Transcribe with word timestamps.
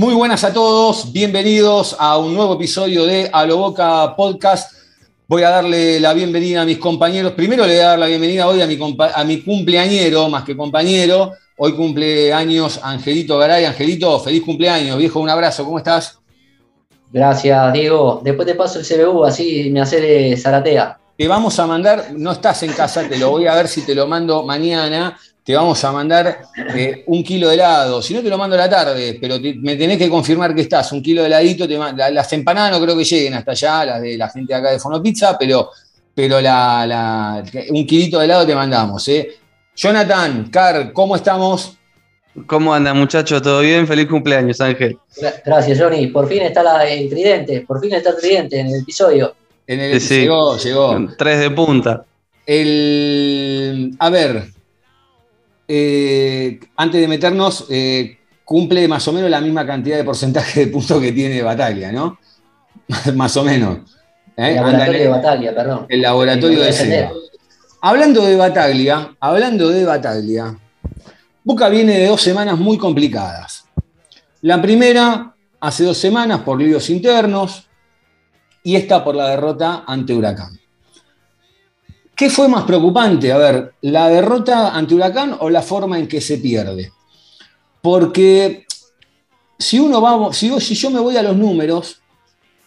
Muy 0.00 0.14
buenas 0.14 0.44
a 0.44 0.54
todos, 0.54 1.12
bienvenidos 1.12 1.94
a 1.98 2.16
un 2.16 2.32
nuevo 2.32 2.54
episodio 2.54 3.04
de 3.04 3.28
A 3.30 3.44
lo 3.44 3.58
Boca 3.58 4.16
Podcast. 4.16 4.72
Voy 5.28 5.42
a 5.42 5.50
darle 5.50 6.00
la 6.00 6.14
bienvenida 6.14 6.62
a 6.62 6.64
mis 6.64 6.78
compañeros. 6.78 7.32
Primero 7.32 7.66
le 7.66 7.74
voy 7.74 7.82
a 7.82 7.88
dar 7.88 7.98
la 7.98 8.06
bienvenida 8.06 8.48
hoy 8.48 8.62
a 8.62 8.66
mi, 8.66 8.78
a 9.14 9.24
mi 9.24 9.42
cumpleañero, 9.42 10.30
más 10.30 10.44
que 10.44 10.56
compañero. 10.56 11.32
Hoy 11.58 11.74
cumple 11.74 12.32
años 12.32 12.80
Angelito 12.82 13.36
Garay. 13.36 13.66
Angelito, 13.66 14.18
feliz 14.20 14.42
cumpleaños, 14.42 14.96
viejo, 14.96 15.20
un 15.20 15.28
abrazo, 15.28 15.66
¿cómo 15.66 15.76
estás? 15.76 16.18
Gracias, 17.12 17.70
Diego. 17.74 18.22
Después 18.24 18.48
te 18.48 18.54
paso 18.54 18.78
el 18.78 18.86
CBU, 18.86 19.24
así 19.26 19.68
me 19.68 19.82
hace 19.82 20.00
de 20.00 20.34
Zaratea. 20.38 20.98
Te 21.18 21.28
vamos 21.28 21.58
a 21.58 21.66
mandar, 21.66 22.06
no 22.16 22.32
estás 22.32 22.62
en 22.62 22.72
casa, 22.72 23.06
te 23.06 23.18
lo 23.18 23.28
voy 23.28 23.46
a 23.46 23.54
ver 23.54 23.68
si 23.68 23.82
te 23.82 23.94
lo 23.94 24.06
mando 24.06 24.44
mañana. 24.44 25.18
Te 25.50 25.56
vamos 25.56 25.82
a 25.82 25.90
mandar 25.90 26.42
eh, 26.76 27.02
un 27.08 27.24
kilo 27.24 27.48
de 27.48 27.54
helado. 27.54 28.00
Si 28.00 28.14
no, 28.14 28.22
te 28.22 28.28
lo 28.30 28.38
mando 28.38 28.54
a 28.54 28.58
la 28.60 28.70
tarde, 28.70 29.18
pero 29.20 29.42
te- 29.42 29.54
me 29.54 29.74
tenés 29.74 29.98
que 29.98 30.08
confirmar 30.08 30.54
que 30.54 30.60
estás. 30.60 30.92
Un 30.92 31.02
kilo 31.02 31.22
de 31.22 31.26
heladito. 31.26 31.66
Te 31.66 31.76
la- 31.76 32.08
las 32.08 32.32
empanadas 32.32 32.70
no 32.70 32.80
creo 32.80 32.96
que 32.96 33.02
lleguen 33.02 33.34
hasta 33.34 33.50
allá, 33.50 33.84
las 33.84 34.00
de 34.00 34.16
la 34.16 34.28
gente 34.28 34.52
de 34.52 34.58
acá 34.60 34.70
de 34.70 34.78
Fonopizza, 34.78 35.36
pero, 35.36 35.70
pero 36.14 36.40
la, 36.40 36.86
la- 36.86 37.42
un 37.70 37.84
kilito 37.84 38.20
de 38.20 38.26
helado 38.26 38.46
te 38.46 38.54
mandamos. 38.54 39.08
¿eh? 39.08 39.28
Jonathan, 39.74 40.48
Car, 40.52 40.92
¿cómo 40.92 41.16
estamos? 41.16 41.76
¿Cómo 42.46 42.72
anda, 42.72 42.94
muchachos? 42.94 43.42
¿Todo 43.42 43.58
bien? 43.62 43.88
Feliz 43.88 44.06
cumpleaños, 44.06 44.60
Ángel. 44.60 44.98
Gra- 45.20 45.42
Gracias, 45.44 45.80
Johnny. 45.80 46.06
Por 46.06 46.28
fin 46.28 46.42
está 46.42 46.62
la- 46.62 46.86
el 46.88 47.10
tridente, 47.10 47.62
por 47.62 47.80
fin 47.80 47.92
está 47.92 48.10
el 48.10 48.16
tridente 48.18 48.60
en 48.60 48.68
el 48.68 48.82
episodio. 48.82 49.34
En 49.66 49.80
el, 49.80 50.00
sí. 50.00 50.20
Llegó, 50.20 50.56
llegó. 50.58 50.96
Tres 51.18 51.40
de 51.40 51.50
punta. 51.50 52.04
El, 52.46 53.96
a 53.98 54.10
ver, 54.10 54.44
eh, 55.72 56.58
antes 56.74 57.00
de 57.00 57.06
meternos, 57.06 57.66
eh, 57.70 58.18
cumple 58.44 58.88
más 58.88 59.06
o 59.06 59.12
menos 59.12 59.30
la 59.30 59.40
misma 59.40 59.64
cantidad 59.64 59.96
de 59.96 60.02
porcentaje 60.02 60.66
de 60.66 60.66
puntos 60.66 61.00
que 61.00 61.12
tiene 61.12 61.40
Bataglia, 61.42 61.92
¿no? 61.92 62.18
más 63.14 63.36
o 63.36 63.44
menos. 63.44 63.78
¿eh? 64.36 64.48
El 64.48 64.56
laboratorio 64.56 64.92
en 64.92 65.02
de 65.02 65.08
batalla, 65.08 65.54
perdón. 65.54 65.86
el 65.88 66.02
laboratorio 66.02 66.60
de. 66.60 66.72
Seba. 66.72 67.12
Hablando 67.82 68.26
de 68.26 68.34
Bataglia, 68.34 69.14
hablando 69.20 69.68
de 69.68 69.84
Bataglia, 69.84 70.58
Boca 71.44 71.68
viene 71.68 71.98
de 71.98 72.08
dos 72.08 72.20
semanas 72.20 72.58
muy 72.58 72.76
complicadas. 72.76 73.64
La 74.42 74.60
primera, 74.60 75.34
hace 75.60 75.84
dos 75.84 75.98
semanas 75.98 76.40
por 76.40 76.60
líos 76.60 76.90
internos, 76.90 77.68
y 78.64 78.74
esta 78.74 79.04
por 79.04 79.14
la 79.14 79.28
derrota 79.28 79.84
ante 79.86 80.14
Huracán. 80.14 80.58
¿Qué 82.20 82.28
fue 82.28 82.48
más 82.48 82.64
preocupante? 82.64 83.32
A 83.32 83.38
ver, 83.38 83.72
¿la 83.80 84.10
derrota 84.10 84.76
ante 84.76 84.94
Huracán 84.94 85.38
o 85.40 85.48
la 85.48 85.62
forma 85.62 85.98
en 85.98 86.06
que 86.06 86.20
se 86.20 86.36
pierde? 86.36 86.92
Porque 87.80 88.66
si 89.58 89.80
uno 89.80 90.02
va, 90.02 90.30
si, 90.34 90.50
yo- 90.50 90.90
me 90.90 91.00
voy 91.00 91.16
a 91.16 91.22
los 91.22 91.34
números, 91.34 92.02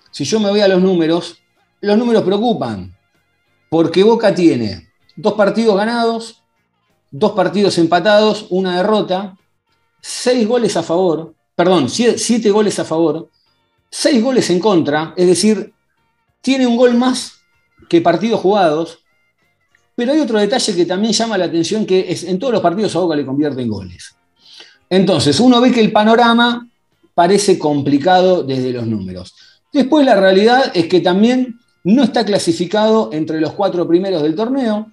si 0.09 0.23
yo 0.23 0.39
me 0.39 0.49
voy 0.49 0.61
a 0.61 0.67
los 0.67 0.81
números, 0.81 1.37
los 1.81 1.95
números 1.99 2.23
preocupan. 2.23 2.97
Porque 3.69 4.01
Boca 4.01 4.33
tiene 4.33 4.89
dos 5.15 5.33
partidos 5.33 5.77
ganados, 5.77 6.41
dos 7.11 7.33
partidos 7.33 7.77
empatados, 7.77 8.47
una 8.49 8.77
derrota, 8.77 9.37
seis 10.01 10.47
goles 10.47 10.75
a 10.77 10.81
favor, 10.81 11.35
perdón, 11.55 11.89
sie- 11.89 12.17
siete 12.17 12.49
goles 12.49 12.79
a 12.79 12.85
favor, 12.85 13.29
seis 13.91 14.19
goles 14.23 14.49
en 14.49 14.59
contra, 14.59 15.13
es 15.15 15.27
decir, 15.27 15.75
tiene 16.41 16.65
un 16.65 16.75
gol 16.75 16.95
más 16.95 17.33
que 17.87 18.01
partidos 18.01 18.41
jugados, 18.41 19.02
pero 19.95 20.11
hay 20.11 20.19
otro 20.19 20.39
detalle 20.39 20.75
que 20.75 20.85
también 20.85 21.13
llama 21.13 21.37
la 21.37 21.45
atención, 21.45 21.85
que 21.85 22.11
es 22.11 22.23
en 22.23 22.39
todos 22.39 22.53
los 22.53 22.61
partidos 22.61 22.95
a 22.95 22.99
Boca 22.99 23.15
le 23.15 23.25
convierten 23.25 23.67
goles. 23.67 24.15
Entonces, 24.89 25.39
uno 25.39 25.61
ve 25.61 25.71
que 25.71 25.81
el 25.81 25.91
panorama 25.91 26.67
parece 27.13 27.59
complicado 27.59 28.43
desde 28.43 28.71
los 28.71 28.87
números. 28.87 29.35
Después 29.71 30.05
la 30.05 30.15
realidad 30.15 30.71
es 30.73 30.87
que 30.87 30.99
también 30.99 31.59
no 31.83 32.03
está 32.03 32.25
clasificado 32.25 33.09
entre 33.11 33.39
los 33.39 33.53
cuatro 33.53 33.87
primeros 33.87 34.21
del 34.23 34.35
torneo. 34.35 34.91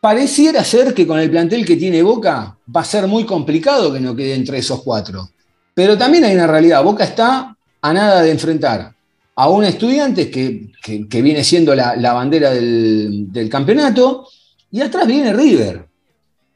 Pareciera 0.00 0.62
ser 0.64 0.92
que 0.92 1.06
con 1.06 1.18
el 1.18 1.30
plantel 1.30 1.64
que 1.64 1.76
tiene 1.76 2.02
Boca 2.02 2.58
va 2.74 2.80
a 2.80 2.84
ser 2.84 3.06
muy 3.06 3.24
complicado 3.24 3.92
que 3.92 4.00
no 4.00 4.14
quede 4.14 4.34
entre 4.34 4.58
esos 4.58 4.82
cuatro. 4.82 5.30
Pero 5.72 5.96
también 5.96 6.24
hay 6.24 6.34
una 6.34 6.46
realidad. 6.46 6.84
Boca 6.84 7.04
está 7.04 7.56
a 7.80 7.92
nada 7.92 8.20
de 8.20 8.30
enfrentar 8.30 8.93
a 9.36 9.48
un 9.48 9.64
estudiante 9.64 10.30
que, 10.30 10.72
que- 10.82 11.22
viene 11.22 11.42
siendo 11.42 11.74
la, 11.74 12.12
bandera 12.12 12.50
del, 12.50 13.48
campeonato 13.50 14.28
y 14.70 14.80
atrás 14.80 15.06
viene 15.06 15.32
River. 15.32 15.88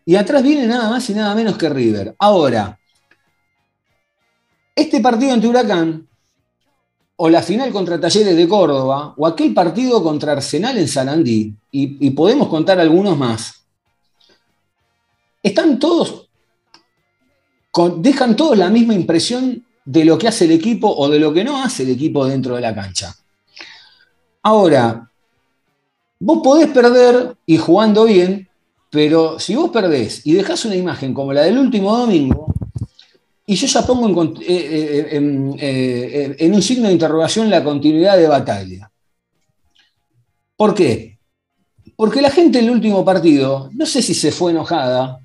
Y 0.04 0.16
atrás 0.16 0.42
viene 0.42 0.66
nada 0.66 0.88
más 0.88 1.08
y 1.10 1.14
nada 1.14 1.34
menos 1.34 1.58
que 1.58 1.68
River. 1.68 2.14
Ahora, 2.18 2.78
este 4.74 5.00
partido 5.00 5.32
ante 5.32 5.48
Huracán, 5.48 6.08
o 7.16 7.28
la 7.28 7.42
final 7.42 7.72
contra 7.72 8.00
Talleres 8.00 8.36
de 8.36 8.48
Córdoba, 8.48 9.12
o 9.16 9.26
aquel 9.26 9.52
partido 9.52 10.02
contra 10.02 10.32
Arsenal 10.32 10.78
en 10.78 10.88
Sarandí, 10.88 11.52
y, 11.72 12.10
podemos 12.10 12.48
contar 12.48 12.78
algunos 12.78 13.18
más, 13.18 13.66
están 15.42 15.78
todos, 15.78 16.28
dejan 17.96 18.36
todos 18.36 18.56
la 18.56 18.70
misma 18.70 18.94
impresión 18.94 19.64
de 19.88 20.04
lo 20.04 20.18
que 20.18 20.28
hace 20.28 20.44
el 20.44 20.50
equipo 20.50 20.86
o 20.86 21.08
de 21.08 21.18
lo 21.18 21.32
que 21.32 21.42
no 21.42 21.62
hace 21.62 21.82
el 21.82 21.88
equipo 21.88 22.26
dentro 22.26 22.54
de 22.56 22.60
la 22.60 22.74
cancha. 22.74 23.16
Ahora, 24.42 25.10
vos 26.20 26.40
podés 26.44 26.68
perder 26.68 27.34
y 27.46 27.56
jugando 27.56 28.04
bien, 28.04 28.46
pero 28.90 29.38
si 29.38 29.54
vos 29.54 29.70
perdés 29.70 30.26
y 30.26 30.34
dejás 30.34 30.66
una 30.66 30.76
imagen 30.76 31.14
como 31.14 31.32
la 31.32 31.40
del 31.40 31.56
último 31.56 31.96
domingo, 31.96 32.52
y 33.46 33.54
yo 33.54 33.66
ya 33.66 33.86
pongo 33.86 34.22
en, 34.22 34.36
eh, 34.42 35.08
eh, 35.58 36.36
eh, 36.38 36.50
un 36.50 36.60
signo 36.60 36.88
de 36.88 36.92
interrogación 36.92 37.48
la 37.48 37.64
continuidad 37.64 38.18
de 38.18 38.28
batalla. 38.28 38.90
¿Por 40.54 40.74
qué? 40.74 41.18
Porque 41.96 42.20
la 42.20 42.30
gente 42.30 42.58
en 42.58 42.66
el 42.66 42.72
último 42.72 43.06
partido, 43.06 43.70
no 43.72 43.86
sé 43.86 44.02
si 44.02 44.12
se 44.12 44.32
fue 44.32 44.50
enojada, 44.50 45.18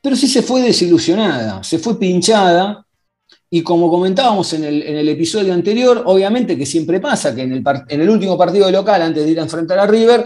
pero 0.00 0.14
sí 0.14 0.28
se 0.28 0.42
fue 0.42 0.62
desilusionada, 0.62 1.64
se 1.64 1.80
fue 1.80 1.98
pinchada, 1.98 2.83
y 3.56 3.62
como 3.62 3.88
comentábamos 3.88 4.52
en 4.54 4.64
el, 4.64 5.08
episodio 5.08 5.54
anterior, 5.54 6.02
obviamente 6.06 6.58
que 6.58 6.66
siempre 6.66 6.98
pasa 6.98 7.32
que 7.32 7.42
en 7.42 7.52
el, 7.52 8.10
último 8.10 8.36
partido 8.36 8.68
local, 8.68 9.00
antes 9.00 9.24
de 9.24 9.30
ir 9.30 9.38
a 9.38 9.44
enfrentar 9.44 9.78
a 9.78 9.86
River, 9.86 10.24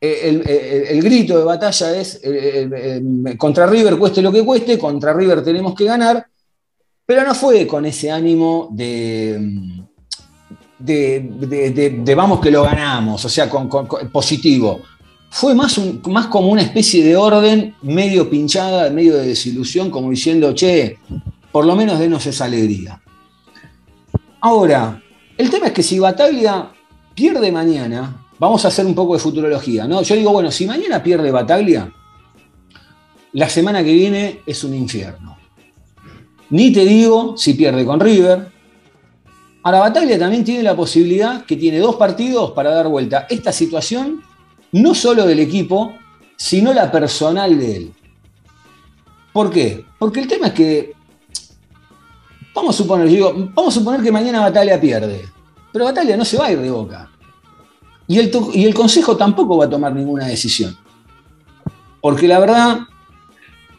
eh, 0.00 0.20
el, 0.24 0.48
el- 0.96 1.02
grito 1.02 1.36
de 1.36 1.44
batalla 1.44 1.94
es 2.00 2.14
eh, 2.24 2.70
eh, 2.72 3.02
eh, 3.26 3.36
contra 3.36 3.66
River 3.66 3.98
cueste 3.98 4.22
lo 4.22 4.32
que 4.32 4.42
cueste, 4.42 4.78
contra 4.78 5.12
River 5.12 5.44
tenemos 5.44 5.74
que 5.74 5.84
ganar, 5.84 6.26
pero 7.04 7.22
no 7.22 7.34
fue 7.34 7.66
con 7.66 7.84
ese 7.84 8.10
ánimo 8.10 8.70
de, 8.72 9.82
de, 10.78 11.20
de- 11.38 11.70
de- 11.72 11.90
de 11.90 12.14
vamos 12.14 12.40
que 12.40 12.50
lo 12.50 12.62
ganamos, 12.62 13.22
o 13.22 13.28
sea, 13.28 13.50
con, 13.50 13.68
positivo. 14.10 14.80
Fue 15.28 15.54
más, 15.54 15.78
más 16.08 16.28
como 16.28 16.48
una 16.48 16.62
especie 16.62 17.04
de 17.04 17.14
orden 17.14 17.74
medio 17.82 18.30
pinchada, 18.30 18.88
medio 18.88 19.18
de 19.18 19.26
desilusión, 19.26 19.90
como 19.90 20.08
diciendo, 20.08 20.54
che, 20.54 20.96
por 21.52 21.64
lo 21.66 21.76
menos 21.76 21.98
denos 21.98 22.26
esa 22.26 22.44
alegría. 22.44 23.00
Ahora, 24.40 25.02
el 25.36 25.50
tema 25.50 25.66
es 25.68 25.72
que 25.72 25.82
si 25.82 25.98
Bataglia 25.98 26.70
pierde 27.14 27.52
mañana, 27.52 28.26
vamos 28.38 28.64
a 28.64 28.68
hacer 28.68 28.86
un 28.86 28.94
poco 28.94 29.14
de 29.14 29.20
futurología, 29.20 29.86
¿no? 29.86 30.02
Yo 30.02 30.14
digo, 30.14 30.32
bueno, 30.32 30.50
si 30.50 30.66
mañana 30.66 31.02
pierde 31.02 31.30
Bataglia, 31.30 31.92
la 33.32 33.48
semana 33.48 33.84
que 33.84 33.92
viene 33.92 34.40
es 34.46 34.64
un 34.64 34.74
infierno. 34.74 35.36
Ni 36.50 36.72
te 36.72 36.84
digo 36.84 37.36
si 37.36 37.54
pierde 37.54 37.84
con 37.84 38.00
River. 38.00 38.50
Ahora, 39.62 39.80
Bataglia 39.80 40.18
también 40.18 40.44
tiene 40.44 40.62
la 40.62 40.74
posibilidad 40.74 41.44
que 41.44 41.56
tiene 41.56 41.78
dos 41.78 41.96
partidos 41.96 42.52
para 42.52 42.70
dar 42.70 42.88
vuelta 42.88 43.26
esta 43.28 43.52
situación, 43.52 44.22
no 44.72 44.94
solo 44.94 45.26
del 45.26 45.38
equipo, 45.38 45.94
sino 46.36 46.72
la 46.72 46.90
personal 46.90 47.58
de 47.58 47.76
él. 47.76 47.92
¿Por 49.32 49.50
qué? 49.50 49.84
Porque 49.98 50.20
el 50.20 50.26
tema 50.26 50.48
es 50.48 50.52
que, 50.54 50.92
vamos 52.54 52.74
a 52.74 52.78
suponer, 52.78 53.08
digo, 53.08 53.32
vamos 53.54 53.76
a 53.76 53.78
suponer 53.78 54.02
que 54.02 54.12
mañana 54.12 54.40
Bataglia 54.40 54.80
pierde, 54.80 55.28
pero 55.72 55.84
Bataglia 55.84 56.16
no 56.16 56.24
se 56.24 56.36
va 56.36 56.46
a 56.46 56.52
ir 56.52 56.60
de. 56.60 56.70
Y 58.08 58.18
el, 58.18 58.30
y 58.54 58.64
el 58.64 58.74
Consejo 58.74 59.16
tampoco 59.16 59.56
va 59.56 59.66
a 59.66 59.70
tomar 59.70 59.94
ninguna 59.94 60.26
decisión. 60.26 60.76
Porque 62.00 62.26
la 62.26 62.40
verdad, 62.40 62.80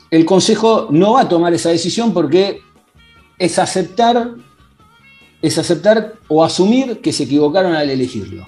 el 0.10 0.26
Consejo 0.26 0.88
no 0.90 1.14
va 1.14 1.22
a 1.22 1.30
tomar 1.30 1.54
esa 1.54 1.70
decisión 1.70 2.14
porque 2.14 2.62
es 3.38 3.60
aceptar, 3.60 4.36
es 5.42 5.58
aceptar 5.58 6.14
o 6.28 6.44
asumir 6.44 7.02
que 7.02 7.12
se 7.12 7.24
equivocaron 7.24 7.76
al 7.76 7.90
elegirlo. 7.90 8.48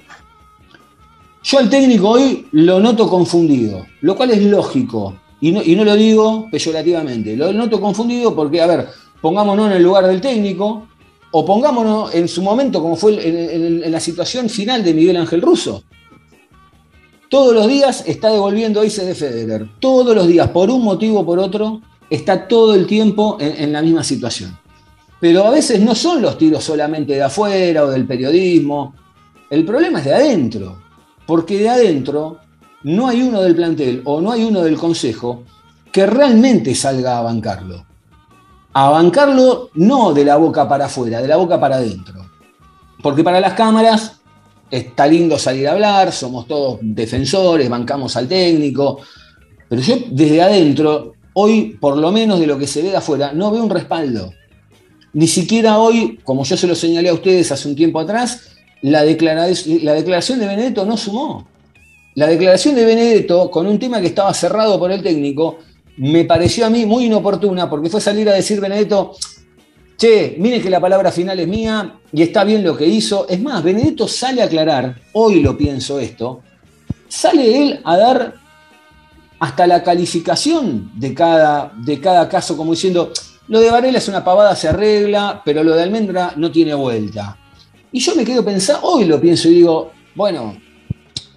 Yo 1.44 1.60
al 1.60 1.70
técnico 1.70 2.12
hoy 2.12 2.48
lo 2.54 2.80
noto 2.80 3.10
confundido, 3.10 3.86
lo 4.00 4.16
cual 4.16 4.32
es 4.32 4.42
lógico, 4.42 5.20
y 5.42 5.52
no, 5.52 5.62
y 5.62 5.76
no 5.76 5.84
lo 5.84 5.96
digo 5.96 6.48
peyorativamente, 6.50 7.36
lo 7.36 7.52
noto 7.52 7.82
confundido 7.82 8.34
porque, 8.34 8.62
a 8.62 8.68
ver, 8.68 8.88
pongámonos 9.24 9.68
en 9.68 9.78
el 9.78 9.84
lugar 9.84 10.06
del 10.06 10.20
técnico, 10.20 10.86
o 11.32 11.46
pongámonos 11.46 12.14
en 12.14 12.28
su 12.28 12.42
momento, 12.42 12.82
como 12.82 12.98
fue 12.98 13.26
en, 13.26 13.90
la 13.90 14.02
situación 14.02 14.50
final 14.50 14.84
de 14.84 14.94
Miguel 14.94 15.16
Ángel 15.16 15.42
Russo. 15.42 15.86
Todos 17.30 17.54
los 17.54 17.66
días 17.68 18.04
está 18.06 18.32
devolviendo 18.32 18.82
Ace 18.82 19.06
de 19.06 19.16
Federer. 19.16 19.70
Todos 19.80 20.14
los 20.14 20.28
días, 20.28 20.50
por 20.50 20.70
un 20.70 20.84
motivo 20.84 21.22
o 21.22 21.26
por 21.26 21.40
otro, 21.40 21.80
está 22.10 22.50
todo 22.50 22.76
el 22.76 22.86
tiempo 22.86 23.38
en, 23.40 23.64
en 23.64 23.72
la 23.72 23.82
misma 23.82 24.04
situación. 24.04 24.60
Pero 25.22 25.46
a 25.46 25.52
veces 25.52 25.80
no 25.80 25.96
son 25.96 26.22
los 26.22 26.38
tiros 26.38 26.62
solamente 26.62 27.14
de 27.14 27.24
afuera 27.24 27.86
o 27.86 27.90
del 27.90 28.06
periodismo. 28.06 28.94
El 29.50 29.64
problema 29.64 30.00
es 30.00 30.06
de 30.06 30.16
adentro. 30.16 30.84
Porque 31.26 31.60
de 31.60 31.70
adentro 31.70 32.40
no 32.84 33.08
hay 33.08 33.22
uno 33.22 33.42
del 33.42 33.56
plantel 33.56 34.02
o 34.04 34.20
no 34.20 34.34
hay 34.34 34.44
uno 34.44 34.62
del 34.64 34.76
consejo 34.76 35.46
que 35.94 36.06
realmente 36.06 36.76
salga 36.76 37.20
a 37.20 37.22
bancarlo. 37.22 37.93
A 38.74 38.90
bancarlo 38.90 39.70
no 39.76 40.14
de 40.14 40.26
la 40.26 40.38
boca 40.38 40.68
para 40.68 40.86
afuera, 40.86 41.22
de 41.22 41.28
la 41.28 41.38
boca 41.38 41.60
para 41.60 41.76
adentro. 41.76 42.16
Porque 43.02 43.24
para 43.24 43.40
las 43.40 43.54
cámaras 43.54 44.20
está 44.72 45.06
lindo 45.06 45.38
salir 45.38 45.68
a 45.68 45.74
hablar, 45.74 46.12
somos 46.12 46.48
todos 46.48 46.80
defensores, 46.82 47.70
bancamos 47.70 48.16
al 48.16 48.28
técnico, 48.28 49.00
pero 49.70 49.82
yo 49.82 49.96
desde 50.10 50.42
adentro, 50.42 51.14
hoy 51.34 51.78
por 51.80 51.98
lo 51.98 52.12
menos 52.12 52.40
de 52.40 52.48
lo 52.48 52.58
que 52.58 52.66
se 52.66 52.82
ve 52.82 52.90
de 52.90 52.98
afuera, 52.98 53.32
no 53.34 53.52
veo 53.52 53.64
un 53.64 53.70
respaldo. 53.70 54.32
Ni 55.14 55.28
siquiera 55.28 55.78
hoy, 55.78 56.20
como 56.24 56.44
yo 56.44 56.58
se 56.58 56.66
lo 56.66 56.74
señalé 56.74 57.10
a 57.10 57.14
ustedes 57.14 57.52
hace 57.52 57.68
un 57.68 57.76
tiempo 57.76 58.00
atrás, 58.00 58.50
la, 58.82 59.06
declara- 59.06 59.48
la 59.84 59.94
declaración 59.94 60.40
de 60.40 60.48
Benedetto 60.48 60.86
no 60.86 60.98
sumó. 60.98 61.48
La 62.16 62.28
declaración 62.28 62.74
de 62.76 62.86
Benedetto, 62.86 63.52
con 63.52 63.68
un 63.68 63.78
tema 63.78 64.02
que 64.02 64.08
estaba 64.08 64.34
cerrado 64.34 64.80
por 64.80 64.92
el 64.92 65.04
técnico, 65.04 65.58
me 65.98 66.26
pareció 66.26 66.66
a 66.66 66.70
mí 66.70 66.86
muy 66.86 67.06
inoportuna, 67.06 67.70
porque 67.70 67.90
fue 67.90 68.02
salir 68.02 68.28
a 68.30 68.34
decir 68.34 68.60
Benedetto, 68.60 69.16
che, 69.98 70.36
miren 70.40 70.62
que 70.62 70.70
la 70.70 70.80
palabra 70.80 71.12
final 71.12 71.40
es 71.40 71.48
mía 71.48 72.00
y 72.12 72.22
está 72.22 72.44
bien 72.44 72.64
lo 72.64 72.76
que 72.76 72.86
hizo. 72.86 73.28
Es 73.30 73.42
más, 73.42 73.64
Benedetto 73.64 74.08
sale 74.08 74.42
a 74.42 74.46
aclarar, 74.46 74.96
hoy 75.14 75.42
lo 75.42 75.58
pienso 75.58 76.00
esto, 76.00 76.42
sale 77.08 77.64
él 77.64 77.82
a 77.84 77.98
dar 77.98 78.34
hasta 79.40 79.68
la 79.68 79.84
calificación 79.84 80.92
de 80.96 81.14
cada, 81.14 81.74
de 81.78 82.00
cada 82.00 82.30
caso, 82.30 82.56
como 82.56 82.72
diciendo, 82.72 83.12
lo 83.50 83.60
de 83.60 83.70
Varela 83.70 83.98
es 83.98 84.08
una 84.08 84.24
pavada, 84.24 84.56
se 84.56 84.70
arregla, 84.70 85.42
pero 85.44 85.64
lo 85.64 85.76
de 85.76 85.84
Almendra 85.84 86.34
no 86.38 86.50
tiene 86.50 86.74
vuelta. 86.74 87.38
Y 87.92 88.00
yo 88.00 88.16
me 88.16 88.24
quedo 88.24 88.44
pensando, 88.44 88.88
hoy 88.88 89.06
lo 89.06 89.20
pienso 89.20 89.50
y 89.50 89.56
digo, 89.56 89.92
bueno, 90.16 90.58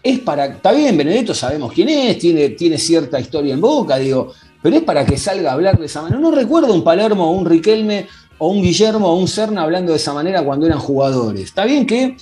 es 0.02 0.20
para, 0.20 0.46
está 0.46 0.70
bien, 0.70 0.96
Benedetto 0.96 1.34
sabemos 1.34 1.72
quién 1.72 1.88
es, 1.88 2.18
tiene, 2.18 2.50
tiene 2.50 2.78
cierta 2.78 3.18
historia 3.18 3.54
en 3.54 3.60
boca, 3.60 3.96
digo, 3.96 4.32
pero 4.62 4.76
es 4.76 4.82
para 4.82 5.04
que 5.04 5.16
salga 5.16 5.50
a 5.50 5.54
hablar 5.54 5.78
de 5.78 5.86
esa 5.86 6.02
manera. 6.02 6.20
No 6.20 6.30
recuerdo 6.30 6.72
un 6.72 6.84
Palermo 6.84 7.30
o 7.30 7.32
un 7.32 7.46
Riquelme 7.46 8.06
o 8.38 8.48
un 8.48 8.62
Guillermo 8.62 9.08
o 9.08 9.16
un 9.16 9.28
Serna 9.28 9.62
hablando 9.62 9.92
de 9.92 9.98
esa 9.98 10.12
manera 10.12 10.44
cuando 10.44 10.66
eran 10.66 10.78
jugadores. 10.78 11.42
Está 11.42 11.64
bien 11.64 11.86
que 11.86 12.16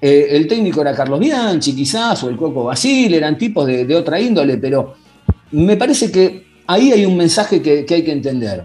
eh, 0.00 0.28
el 0.30 0.46
técnico 0.46 0.82
era 0.82 0.94
Carlos 0.94 1.18
Bianchi, 1.18 1.74
quizás, 1.74 2.22
o 2.24 2.28
el 2.28 2.36
Coco 2.36 2.64
Basile, 2.64 3.16
eran 3.16 3.38
tipos 3.38 3.66
de, 3.66 3.94
otra 3.94 4.20
índole, 4.20 4.58
pero 4.58 4.94
me 5.52 5.76
parece 5.76 6.10
que 6.10 6.46
ahí 6.66 6.92
hay 6.92 7.06
un 7.06 7.16
mensaje 7.16 7.62
que, 7.62 7.86
hay 7.88 8.04
que 8.04 8.12
entender. 8.12 8.64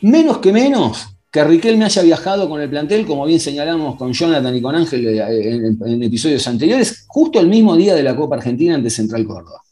Menos 0.00 0.38
que 0.38 0.52
menos 0.52 1.06
que 1.30 1.42
Riquelme 1.42 1.84
haya 1.84 2.02
viajado 2.02 2.48
con 2.48 2.60
el 2.60 2.68
plantel, 2.68 3.06
como 3.06 3.24
bien 3.26 3.40
señalamos 3.40 3.96
con 3.96 4.12
Jonathan 4.12 4.54
y 4.54 4.60
con 4.60 4.74
Ángel 4.74 5.06
eh, 5.06 5.74
en 5.84 6.02
episodios 6.02 6.46
anteriores, 6.46 7.04
justo 7.08 7.40
el 7.40 7.48
mismo 7.48 7.76
día 7.76 7.94
de 7.94 8.02
la 8.02 8.14
Copa 8.14 8.36
Argentina 8.36 8.74
ante 8.74 8.90
Central 8.90 9.24
Córdoba. 9.26 9.63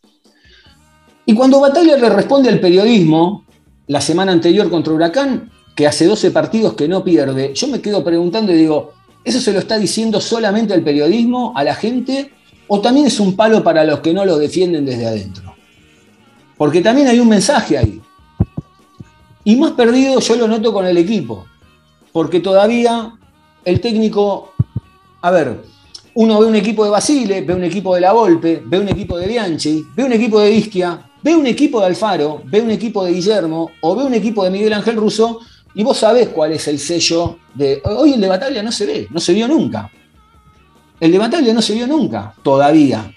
Y 1.24 1.34
cuando 1.34 1.60
Batalla 1.60 1.96
le 1.96 2.08
responde 2.08 2.48
al 2.48 2.60
periodismo, 2.60 3.44
la 3.86 4.00
semana 4.00 4.32
anterior 4.32 4.68
contra 4.70 4.92
Huracán, 4.92 5.50
que 5.74 5.86
hace 5.86 6.06
12 6.06 6.30
partidos 6.30 6.74
que 6.74 6.88
no 6.88 7.04
pierde, 7.04 7.54
yo 7.54 7.68
me 7.68 7.80
quedo 7.80 8.02
preguntando 8.02 8.52
y 8.52 8.56
digo, 8.56 8.92
¿eso 9.24 9.40
se 9.40 9.52
lo 9.52 9.60
está 9.60 9.78
diciendo 9.78 10.20
solamente 10.20 10.74
al 10.74 10.82
periodismo, 10.82 11.52
a 11.56 11.64
la 11.64 11.74
gente, 11.74 12.32
o 12.66 12.80
también 12.80 13.06
es 13.06 13.20
un 13.20 13.36
palo 13.36 13.62
para 13.62 13.84
los 13.84 14.00
que 14.00 14.12
no 14.12 14.24
lo 14.24 14.36
defienden 14.36 14.84
desde 14.84 15.06
adentro? 15.06 15.54
Porque 16.56 16.82
también 16.82 17.08
hay 17.08 17.20
un 17.20 17.28
mensaje 17.28 17.78
ahí. 17.78 18.00
Y 19.44 19.56
más 19.56 19.72
perdido 19.72 20.20
yo 20.20 20.36
lo 20.36 20.48
noto 20.48 20.72
con 20.72 20.86
el 20.86 20.96
equipo, 20.96 21.46
porque 22.12 22.40
todavía 22.40 23.14
el 23.64 23.80
técnico, 23.80 24.52
a 25.20 25.30
ver, 25.30 25.62
uno 26.14 26.40
ve 26.40 26.46
un 26.46 26.56
equipo 26.56 26.84
de 26.84 26.90
Basile, 26.90 27.40
ve 27.42 27.54
un 27.54 27.64
equipo 27.64 27.94
de 27.94 28.02
La 28.02 28.12
Volpe, 28.12 28.62
ve 28.64 28.78
un 28.78 28.88
equipo 28.88 29.16
de 29.16 29.26
Bianchi, 29.26 29.84
ve 29.96 30.04
un 30.04 30.12
equipo 30.12 30.40
de 30.40 30.52
Isquia, 30.52 31.11
ve 31.22 31.34
un 31.36 31.46
equipo 31.46 31.80
de 31.80 31.86
Alfaro, 31.86 32.42
ve 32.44 32.60
un 32.60 32.70
equipo 32.70 33.04
de 33.04 33.12
Guillermo 33.12 33.70
o 33.80 33.94
ve 33.96 34.04
un 34.04 34.14
equipo 34.14 34.44
de 34.44 34.50
Miguel 34.50 34.72
Ángel 34.72 34.96
Russo 34.96 35.40
y 35.74 35.82
vos 35.82 35.96
sabés 35.98 36.28
cuál 36.28 36.52
es 36.52 36.66
el 36.68 36.78
sello 36.78 37.38
de... 37.54 37.80
Hoy 37.84 38.14
el 38.14 38.20
de 38.20 38.28
Batalla 38.28 38.62
no 38.62 38.70
se 38.72 38.86
ve, 38.86 39.06
no 39.10 39.20
se 39.20 39.32
vio 39.32 39.48
nunca. 39.48 39.90
El 41.00 41.10
de 41.12 41.18
Batalla 41.18 41.52
no 41.54 41.62
se 41.62 41.74
vio 41.74 41.86
nunca, 41.86 42.34
todavía. 42.42 43.12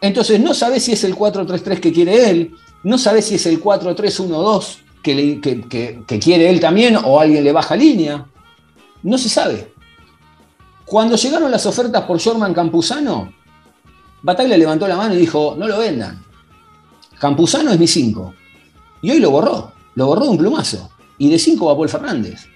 Entonces 0.00 0.40
no 0.40 0.52
sabés 0.54 0.84
si 0.84 0.92
es 0.92 1.04
el 1.04 1.14
4-3-3 1.14 1.80
que 1.80 1.92
quiere 1.92 2.28
él, 2.30 2.50
no 2.82 2.98
sabés 2.98 3.26
si 3.26 3.36
es 3.36 3.46
el 3.46 3.62
4-3-1-2 3.62 4.78
que, 5.02 5.40
que- 5.40 6.02
que 6.06 6.18
quiere 6.18 6.50
él 6.50 6.60
también 6.60 6.96
o 6.96 7.20
alguien 7.20 7.44
le 7.44 7.52
baja 7.52 7.76
línea. 7.76 8.26
No 9.02 9.16
se 9.18 9.28
sabe. 9.28 9.72
Cuando 10.86 11.16
llegaron 11.16 11.50
las 11.50 11.64
ofertas 11.66 12.04
por 12.04 12.20
Jorman 12.20 12.52
Campuzano, 12.52 13.32
Bataglia 14.22 14.56
levantó 14.58 14.88
la 14.88 14.96
mano 14.96 15.14
y 15.14 15.18
dijo, 15.18 15.54
no 15.58 15.66
lo 15.68 15.78
vendan. 15.78 16.23
Campuzano 17.18 17.72
es 17.72 17.78
mi 17.78 17.86
5. 17.86 18.34
Y 19.02 19.10
hoy 19.10 19.18
lo 19.18 19.30
borró, 19.30 19.72
lo 19.94 20.06
borró 20.06 20.24
de 20.24 20.30
un 20.30 20.38
plumazo. 20.38 20.90
Y 21.18 21.28
de 21.28 21.38
5 21.38 21.66
va 21.66 21.76
Paul 21.76 21.88
Fernández. 21.88 22.46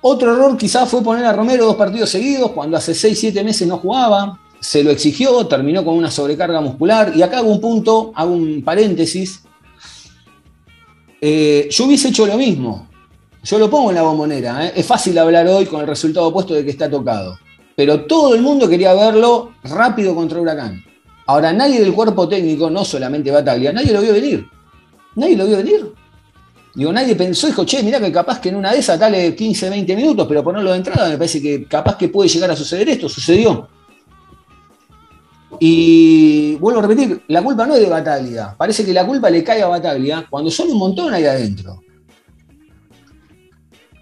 Otro 0.00 0.34
error 0.34 0.56
quizás 0.58 0.88
fue 0.88 1.02
poner 1.02 1.24
a 1.24 1.32
Romero 1.32 1.64
dos 1.64 1.76
partidos 1.76 2.10
seguidos 2.10 2.50
cuando 2.50 2.76
hace 2.76 2.92
6-7 2.92 3.42
meses 3.42 3.66
no 3.66 3.78
jugaba. 3.78 4.38
Se 4.60 4.84
lo 4.84 4.90
exigió, 4.90 5.46
terminó 5.46 5.84
con 5.84 5.94
una 5.94 6.10
sobrecarga 6.10 6.60
muscular. 6.60 7.12
Y 7.16 7.22
acá 7.22 7.38
hago 7.38 7.50
un 7.50 7.60
punto, 7.60 8.12
hago 8.14 8.32
un 8.32 8.62
paréntesis. 8.62 9.42
Eh, 11.20 11.68
yo 11.70 11.86
hubiese 11.86 12.08
hecho 12.08 12.26
lo 12.26 12.36
mismo. 12.36 12.86
Yo 13.42 13.58
lo 13.58 13.70
pongo 13.70 13.90
en 13.90 13.96
la 13.96 14.02
bombonera. 14.02 14.66
¿eh? 14.66 14.72
Es 14.76 14.86
fácil 14.86 15.18
hablar 15.18 15.46
hoy 15.48 15.64
con 15.64 15.80
el 15.80 15.86
resultado 15.86 16.26
opuesto 16.26 16.52
de 16.52 16.64
que 16.64 16.70
está 16.70 16.90
tocado. 16.90 17.38
Pero 17.74 18.04
todo 18.04 18.34
el 18.34 18.42
mundo 18.42 18.68
quería 18.68 18.92
verlo 18.94 19.52
rápido 19.62 20.14
contra 20.14 20.40
Huracán. 20.40 20.84
Ahora, 21.26 21.52
nadie 21.52 21.80
del 21.80 21.92
cuerpo 21.92 22.28
técnico, 22.28 22.68
no 22.68 22.84
solamente 22.84 23.30
Bataglia, 23.30 23.72
nadie 23.72 23.92
lo 23.92 24.00
vio 24.00 24.12
venir. 24.12 24.46
Nadie 25.16 25.36
lo 25.36 25.46
vio 25.46 25.56
venir. 25.56 25.92
Digo, 26.74 26.92
nadie 26.92 27.14
pensó, 27.14 27.46
dijo, 27.46 27.64
che, 27.64 27.82
mirá 27.82 28.00
que 28.00 28.10
capaz 28.10 28.40
que 28.40 28.48
en 28.48 28.56
una 28.56 28.72
de 28.72 28.78
esas 28.78 28.98
dale 28.98 29.34
15, 29.34 29.70
20 29.70 29.96
minutos, 29.96 30.26
pero 30.26 30.42
ponerlo 30.42 30.72
de 30.72 30.78
entrada 30.78 31.08
me 31.08 31.16
parece 31.16 31.40
que 31.40 31.66
capaz 31.66 31.96
que 31.96 32.08
puede 32.08 32.28
llegar 32.28 32.50
a 32.50 32.56
suceder 32.56 32.88
esto. 32.88 33.08
Sucedió. 33.08 33.68
Y 35.60 36.56
vuelvo 36.56 36.80
a 36.80 36.82
repetir, 36.82 37.22
la 37.28 37.42
culpa 37.42 37.64
no 37.64 37.74
es 37.74 37.80
de 37.80 37.88
Bataglia. 37.88 38.56
Parece 38.58 38.84
que 38.84 38.92
la 38.92 39.06
culpa 39.06 39.30
le 39.30 39.44
cae 39.44 39.62
a 39.62 39.68
Bataglia 39.68 40.26
cuando 40.28 40.50
son 40.50 40.68
un 40.70 40.78
montón 40.78 41.14
ahí 41.14 41.24
adentro. 41.24 41.80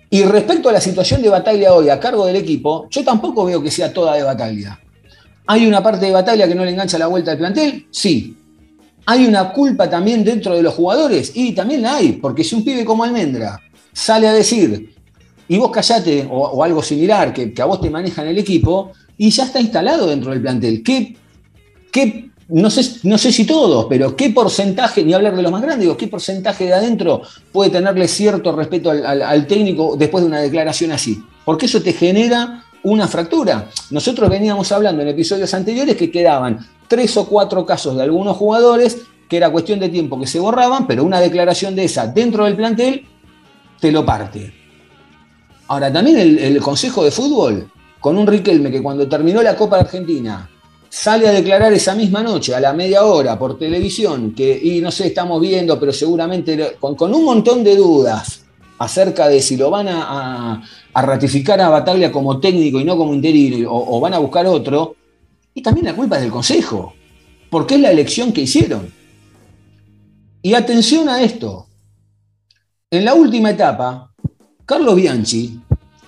Y 0.08 0.24
respecto 0.24 0.70
a 0.70 0.72
la 0.72 0.80
situación 0.80 1.22
de 1.22 1.28
Bataglia 1.28 1.74
hoy 1.74 1.90
a 1.90 2.00
cargo 2.00 2.26
del 2.26 2.36
equipo, 2.36 2.86
yo 2.90 3.04
tampoco 3.04 3.44
veo 3.44 3.62
que 3.62 3.70
sea 3.70 3.92
toda 3.92 4.14
de 4.14 4.22
Bataglia. 4.22 4.80
¿Hay 5.46 5.66
una 5.66 5.82
parte 5.82 6.06
de 6.06 6.12
Bataglia 6.12 6.46
que 6.46 6.54
no 6.54 6.64
le 6.64 6.70
engancha 6.70 6.98
la 6.98 7.08
vuelta 7.08 7.32
al 7.32 7.38
plantel? 7.38 7.86
Sí. 7.90 8.36
¿Hay 9.06 9.26
una 9.26 9.52
culpa 9.52 9.90
también 9.90 10.22
dentro 10.24 10.54
de 10.54 10.62
los 10.62 10.74
jugadores? 10.74 11.32
Y 11.34 11.52
también 11.52 11.82
la 11.82 11.96
hay, 11.96 12.12
porque 12.12 12.44
si 12.44 12.54
un 12.54 12.64
pibe 12.64 12.84
como 12.84 13.02
Almendra 13.02 13.60
sale 13.92 14.28
a 14.28 14.32
decir, 14.32 14.94
y 15.48 15.58
vos 15.58 15.72
callate, 15.72 16.26
o, 16.30 16.62
algo 16.62 16.82
similar, 16.82 17.32
que, 17.32 17.52
a 17.60 17.64
vos 17.64 17.80
te 17.80 17.90
manejan 17.90 18.28
el 18.28 18.38
equipo, 18.38 18.92
y 19.18 19.30
ya 19.30 19.44
está 19.44 19.60
instalado 19.60 20.06
dentro 20.06 20.30
del 20.30 20.40
plantel. 20.40 20.82
¿Qué, 20.84 21.16
qué 21.90 22.30
no, 22.48 22.70
sé, 22.70 23.00
no 23.02 23.18
sé 23.18 23.32
si 23.32 23.44
todos, 23.44 23.86
pero 23.88 24.14
qué 24.16 24.30
porcentaje, 24.30 25.04
ni 25.04 25.12
hablar 25.12 25.34
de 25.34 25.42
los 25.42 25.50
más 25.50 25.62
grandes, 25.62 25.80
digo, 25.80 25.96
qué 25.96 26.06
porcentaje 26.06 26.66
de 26.66 26.74
adentro 26.74 27.22
puede 27.50 27.70
tenerle 27.70 28.06
cierto 28.06 28.54
respeto 28.54 28.90
al 28.90 29.46
técnico 29.48 29.96
después 29.96 30.22
de 30.22 30.28
una 30.28 30.40
declaración 30.40 30.92
así? 30.92 31.20
Porque 31.44 31.66
eso 31.66 31.82
te 31.82 31.92
genera 31.92 32.64
una 32.84 33.08
fractura. 33.08 33.68
Nosotros 33.90 34.28
veníamos 34.28 34.70
hablando 34.72 35.02
en 35.02 35.08
episodios 35.08 35.52
anteriores 35.54 35.96
que 35.96 36.10
quedaban 36.10 36.58
tres 36.88 37.16
o 37.16 37.26
cuatro 37.26 37.64
casos 37.64 37.96
de 37.96 38.02
algunos 38.02 38.36
jugadores 38.36 38.98
que 39.28 39.36
era 39.38 39.50
cuestión 39.50 39.80
de 39.80 39.88
tiempo 39.88 40.20
que 40.20 40.26
se 40.26 40.38
borraban, 40.38 40.86
pero 40.86 41.04
una 41.04 41.20
declaración 41.20 41.74
de 41.74 41.84
esa 41.84 42.06
dentro 42.06 42.44
del 42.44 42.54
plantel 42.54 43.06
te 43.80 43.90
lo 43.90 44.04
parte. 44.04 44.52
Ahora, 45.68 45.90
también 45.90 46.18
el, 46.38 46.60
Consejo 46.60 47.02
de 47.02 47.10
Fútbol, 47.10 47.70
con 47.98 48.18
un 48.18 48.26
Riquelme 48.26 48.70
que 48.70 48.82
cuando 48.82 49.08
terminó 49.08 49.40
la 49.42 49.56
Copa 49.56 49.78
Argentina 49.78 50.50
sale 50.88 51.26
a 51.26 51.32
declarar 51.32 51.72
esa 51.72 51.94
misma 51.94 52.22
noche, 52.22 52.54
a 52.54 52.60
la 52.60 52.74
media 52.74 53.04
hora, 53.04 53.38
por 53.38 53.58
televisión, 53.58 54.34
que, 54.34 54.60
y 54.62 54.82
no 54.82 54.90
sé, 54.90 55.06
estamos 55.06 55.40
viendo, 55.40 55.80
pero 55.80 55.94
seguramente 55.94 56.76
con, 56.78 57.14
un 57.14 57.24
montón 57.24 57.64
de 57.64 57.74
dudas 57.74 58.44
acerca 58.78 59.28
de 59.28 59.40
si 59.40 59.56
lo 59.56 59.70
van 59.70 59.88
a- 59.88 60.62
a 60.94 61.02
ratificar 61.02 61.60
a 61.60 61.68
Bataglia 61.68 62.12
como 62.12 62.38
técnico 62.38 62.80
y 62.80 62.84
no 62.84 62.96
como 62.96 63.14
interino, 63.14 63.70
o, 63.70 63.96
o 63.96 64.00
van 64.00 64.14
a 64.14 64.18
buscar 64.18 64.46
otro, 64.46 64.96
y 65.54 65.62
también 65.62 65.86
la 65.86 65.96
culpa 65.96 66.16
es 66.16 66.22
del 66.22 66.30
Consejo, 66.30 66.94
porque 67.50 67.74
es 67.74 67.80
la 67.80 67.90
elección 67.90 68.32
que 68.32 68.42
hicieron. 68.42 68.92
Y 70.42 70.54
atención 70.54 71.08
a 71.08 71.22
esto, 71.22 71.66
en 72.90 73.04
la 73.04 73.14
última 73.14 73.50
etapa, 73.50 74.12
Carlos 74.66 74.96
Bianchi 74.96 75.60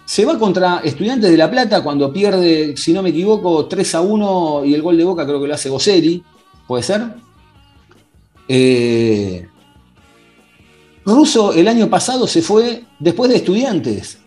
se 0.04 0.24
va 0.24 0.38
contra 0.38 0.80
Estudiantes 0.84 1.30
de 1.30 1.36
La 1.36 1.50
Plata 1.50 1.82
cuando 1.82 2.12
pierde, 2.12 2.76
si 2.76 2.92
no 2.92 3.02
me 3.02 3.10
equivoco, 3.10 3.66
3 3.66 3.94
a 3.94 4.00
1 4.00 4.64
y 4.64 4.74
el 4.74 4.82
gol 4.82 4.96
de 4.96 5.04
Boca 5.04 5.24
creo 5.24 5.40
que 5.40 5.48
lo 5.48 5.54
hace 5.54 5.70
Goseri, 5.70 6.22
¿puede 6.66 6.82
ser? 6.82 7.02
Eh, 8.48 9.46
Russo 11.06 11.52
el 11.54 11.68
año 11.68 11.88
pasado 11.88 12.26
se 12.26 12.42
fue 12.42 12.84
después 12.98 13.30
de 13.30 13.36
Estudiantes. 13.36 14.18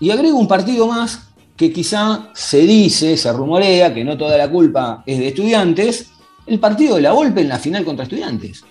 Y 0.00 0.10
agrego 0.10 0.38
un 0.38 0.48
partido 0.48 0.86
más 0.86 1.28
que 1.56 1.72
quizá 1.72 2.30
se 2.34 2.58
dice, 2.58 3.16
se 3.16 3.32
rumorea, 3.32 3.94
que 3.94 4.04
no 4.04 4.18
toda 4.18 4.36
la 4.36 4.50
culpa 4.50 5.02
es 5.06 5.18
de 5.18 5.28
Estudiantes, 5.28 6.10
el 6.46 6.58
partido 6.58 6.96
de 6.96 7.02
la 7.02 7.12
Volpe 7.12 7.40
en 7.40 7.48
la 7.48 7.58
final 7.58 7.84
contra 7.84 8.04
Estudiantes. 8.04 8.64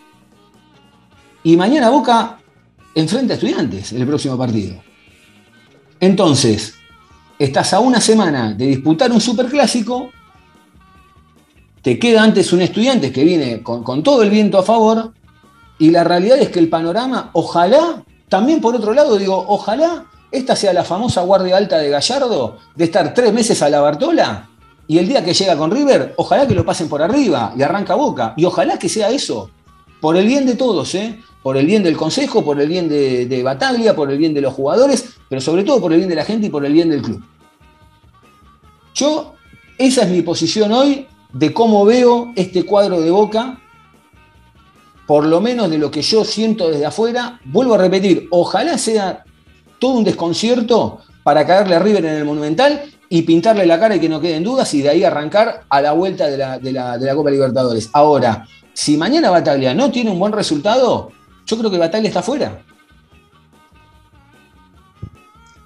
Y 1.44 1.56
mañana 1.56 1.90
Boca 1.90 2.40
enfrenta 2.94 3.34
a 3.34 3.36
Estudiantes 3.36 3.94
en 3.94 4.02
el 4.02 4.08
próximo 4.08 4.38
partido. 4.38 4.82
Entonces, 6.00 6.76
estás 7.40 7.74
a 7.74 7.80
una 7.80 8.02
semana 8.02 8.54
de 8.54 8.68
disputar 8.68 9.12
un 9.12 9.22
superclásico, 9.22 10.12
te 11.82 11.98
queda 11.98 12.24
antes 12.24 12.52
un 12.54 12.62
estudiante 12.62 13.12
que 13.12 13.24
viene 13.24 13.62
con 13.64 14.04
todo 14.04 14.24
el 14.24 14.30
viento 14.30 14.58
a 14.58 14.64
favor, 14.64 15.14
y 15.80 15.90
la 15.90 16.04
realidad 16.04 16.38
es 16.40 16.50
que 16.50 16.60
el 16.60 16.70
panorama, 16.70 17.30
ojalá, 17.34 18.04
también 18.30 18.62
por 18.62 18.76
otro 18.76 18.94
lado, 18.94 19.18
digo, 19.18 19.44
ojalá 19.48 20.06
esta 20.34 20.56
sea 20.56 20.74
la 20.74 20.84
famosa 20.84 21.22
guardia 21.22 21.56
alta 21.56 21.78
de 21.78 21.90
Gallardo, 21.90 22.58
de 22.76 22.86
estar 22.86 23.14
tres 23.14 23.32
meses 23.32 23.62
a 23.62 23.70
la 23.70 23.82
Bartola, 23.82 24.50
y 24.88 24.98
el 24.98 25.08
día 25.08 25.24
que 25.24 25.34
llega 25.34 25.56
con 25.56 25.70
River, 25.70 26.16
ojalá 26.18 26.48
que 26.48 26.56
lo 26.56 26.66
pasen 26.66 26.90
por 26.90 27.04
arriba 27.04 27.54
y 27.56 27.62
arranca 27.62 27.94
boca, 27.94 28.34
y 28.36 28.44
ojalá 28.44 28.80
que 28.80 28.90
sea 28.90 29.12
eso, 29.12 29.52
por 30.02 30.18
el 30.18 30.26
bien 30.26 30.48
de 30.48 30.56
todos, 30.56 30.96
¿eh? 30.96 31.20
por 31.44 31.56
el 31.56 31.68
bien 31.68 31.84
del 31.84 31.96
consejo, 31.96 32.44
por 32.44 32.60
el 32.60 32.68
bien 32.68 32.90
de, 32.90 33.28
de 33.28 33.44
Bataglia, 33.44 33.96
por 33.96 34.12
el 34.12 34.18
bien 34.18 34.34
de 34.34 34.42
los 34.42 34.54
jugadores, 34.56 35.06
pero 35.30 35.40
sobre 35.40 35.64
todo 35.64 35.80
por 35.80 35.94
el 35.94 36.00
bien 36.00 36.10
de 36.10 36.16
la 36.16 36.26
gente 36.26 36.48
y 36.48 36.50
por 36.50 36.66
el 36.66 36.74
bien 36.74 36.90
del 36.90 37.04
club. 37.04 37.24
Yo, 38.96 39.36
esa 39.78 40.02
es 40.02 40.10
mi 40.10 40.24
posición 40.24 40.72
hoy 40.72 41.08
de 41.32 41.54
cómo 41.54 41.86
veo 41.86 42.34
este 42.36 42.66
cuadro 42.66 43.02
de 43.02 43.12
Boca, 43.12 43.60
por 45.06 45.26
lo 45.26 45.42
menos 45.42 45.70
de 45.70 45.78
lo 45.78 45.92
que 45.92 46.02
yo 46.02 46.26
siento 46.26 46.70
desde 46.70 46.88
afuera. 46.88 47.40
Vuelvo 47.46 47.76
a 47.76 47.78
repetir, 47.78 48.28
ojalá 48.32 48.78
sea 48.80 49.24
todo 49.84 49.98
un 49.98 50.06
desconcierto 50.06 51.00
para 51.24 51.46
caerle 51.46 51.76
a 51.76 51.80
River 51.80 52.06
en 52.06 52.14
el 52.16 52.24
Monumental 52.24 52.84
y 53.10 53.24
pintarle 53.24 53.66
la 53.66 53.78
cara 53.78 53.98
y 53.98 54.00
que 54.00 54.08
no 54.08 54.22
queden 54.22 54.42
dudas 54.42 54.74
y 54.74 54.82
de 54.82 54.88
ahí 54.88 55.04
arrancar 55.04 55.66
a 55.68 55.82
la 55.82 55.92
vuelta 55.92 56.28
de 56.28 56.38
la, 56.38 56.58
de 56.58 56.72
la- 56.72 56.98
de 56.98 57.14
Copa 57.14 57.30
Libertadores. 57.30 57.90
Ahora, 57.92 58.48
si 58.74 58.96
mañana 58.96 59.30
Bataglia 59.30 59.74
no 59.74 59.92
tiene 59.92 60.10
un 60.10 60.20
buen 60.20 60.32
resultado, 60.32 61.12
yo 61.46 61.58
creo 61.58 61.70
que 61.70 61.78
Bataglia 61.78 62.08
está 62.08 62.22
fuera. 62.22 62.62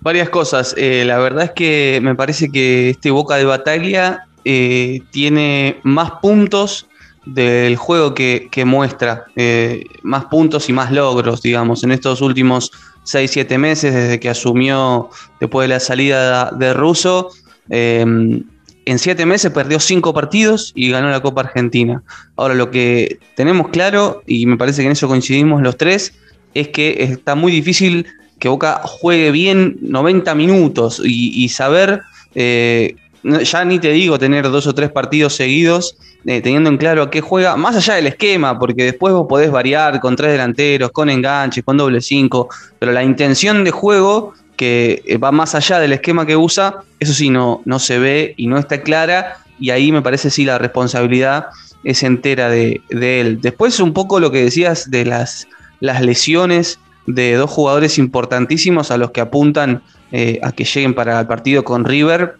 Varias 0.01 0.29
cosas. 0.29 0.73
Eh, 0.77 1.03
la 1.05 1.19
verdad 1.19 1.43
es 1.45 1.51
que 1.51 1.99
me 2.01 2.15
parece 2.15 2.49
que 2.49 2.89
este 2.89 3.11
Boca 3.11 3.35
de 3.35 3.45
Bataglia 3.45 4.27
eh, 4.45 5.01
tiene 5.11 5.79
más 5.83 6.09
puntos 6.23 6.87
del 7.23 7.75
juego 7.75 8.15
que, 8.15 8.47
que 8.49 8.65
muestra, 8.65 9.25
eh, 9.35 9.83
más 10.01 10.25
puntos 10.25 10.69
y 10.69 10.73
más 10.73 10.91
logros, 10.91 11.43
digamos, 11.43 11.83
en 11.83 11.91
estos 11.91 12.21
últimos 12.21 12.71
6-7 13.07 13.57
meses 13.57 13.93
desde 13.93 14.19
que 14.19 14.29
asumió 14.29 15.09
después 15.39 15.67
de 15.67 15.73
la 15.73 15.79
salida 15.79 16.51
de 16.51 16.73
Russo. 16.73 17.29
eh, 17.69 18.05
en 18.87 18.99
7 18.99 19.25
meses 19.25 19.51
perdió 19.51 19.81
5 19.81 20.13
partidos 20.13 20.71
y 20.73 20.89
ganó 20.91 21.09
la 21.09 21.21
Copa 21.21 21.41
Argentina. 21.41 22.03
Ahora 22.37 22.55
lo 22.55 22.71
que 22.71 23.19
tenemos 23.35 23.67
claro, 23.67 24.23
y 24.25 24.45
me 24.45 24.55
parece 24.55 24.81
que 24.81 24.85
en 24.85 24.93
eso 24.93 25.09
coincidimos 25.09 25.61
los 25.61 25.75
tres, 25.75 26.13
es 26.53 26.69
que 26.69 27.03
está 27.03 27.35
muy 27.35 27.51
difícil 27.51 28.05
que 28.39 28.47
Boca 28.47 28.79
juegue 28.85 29.31
bien 29.31 29.77
90 29.81 30.33
minutos 30.35 31.01
y, 31.03 31.49
saber, 31.49 32.01
eh, 32.33 32.95
ya 33.43 33.65
ni 33.65 33.79
te 33.79 33.91
digo 33.91 34.17
tener 34.17 34.49
dos 34.49 34.67
o 34.67 34.73
tres 34.73 34.91
partidos 34.91 35.35
seguidos, 35.35 35.97
eh, 36.25 36.41
teniendo 36.41 36.69
en 36.69 36.77
claro 36.77 37.03
a 37.03 37.09
qué 37.09 37.21
juega, 37.21 37.57
más 37.57 37.75
allá 37.75 37.95
del 37.95 38.07
esquema, 38.07 38.57
porque 38.57 38.85
después 38.85 39.13
vos 39.13 39.27
podés 39.27 39.51
variar 39.51 39.99
con 39.99 40.15
tres 40.15 40.31
delanteros, 40.31 40.91
con 40.91 41.09
enganches, 41.09 41.63
con 41.63 41.77
doble 41.77 42.01
cinco, 42.01 42.49
pero 42.79 42.91
la 42.91 43.03
intención 43.03 43.63
de 43.63 43.71
juego 43.71 44.33
que 44.55 45.03
eh, 45.05 45.17
va 45.17 45.31
más 45.31 45.55
allá 45.55 45.79
del 45.79 45.93
esquema 45.93 46.25
que 46.25 46.35
usa, 46.35 46.83
eso 46.99 47.13
sí 47.13 47.29
no, 47.29 47.61
no 47.65 47.79
se 47.79 47.99
ve 47.99 48.33
y 48.37 48.47
no 48.47 48.57
está 48.57 48.81
clara, 48.81 49.37
y 49.59 49.69
ahí 49.69 49.91
me 49.91 50.01
parece 50.01 50.29
sí 50.29 50.45
la 50.45 50.57
responsabilidad 50.57 51.47
es 51.83 52.03
entera 52.03 52.49
de, 52.49 52.81
de 52.89 53.21
él. 53.21 53.41
Después 53.41 53.79
un 53.79 53.93
poco 53.93 54.19
lo 54.19 54.31
que 54.31 54.43
decías 54.43 54.89
de 54.89 55.05
las, 55.05 55.47
las 55.79 56.01
lesiones 56.01 56.79
de 57.05 57.35
dos 57.35 57.49
jugadores 57.49 57.97
importantísimos 57.97 58.91
a 58.91 58.97
los 58.97 59.11
que 59.11 59.21
apuntan 59.21 59.81
eh, 60.11 60.39
a 60.43 60.51
que 60.51 60.65
lleguen 60.65 60.93
para 60.93 61.19
el 61.19 61.27
partido 61.27 61.63
con 61.63 61.85
River 61.85 62.35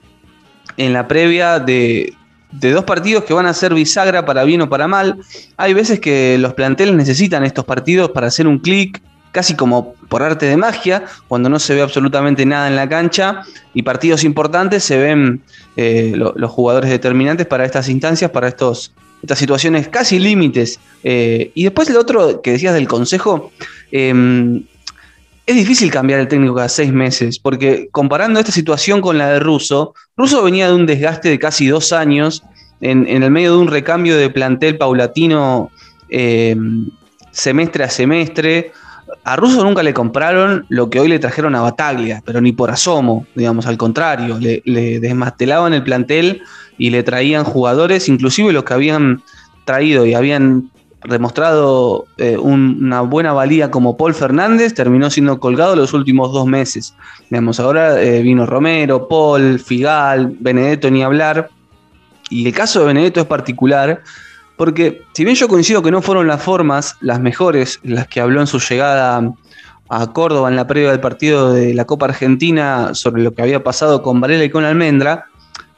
en 0.78 0.94
la 0.94 1.08
previa 1.08 1.60
de, 1.60 2.14
dos 2.52 2.84
partidos 2.86 3.24
que 3.24 3.34
van 3.34 3.46
a 3.46 3.54
ser 3.54 3.74
bisagra 3.74 4.26
para 4.26 4.44
bien 4.44 4.62
o 4.62 4.70
para 4.70 4.88
mal. 4.88 5.20
Hay 5.58 5.74
veces 5.74 6.00
que 6.00 6.38
los 6.40 6.54
planteles 6.54 6.96
necesitan 6.96 7.44
estos 7.44 7.66
partidos 7.66 8.12
para 8.12 8.28
hacer 8.28 8.48
un 8.48 8.60
clic, 8.60 9.02
casi 9.32 9.56
como 9.56 9.94
por 10.08 10.24
arte 10.24 10.46
de 10.46 10.58
magia, 10.58 11.04
cuando 11.28 11.50
no 11.50 11.60
se 11.60 11.76
ve 11.76 11.82
absolutamente 11.82 12.46
nada 12.46 12.68
en 12.68 12.76
la 12.76 12.88
cancha 12.88 13.44
y 13.74 13.84
partidos 13.84 14.24
importantes 14.24 14.84
se 14.84 14.98
ven 14.98 15.42
eh, 15.76 16.14
lo- 16.16 16.34
los 16.36 16.50
jugadores 16.50 16.90
determinantes 16.90 17.46
para 17.46 17.66
estas 17.66 17.90
instancias, 17.90 18.32
para 18.32 18.48
estos, 18.48 18.94
estas 19.22 19.38
situaciones 19.38 19.90
casi 19.90 20.18
límites. 20.18 20.80
Eh, 21.04 21.52
y 21.54 21.66
después 21.66 21.90
lo 21.90 22.00
otro 22.00 22.42
que 22.42 22.52
decías 22.54 22.74
del 22.74 22.88
consejo, 22.88 23.52
eh, 23.92 24.62
es 25.48 25.56
difícil 25.56 25.90
cambiar 25.90 26.20
el 26.20 26.28
técnico 26.28 26.56
cada 26.56 26.68
seis 26.68 26.92
meses, 26.92 27.40
porque 27.40 27.88
comparando 27.92 28.38
esta 28.38 28.52
situación 28.52 29.00
con 29.00 29.18
la 29.18 29.30
de 29.30 29.40
Russo, 29.40 29.96
Russo 30.18 30.44
venía 30.44 30.68
de 30.68 30.76
un 30.76 30.86
desgaste 30.86 31.30
de 31.30 31.40
casi 31.40 31.68
dos 31.68 31.94
años 31.94 32.44
en, 32.82 33.08
el 33.08 33.32
medio 33.32 33.54
de 33.54 33.58
un 33.60 33.70
recambio 33.70 34.18
de 34.18 34.30
plantel 34.30 34.78
paulatino 34.78 35.72
eh, 36.10 36.56
semestre 37.32 37.86
a 37.86 37.90
semestre. 37.90 38.74
A 39.24 39.38
Russo 39.38 39.64
nunca 39.64 39.84
le 39.84 39.94
compraron 39.94 40.66
lo 40.68 40.90
que 40.90 41.00
hoy 41.00 41.08
le 41.08 41.18
trajeron 41.18 41.56
a 41.56 41.62
Bataglia, 41.62 42.22
pero 42.26 42.42
ni 42.42 42.52
por 42.52 42.70
asomo, 42.70 43.26
digamos, 43.34 43.68
al 43.68 43.78
contrario, 43.78 44.38
le, 44.38 44.62
le 44.66 45.00
desmantelaban 45.00 45.74
el 45.74 45.84
plantel 45.84 46.42
y 46.78 46.90
le 46.90 47.04
traían 47.04 47.46
jugadores, 47.46 48.10
inclusive 48.10 48.52
los 48.52 48.66
que 48.66 48.74
habían 48.74 49.24
traído 49.64 50.06
y 50.06 50.14
habían 50.14 50.72
demostrado 51.10 52.06
eh, 52.18 52.38
un- 52.38 52.80
una 52.82 53.02
buena 53.02 53.34
valía 53.34 53.72
como 53.72 53.98
Paul 53.98 54.14
Fernández, 54.14 54.74
terminó 54.74 55.10
siendo 55.10 55.40
colgado 55.40 55.76
los 55.76 55.94
últimos 55.94 56.32
dos 56.34 56.46
meses. 56.46 56.96
Digamos, 57.30 57.60
ahora 57.60 58.02
eh, 58.02 58.22
vino 58.22 58.46
Romero, 58.46 59.08
Paul, 59.08 59.60
Figal, 59.60 60.36
Benedetto 60.40 60.90
ni 60.92 61.04
hablar. 61.04 61.50
Y 62.30 62.46
el 62.48 62.54
caso 62.54 62.80
de 62.82 62.88
Benedetto 62.88 63.22
es 63.22 63.26
particular 63.26 64.02
porque 64.58 65.04
si 65.14 65.24
bien 65.24 65.36
yo 65.36 65.48
coincido 65.48 65.82
que 65.84 65.92
no 65.92 66.02
fueron 66.02 66.28
las 66.28 66.42
formas 66.42 66.96
las 67.00 67.20
mejores 67.20 67.80
las 67.84 68.08
que 68.08 68.20
habló 68.20 68.42
en 68.42 68.48
su 68.48 68.60
llegada 68.60 69.22
a 69.90 70.14
Córdoba 70.14 70.50
en 70.50 70.56
la 70.56 70.66
previa 70.68 70.90
del 70.92 71.00
partido 71.00 71.54
de 71.54 71.74
la 71.74 71.86
Copa 71.86 72.08
Argentina 72.08 72.94
sobre 72.94 73.22
lo 73.22 73.32
que 73.34 73.44
había 73.44 73.64
pasado 73.64 74.02
con 74.02 74.20
Varela 74.20 74.44
y 74.44 74.50
con 74.50 74.66
Almendra, 74.66 75.26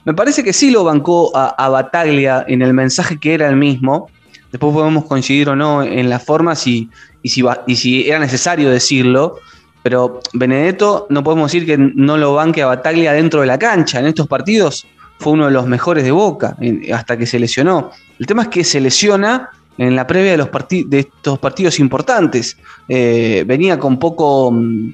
me 0.05 0.13
parece 0.13 0.43
que 0.43 0.53
sí 0.53 0.71
lo 0.71 0.83
bancó 0.85 1.35
a, 1.37 1.49
a 1.49 1.69
Bataglia 1.69 2.43
en 2.47 2.61
el 2.63 2.73
mensaje 2.73 3.19
que 3.19 3.33
era 3.35 3.47
el 3.49 3.57
mismo. 3.57 4.09
Después 4.51 4.73
podemos 4.73 5.05
coincidir 5.05 5.49
o 5.49 5.55
no 5.55 5.83
en 5.83 6.09
las 6.09 6.23
formas 6.23 6.65
y, 6.67 6.89
si, 7.23 8.07
era 8.07 8.19
necesario 8.19 8.69
decirlo. 8.69 9.37
Pero 9.81 10.19
Benedetto 10.33 11.07
no 11.09 11.23
podemos 11.23 11.51
decir 11.51 11.65
que 11.65 11.77
no 11.77 12.17
lo 12.17 12.33
banque 12.33 12.61
a 12.61 12.67
Bataglia 12.67 13.13
dentro 13.13 13.41
de 13.41 13.47
la 13.47 13.57
cancha. 13.57 13.99
En 13.99 14.07
estos 14.07 14.27
partidos 14.27 14.85
fue 15.19 15.33
uno 15.33 15.45
de 15.45 15.51
los 15.51 15.67
mejores 15.67 16.03
de 16.03 16.11
Boca 16.11 16.57
hasta 16.93 17.17
que 17.17 17.25
se 17.25 17.39
lesionó. 17.39 17.91
El 18.17 18.25
tema 18.25 18.43
es 18.43 18.47
que 18.49 18.63
se 18.63 18.81
lesiona 18.81 19.49
en 19.79 19.95
la 19.95 20.05
previa 20.05 20.31
de, 20.31 20.37
los 20.37 20.49
de 20.69 20.99
estos 20.99 21.39
partidos 21.39 21.79
importantes. 21.79 22.57
Eh, 22.89 23.45
venía 23.47 23.79
con 23.79 23.97
poco, 23.97 24.51
mm, 24.51 24.93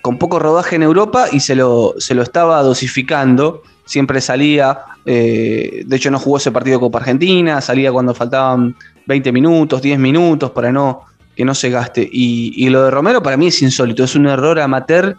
con 0.00 0.18
poco 0.18 0.38
rodaje 0.38 0.76
en 0.76 0.82
Europa 0.82 1.26
y 1.30 1.40
se 1.40 1.54
lo, 1.54 1.94
se 1.98 2.14
lo 2.14 2.22
estaba 2.22 2.62
dosificando. 2.62 3.62
Siempre 3.84 4.22
salía, 4.22 4.80
eh, 5.04 5.82
de 5.84 5.96
hecho 5.96 6.10
no 6.10 6.18
jugó 6.18 6.38
ese 6.38 6.50
partido 6.50 6.80
Copa 6.80 6.98
Argentina, 7.00 7.60
salía 7.60 7.92
cuando 7.92 8.14
faltaban 8.14 8.74
20 9.06 9.32
minutos, 9.32 9.82
10 9.82 9.98
minutos 9.98 10.50
para 10.50 10.72
no, 10.72 11.02
que 11.36 11.44
no 11.44 11.54
se 11.54 11.70
gaste. 11.70 12.08
Y, 12.10 12.52
y 12.56 12.70
lo 12.70 12.84
de 12.84 12.90
Romero 12.90 13.22
para 13.22 13.36
mí 13.36 13.48
es 13.48 13.62
insólito, 13.62 14.04
es 14.04 14.14
un 14.14 14.26
error 14.26 14.58
amateur 14.60 15.16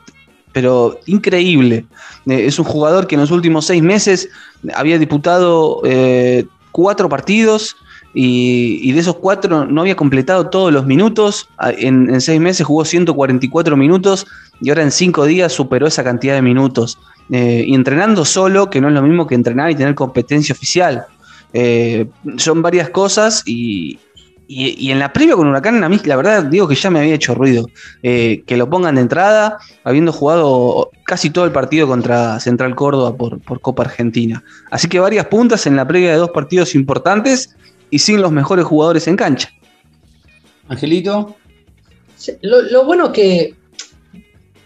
pero 0.53 0.99
increíble. 1.07 1.85
Eh, 2.27 2.45
es 2.45 2.57
un 2.59 2.65
jugador 2.65 3.07
que 3.07 3.15
en 3.15 3.21
los 3.21 3.31
últimos 3.31 3.65
seis 3.65 3.83
meses 3.83 4.29
había 4.75 4.97
disputado 4.97 5.81
eh, 5.83 6.45
cuatro 6.71 7.09
partidos 7.09 7.75
y, 8.13 8.91
de 8.91 8.99
esos 8.99 9.15
cuatro 9.15 9.65
no 9.65 9.81
había 9.81 9.95
completado 9.95 10.49
todos 10.49 10.71
los 10.71 10.85
minutos. 10.85 11.49
En, 11.77 12.21
seis 12.21 12.39
meses 12.39 12.65
jugó 12.65 12.85
144 12.85 13.75
minutos 13.75 14.27
y 14.61 14.69
ahora 14.69 14.83
en 14.83 14.91
cinco 14.91 15.25
días 15.25 15.51
superó 15.51 15.87
esa 15.87 16.03
cantidad 16.03 16.35
de 16.35 16.43
minutos. 16.43 16.99
Eh, 17.31 17.63
y 17.67 17.73
entrenando 17.73 18.23
solo, 18.23 18.69
que 18.69 18.79
no 18.79 18.89
es 18.89 18.93
lo 18.93 19.01
mismo 19.01 19.25
que 19.25 19.33
entrenar 19.33 19.71
y 19.71 19.75
tener 19.75 19.95
competencia 19.95 20.53
oficial. 20.53 21.05
Son 22.37 22.61
varias 22.61 22.89
cosas 22.89 23.43
y, 23.45 23.99
y, 24.47 24.91
en 24.91 24.99
la 24.99 25.13
previa 25.13 25.35
con 25.35 25.47
Huracán, 25.47 25.83
a 25.83 25.89
mí 25.89 25.99
la 26.05 26.15
verdad 26.15 26.43
digo 26.43 26.67
que 26.67 26.75
ya 26.75 26.89
me 26.89 26.99
había 26.99 27.15
hecho 27.15 27.33
ruido. 27.33 27.67
Eh, 28.03 28.43
que 28.45 28.57
lo 28.57 28.69
pongan 28.69 28.95
de 28.95 29.01
entrada, 29.01 29.57
habiendo 29.83 30.11
jugado 30.11 30.91
casi 31.05 31.29
todo 31.29 31.45
el 31.45 31.51
partido 31.51 31.87
contra 31.87 32.39
Central 32.39 32.75
Córdoba 32.75 33.15
por, 33.15 33.61
Copa 33.61 33.83
Argentina. 33.83 34.43
Así 34.69 34.87
que 34.87 34.99
varias 34.99 35.27
puntas 35.27 35.65
en 35.65 35.75
la 35.75 35.87
previa 35.87 36.11
de 36.11 36.17
dos 36.17 36.31
partidos 36.31 36.75
importantes 36.75 37.55
y 37.89 37.99
sin 37.99 38.21
los 38.21 38.31
mejores 38.31 38.65
jugadores 38.65 39.07
en 39.07 39.15
cancha. 39.15 39.49
Angelito. 40.67 41.35
lo, 42.41 42.85
bueno 42.85 43.11
que 43.11 43.55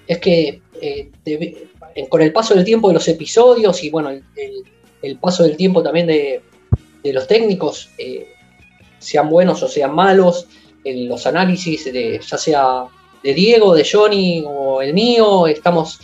es 0.07 0.17
que 0.19 0.61
eh, 0.81 1.11
con 2.09 2.21
el 2.21 2.31
paso 2.33 2.55
del 2.55 2.63
tiempo 2.63 2.87
de 2.87 2.95
los 2.95 3.07
episodios 3.07 3.83
y 3.83 3.89
bueno, 3.89 4.09
el, 4.09 5.17
paso 5.17 5.43
del 5.43 5.55
tiempo 5.55 5.83
también 5.83 6.07
de, 6.07 6.41
los 7.03 7.27
técnicos, 7.27 7.89
eh, 7.97 8.27
sean 8.99 9.29
buenos 9.29 9.63
o 9.63 9.67
sean 9.67 9.93
malos, 9.93 10.47
en 10.83 11.07
los 11.07 11.25
análisis, 11.27 11.85
de, 11.85 12.19
ya 12.25 12.37
sea 12.37 12.85
de 13.23 13.33
Diego, 13.33 13.75
de 13.75 13.87
Johnny 13.89 14.43
o 14.45 14.81
el 14.81 14.93
mío, 14.93 15.47
estamos 15.47 15.99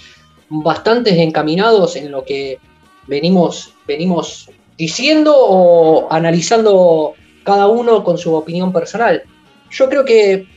bastante 0.49 1.21
encaminados 1.21 1.95
en 1.95 2.11
lo 2.11 2.23
que 2.23 2.59
venimos, 3.07 3.73
venimos 3.87 4.49
diciendo 4.77 5.33
o 5.35 6.11
analizando 6.11 7.13
cada 7.43 7.67
uno 7.67 8.03
con 8.03 8.17
su 8.17 8.33
opinión 8.33 8.71
personal. 8.71 9.23
Yo 9.71 9.89
creo 9.89 10.05
que 10.05 10.47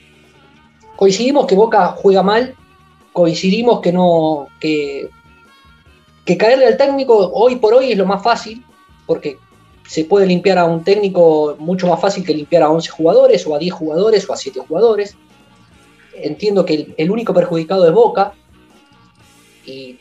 coincidimos 0.97 1.47
que 1.47 1.55
Boca 1.55 1.89
juega 1.97 2.23
mal, 2.23 2.55
coincidimos 3.13 3.81
que 3.81 3.93
no, 3.93 4.49
que, 4.61 5.09
que 6.25 6.37
caerle 6.37 6.67
al 6.67 6.77
técnico 6.77 7.31
hoy 7.33 7.57
por 7.57 7.75
hoy 7.75 7.93
es 7.93 7.99
lo 7.99 8.07
más 8.07 8.23
fácil, 8.23 8.65
porque 9.07 9.39
se 9.87 10.05
puede 10.05 10.27
limpiar 10.27 10.59
a 10.59 10.65
un 10.65 10.83
técnico 10.83 11.57
mucho 11.59 11.87
más 11.87 12.01
fácil 12.01 12.25
que 12.25 12.35
limpiar 12.35 12.63
a 12.65 12.71
11 12.71 12.91
jugadores 12.91 13.47
o 13.47 13.55
a 13.55 13.59
10 13.59 13.73
jugadores 13.73 14.29
o 14.29 14.33
a 14.33 14.37
7 14.37 14.61
jugadores. 14.61 15.17
Entiendo 16.15 16.65
que 16.65 16.95
el, 16.97 17.11
único 17.11 17.33
perjudicado 17.33 17.87
es 17.87 17.93
Boca 17.93 18.33
y 19.65 19.99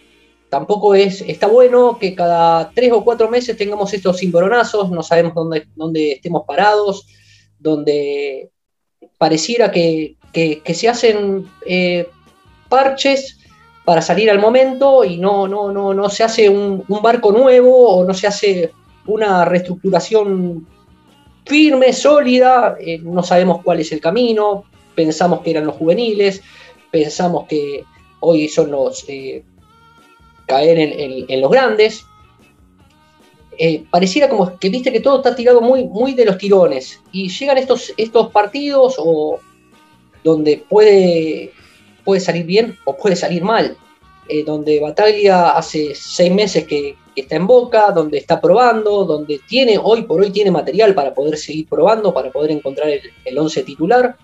tampoco 0.50 0.96
es, 0.96 1.22
está 1.22 1.48
bueno 1.48 1.98
que 2.00 2.16
cada 2.16 2.72
3 2.72 2.94
o 2.94 3.04
4 3.04 3.30
meses 3.30 3.58
tengamos 3.58 3.94
estos 3.94 4.18
cimbronazos, 4.18 4.90
no 4.90 5.04
sabemos 5.04 5.34
dónde, 5.36 5.68
dónde 5.76 6.14
estemos 6.14 6.44
parados, 6.48 7.06
donde 7.60 8.50
pareciera 9.18 9.72
que, 9.72 10.18
se 10.34 10.90
hacen 10.90 11.48
eh, 11.66 12.10
parches 12.70 13.40
para 13.86 14.02
salir 14.02 14.30
al 14.30 14.40
momento 14.40 15.06
y 15.06 15.18
no, 15.18 15.48
no, 15.48 15.72
no, 15.72 15.94
no 15.94 16.10
se 16.10 16.24
hace 16.24 16.50
un 16.50 16.84
barco 16.88 17.32
nuevo 17.32 17.90
o 17.90 18.04
no 18.04 18.14
se 18.14 18.28
hace 18.28 18.72
una 19.08 19.46
reestructuración 19.46 20.68
firme, 21.46 21.94
sólida, 21.94 22.76
eh, 22.80 23.00
no 23.00 23.24
sabemos 23.24 23.62
cuál 23.64 23.80
es 23.80 23.92
el 23.92 24.02
camino, 24.02 24.66
pensamos 24.96 25.42
que 25.42 25.52
eran 25.52 25.66
los 25.66 25.76
juveniles, 25.76 26.42
pensamos 26.92 27.46
que 27.48 27.84
hoy 28.20 28.48
son 28.48 28.72
los 28.72 29.06
eh, 29.08 29.44
caer 30.48 30.80
en, 30.80 31.42
los 31.42 31.52
grandes. 31.52 32.06
Eh, 33.58 33.86
pareciera 33.90 34.28
como 34.28 34.58
que 34.58 34.70
viste 34.70 34.92
que 34.92 35.00
todo 35.00 35.18
está 35.18 35.36
tirado 35.36 35.62
muy, 35.62 35.86
muy 35.86 36.14
de 36.14 36.26
los 36.26 36.38
tirones 36.38 37.00
y 37.14 37.30
llegan 37.30 37.58
estos, 37.58 37.94
estos 37.96 38.32
partidos 38.32 38.96
o 38.98 39.40
donde 40.24 40.58
puede, 40.68 41.52
puede 42.04 42.20
salir 42.20 42.46
bien 42.46 42.78
o 42.86 42.98
puede 42.98 43.16
salir 43.16 43.44
mal. 43.44 43.78
donde 44.46 44.80
Bataglia 44.80 45.52
hace 45.52 45.94
seis 45.94 46.34
meses 46.34 46.66
que, 46.66 46.96
está 47.22 47.36
en 47.36 47.48
boca, 47.48 47.92
donde 47.92 48.18
está 48.18 48.40
probando, 48.40 49.06
donde 49.06 49.40
tiene, 49.48 49.80
hoy 49.82 50.04
por 50.04 50.22
hoy 50.22 50.32
tiene 50.32 50.52
material 50.52 50.94
para 50.94 51.14
poder 51.14 51.38
seguir 51.38 51.68
probando, 51.68 52.14
para 52.14 52.32
poder 52.32 52.52
encontrar 52.52 52.90
el, 52.90 53.38
11 53.38 53.64
titular, 53.64 54.18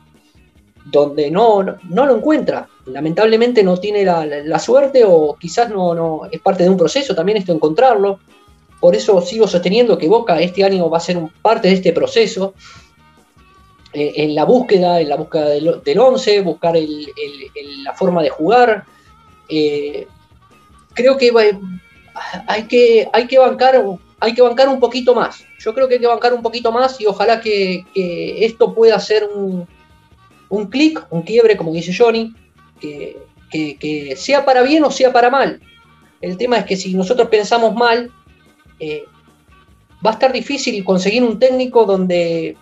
donde 0.86 1.32
no, 1.32 1.64
no, 1.64 2.06
lo 2.06 2.16
encuentra. 2.16 2.68
Lamentablemente 2.86 3.64
no 3.64 3.78
tiene 3.78 4.04
la, 4.04 4.60
suerte 4.60 5.04
o 5.06 5.36
quizás 5.40 5.70
no, 5.70 5.94
no, 5.94 6.22
es 6.32 6.42
parte 6.42 6.64
de 6.64 6.70
un 6.70 6.78
proceso 6.78 7.16
también 7.16 7.38
esto 7.38 7.54
encontrarlo. 7.54 8.20
Por 8.80 8.96
eso 8.96 9.22
sigo 9.22 9.48
sosteniendo 9.48 9.98
que 9.98 10.08
Boca 10.08 10.42
este 10.42 10.64
año 10.64 10.90
va 10.90 10.98
a 10.98 11.02
ser 11.02 11.18
un, 11.18 11.30
parte 11.30 11.68
de 11.68 11.76
este 11.76 11.94
proceso. 11.94 12.54
Eh, 13.94 14.14
en 14.16 14.36
la 14.36 14.46
búsqueda, 14.46 15.02
en 15.02 15.10
la 15.10 15.18
búsqueda 15.18 15.50
del, 15.50 15.82
del 15.84 16.00
11, 16.00 16.42
buscar 16.42 16.76
la 17.84 17.94
forma 17.94 18.24
de 18.24 18.30
jugar. 18.30 18.86
Eh, 19.50 20.08
creo 20.94 21.18
que 21.18 21.32
va, 21.32 21.44
hay 22.48 22.64
que, 22.64 23.08
hay 23.14 23.28
que, 23.28 23.40
bancar, 23.40 23.82
hay 24.20 24.34
que 24.34 24.42
bancar 24.42 24.70
un 24.70 24.80
poquito 24.80 25.16
más. 25.16 25.44
Yo 25.60 25.74
creo 25.74 25.88
que 25.88 25.96
hay 25.96 26.00
que 26.00 26.08
bancar 26.08 26.34
un 26.34 26.42
poquito 26.42 26.72
más 26.72 27.00
y 27.00 27.06
ojalá 27.06 27.42
que, 27.42 27.86
esto 27.96 28.74
pueda 28.74 29.00
ser 29.00 29.30
un, 29.34 29.68
un 30.50 30.68
clic, 30.68 31.06
un 31.10 31.22
quiebre, 31.24 31.58
como 31.58 31.74
dice 31.74 31.94
Johnny, 31.98 32.34
que, 32.80 34.16
sea 34.16 34.46
para 34.46 34.62
bien 34.64 34.84
o 34.84 34.92
sea 34.92 35.12
para 35.12 35.30
mal. 35.30 35.62
El 36.22 36.38
tema 36.38 36.58
es 36.58 36.66
que 36.66 36.78
si 36.78 36.94
nosotros 36.94 37.30
pensamos 37.30 37.74
mal, 37.74 38.12
eh, 38.80 39.06
va 40.06 40.12
a 40.12 40.14
estar 40.14 40.32
difícil 40.32 40.84
conseguir 40.84 41.24
un 41.24 41.40
técnico 41.40 41.86
donde 41.86 42.56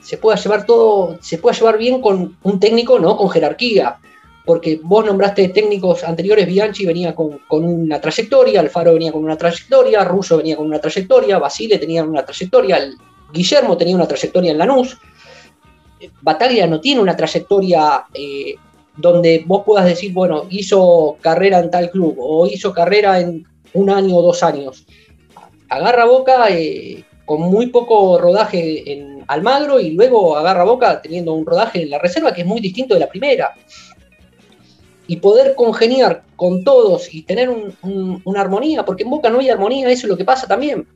se 0.00 0.18
pueda 0.18 0.36
llevar 0.36 0.66
todo, 0.66 1.18
se 1.20 1.38
pueda 1.38 1.56
llevar 1.56 1.78
bien 1.78 2.00
con 2.00 2.36
un 2.42 2.60
técnico, 2.60 2.98
no 2.98 3.16
con 3.16 3.30
jerarquía 3.30 3.98
porque 4.44 4.80
vos 4.82 5.04
nombraste 5.04 5.48
técnicos 5.48 6.02
anteriores, 6.02 6.46
Bianchi 6.46 6.84
venía 6.84 7.14
con, 7.14 7.40
una 7.48 8.00
trayectoria, 8.00 8.60
Alfaro 8.60 8.94
venía 8.94 9.12
con 9.12 9.22
una 9.22 9.36
trayectoria, 9.36 10.04
Russo 10.04 10.36
venía 10.36 10.56
con 10.56 10.66
una 10.66 10.80
trayectoria, 10.80 11.38
Basile 11.38 11.78
tenía 11.78 12.02
una 12.02 12.24
trayectoria, 12.24 12.90
Guillermo 13.32 13.76
tenía 13.76 13.94
una 13.94 14.08
trayectoria 14.08 14.50
en 14.50 14.58
Lanús. 14.58 14.98
Bataglia 16.20 16.66
no 16.66 16.80
tiene 16.80 17.00
una 17.00 17.16
trayectoria 17.16 18.04
eh, 18.12 18.56
donde 18.96 19.44
vos 19.46 19.62
puedas 19.64 19.84
decir, 19.84 20.12
bueno, 20.12 20.46
hizo 20.50 21.16
carrera 21.20 21.60
en 21.60 21.70
tal 21.70 21.90
club 21.90 22.16
o 22.18 22.46
hizo 22.46 22.72
carrera 22.72 23.20
en 23.20 23.46
un 23.74 23.90
año 23.90 24.16
o 24.16 24.22
dos 24.22 24.42
años. 24.42 24.84
Agarra 25.68 26.04
boca 26.04 26.48
eh, 26.50 27.04
con 27.24 27.42
muy 27.42 27.68
poco 27.68 28.18
rodaje 28.18 28.92
en 28.92 29.24
Almagro 29.28 29.78
y 29.78 29.92
luego 29.92 30.36
agarra 30.36 30.64
boca 30.64 31.00
teniendo 31.00 31.32
un 31.32 31.46
rodaje 31.46 31.82
en 31.82 31.90
la 31.90 32.00
reserva 32.00 32.34
que 32.34 32.40
es 32.40 32.46
muy 32.46 32.60
distinto 32.60 32.94
de 32.94 33.00
la 33.00 33.08
primera 33.08 33.54
y 35.12 35.16
poder 35.16 35.54
congeniar 35.54 36.22
con 36.36 36.64
todos 36.64 37.12
y 37.12 37.20
tener 37.20 37.50
una 37.82 38.40
armonía, 38.40 38.82
porque 38.82 39.02
en 39.02 39.10
Boca 39.10 39.28
no 39.28 39.40
hay 39.40 39.50
armonía, 39.50 39.90
eso 39.90 40.06
es 40.06 40.10
lo 40.10 40.16
que 40.16 40.24
pasa 40.24 40.46
también. 40.46 40.86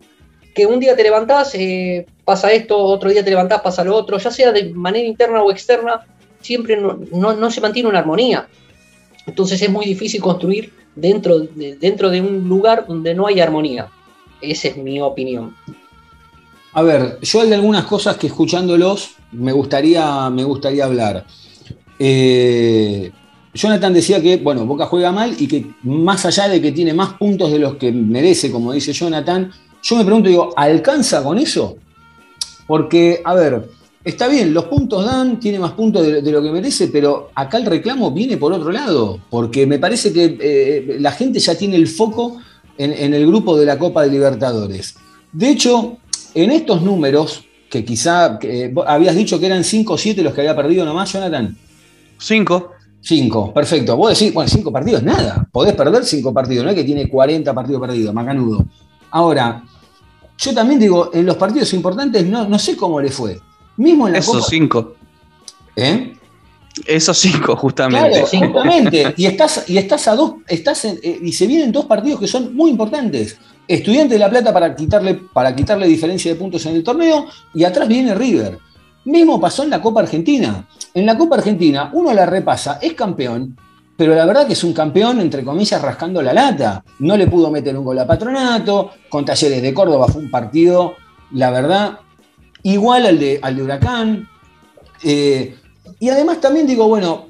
Que 0.55 0.65
un 0.65 0.81
día 0.81 0.97
te 0.97 1.03
levantás, 1.03 1.55
eh, 1.55 2.07
pasa 2.25 2.51
esto, 2.51 2.79
otro 2.79 3.11
día 3.11 3.23
te 3.23 3.29
levantás, 3.29 3.61
pasa 3.61 3.85
lo 3.85 3.95
otro, 3.95 4.17
ya 4.17 4.31
sea 4.31 4.53
de 4.53 4.73
manera 4.73 5.07
interna 5.07 5.43
o 5.43 5.51
externa, 5.51 6.07
siempre 6.41 6.79
no, 6.79 7.51
se 7.51 7.61
mantiene 7.61 7.91
una 7.91 7.99
armonía. 7.99 8.49
Entonces 9.27 9.61
es 9.61 9.69
muy 9.69 9.85
difícil 9.85 10.23
construir 10.23 10.73
dentro 10.95 11.41
de, 11.41 11.77
dentro 11.77 12.09
de 12.09 12.23
un 12.23 12.49
lugar 12.49 12.87
donde 12.89 13.15
no 13.15 13.27
hay 13.27 13.41
armonía. 13.41 13.91
Esa 14.41 14.69
es 14.69 14.79
mi 14.79 14.99
opinión. 14.99 15.55
A 16.73 16.81
ver, 16.81 17.19
yo 17.21 17.43
hay 17.43 17.53
algunas 17.53 17.85
cosas 17.85 18.17
que 18.17 18.29
escuchándolos 18.29 19.11
me 19.33 19.53
gustaría, 19.53 20.31
me 20.31 20.45
gustaría 20.45 20.87
hablar. 20.87 21.27
Eh, 21.99 23.13
Jonathan 23.57 23.93
decía 23.93 24.21
que, 24.21 24.37
bueno, 24.37 24.67
Boca 24.67 24.87
juega 24.87 25.13
mal 25.13 25.35
y 25.39 25.49
que 25.49 25.67
más 25.83 26.25
allá 26.27 26.49
de 26.49 26.61
que 26.61 26.73
tiene 26.73 26.93
más 26.93 27.15
puntos 27.15 27.51
de 27.51 27.59
los 27.59 27.77
que 27.77 27.91
merece, 27.91 28.51
como 28.51 28.73
dice 28.73 28.93
Jonathan, 28.93 29.51
yo 29.83 29.97
me 29.97 30.05
pregunto, 30.05 30.29
digo, 30.29 30.53
¿alcanza 30.57 31.23
con 31.23 31.39
eso? 31.39 31.77
Porque, 32.67 33.23
a 33.25 33.35
ver, 33.35 33.69
está 34.05 34.29
bien, 34.29 34.53
los 34.53 34.67
puntos 34.67 35.05
dan, 35.05 35.41
tiene 35.41 35.59
más 35.59 35.73
puntos 35.73 36.07
de, 36.07 36.31
lo 36.33 36.43
que 36.43 36.51
merece, 36.51 36.89
pero 36.89 37.31
acá 37.35 37.59
el 37.59 37.67
reclamo 37.67 38.11
viene 38.11 38.37
por 38.37 38.53
otro 38.53 38.71
lado, 38.71 39.21
porque 39.31 39.67
me 39.67 39.79
parece 39.79 40.13
que 40.13 40.37
eh, 40.41 40.97
la 41.01 41.13
gente 41.13 41.39
ya 41.39 41.55
tiene 41.55 41.77
el 41.77 41.89
foco 41.89 42.39
en, 42.77 43.15
el 43.15 43.27
grupo 43.27 43.57
de 43.57 43.65
la 43.65 43.79
Copa 43.79 44.03
de 44.03 44.11
Libertadores. 44.11 44.97
De 45.33 45.51
hecho, 45.51 45.99
en 46.35 46.51
estos 46.51 46.83
números, 46.83 47.45
que 47.71 47.85
quizá 47.85 48.39
habías 48.87 49.17
dicho 49.17 49.41
que 49.41 49.47
eran 49.47 49.65
5 49.65 49.95
o 49.95 49.99
7 49.99 50.23
los 50.23 50.35
que 50.35 50.43
había 50.43 50.57
perdido 50.57 50.85
nomás, 50.85 51.13
Jonathan. 51.13 51.57
5. 52.19 52.76
Cinco, 53.01 53.53
perfecto. 53.55 53.97
Vos 53.97 54.19
decís, 54.19 54.35
bueno, 54.35 54.49
cinco 54.49 54.73
partidos, 54.73 55.03
nada. 55.03 55.47
Podés 55.53 55.75
perder 55.75 56.05
cinco 56.05 56.33
partidos, 56.35 56.65
no 56.65 56.71
es 56.71 56.77
que 56.77 56.85
tiene 56.85 57.09
40 57.09 57.55
partidos 57.55 57.81
perdidos, 57.81 58.13
macanudo. 58.13 58.65
Ahora, 59.11 59.63
yo 60.39 60.53
también 60.55 60.81
digo, 60.81 61.11
en 61.15 61.25
los 61.25 61.37
partidos 61.37 61.73
importantes 61.75 62.27
no, 62.27 62.49
no 62.49 62.59
sé 62.59 62.77
cómo 62.77 63.01
le 63.01 63.11
fue. 63.11 63.39
Mismo 63.77 64.07
en 64.09 64.15
la 64.15 64.19
Esos 64.19 64.47
cinco. 64.49 64.95
¿Eh? 65.77 66.15
Esos 66.87 67.17
cinco, 67.17 67.57
justamente. 67.57 68.11
Claro, 68.11 68.27
Cinco. 68.27 68.47
justamente. 68.47 69.15
Y 69.17 69.27
estás, 69.27 69.65
y 69.69 69.79
estás 69.79 70.09
a 70.09 70.15
dos, 70.17 70.35
estás 70.47 70.85
en- 70.85 70.99
eh, 71.03 71.21
y 71.23 71.33
se 71.33 71.47
vienen 71.47 71.73
dos 71.73 71.87
partidos 71.87 72.21
que 72.21 72.27
son 72.27 72.55
muy 72.55 72.71
importantes. 72.71 73.39
Estudiante 73.69 74.15
de 74.15 74.21
La 74.21 74.29
Plata 74.31 74.53
para 74.53 74.75
quitarle, 74.77 75.15
para 75.33 75.55
quitarle 75.57 75.87
diferencia 75.87 76.31
de 76.33 76.39
puntos 76.39 76.65
en 76.67 76.77
el 76.77 76.85
torneo, 76.85 77.27
y 77.55 77.65
atrás 77.65 77.89
viene 77.89 78.15
River. 78.15 78.59
Mismo 79.07 79.41
pasó 79.41 79.63
en 79.63 79.71
la 79.71 79.81
Copa 79.81 80.01
Argentina. 80.01 80.67
En 80.93 81.07
la 81.07 81.17
Copa 81.17 81.37
Argentina, 81.37 81.91
uno 81.93 82.13
la 82.13 82.27
repasa, 82.27 82.79
es 82.83 82.95
campeón, 82.95 83.57
pero 83.97 84.15
la 84.15 84.27
verdad 84.27 84.47
que 84.47 84.53
es 84.53 84.65
un 84.65 84.73
campeón, 84.73 85.21
entre 85.21 85.45
comillas, 85.45 85.81
rascando 85.81 86.21
la 86.21 86.33
lata. 86.33 86.85
No 86.99 87.17
le 87.17 87.29
pudo 87.29 87.51
meter 87.51 87.77
un 87.77 87.85
gol 87.85 87.99
a 87.99 88.07
Patronato, 88.07 88.91
con 89.09 89.25
Talleres 89.25 89.63
de 89.63 89.73
Córdoba 89.73 90.09
fue 90.09 90.23
un 90.23 90.31
partido, 90.31 90.95
la 91.33 91.51
verdad, 91.51 92.01
igual 92.65 93.07
al 93.07 93.19
de, 93.19 93.39
al 93.41 93.57
de 93.57 93.63
Huracán. 93.63 94.29
Eh, 95.03 95.57
y 96.01 96.09
además 96.09 96.41
también 96.41 96.67
digo, 96.67 96.89
bueno, 96.89 97.29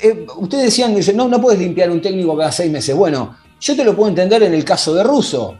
eh, 0.00 0.26
ustedes 0.38 0.64
decían, 0.64 0.94
dicen, 0.94 1.16
no, 1.16 1.28
no 1.28 1.40
puedes 1.40 1.60
limpiar 1.60 1.90
un 1.90 2.00
técnico 2.00 2.36
cada 2.36 2.50
seis 2.50 2.72
meses. 2.72 2.96
Bueno, 2.96 3.36
yo 3.60 3.76
te 3.76 3.84
lo 3.84 3.94
puedo 3.94 4.08
entender 4.08 4.42
en 4.42 4.54
el 4.54 4.64
caso 4.64 4.94
de 4.94 5.02
Russo, 5.02 5.56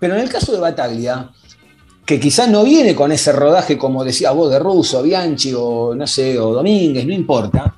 pero 0.00 0.14
en 0.14 0.22
el 0.22 0.28
caso 0.28 0.52
de 0.52 0.58
Bataglia, 0.58 1.30
que 2.06 2.20
quizás 2.20 2.48
no 2.48 2.62
viene 2.62 2.94
con 2.94 3.10
ese 3.10 3.32
rodaje, 3.32 3.76
como 3.76 4.04
decía 4.04 4.30
vos, 4.30 4.48
de 4.48 4.60
Russo, 4.60 5.02
Bianchi 5.02 5.52
o 5.56 5.92
no 5.92 6.06
sé, 6.06 6.38
o 6.38 6.54
Domínguez, 6.54 7.04
no 7.04 7.12
importa. 7.12 7.74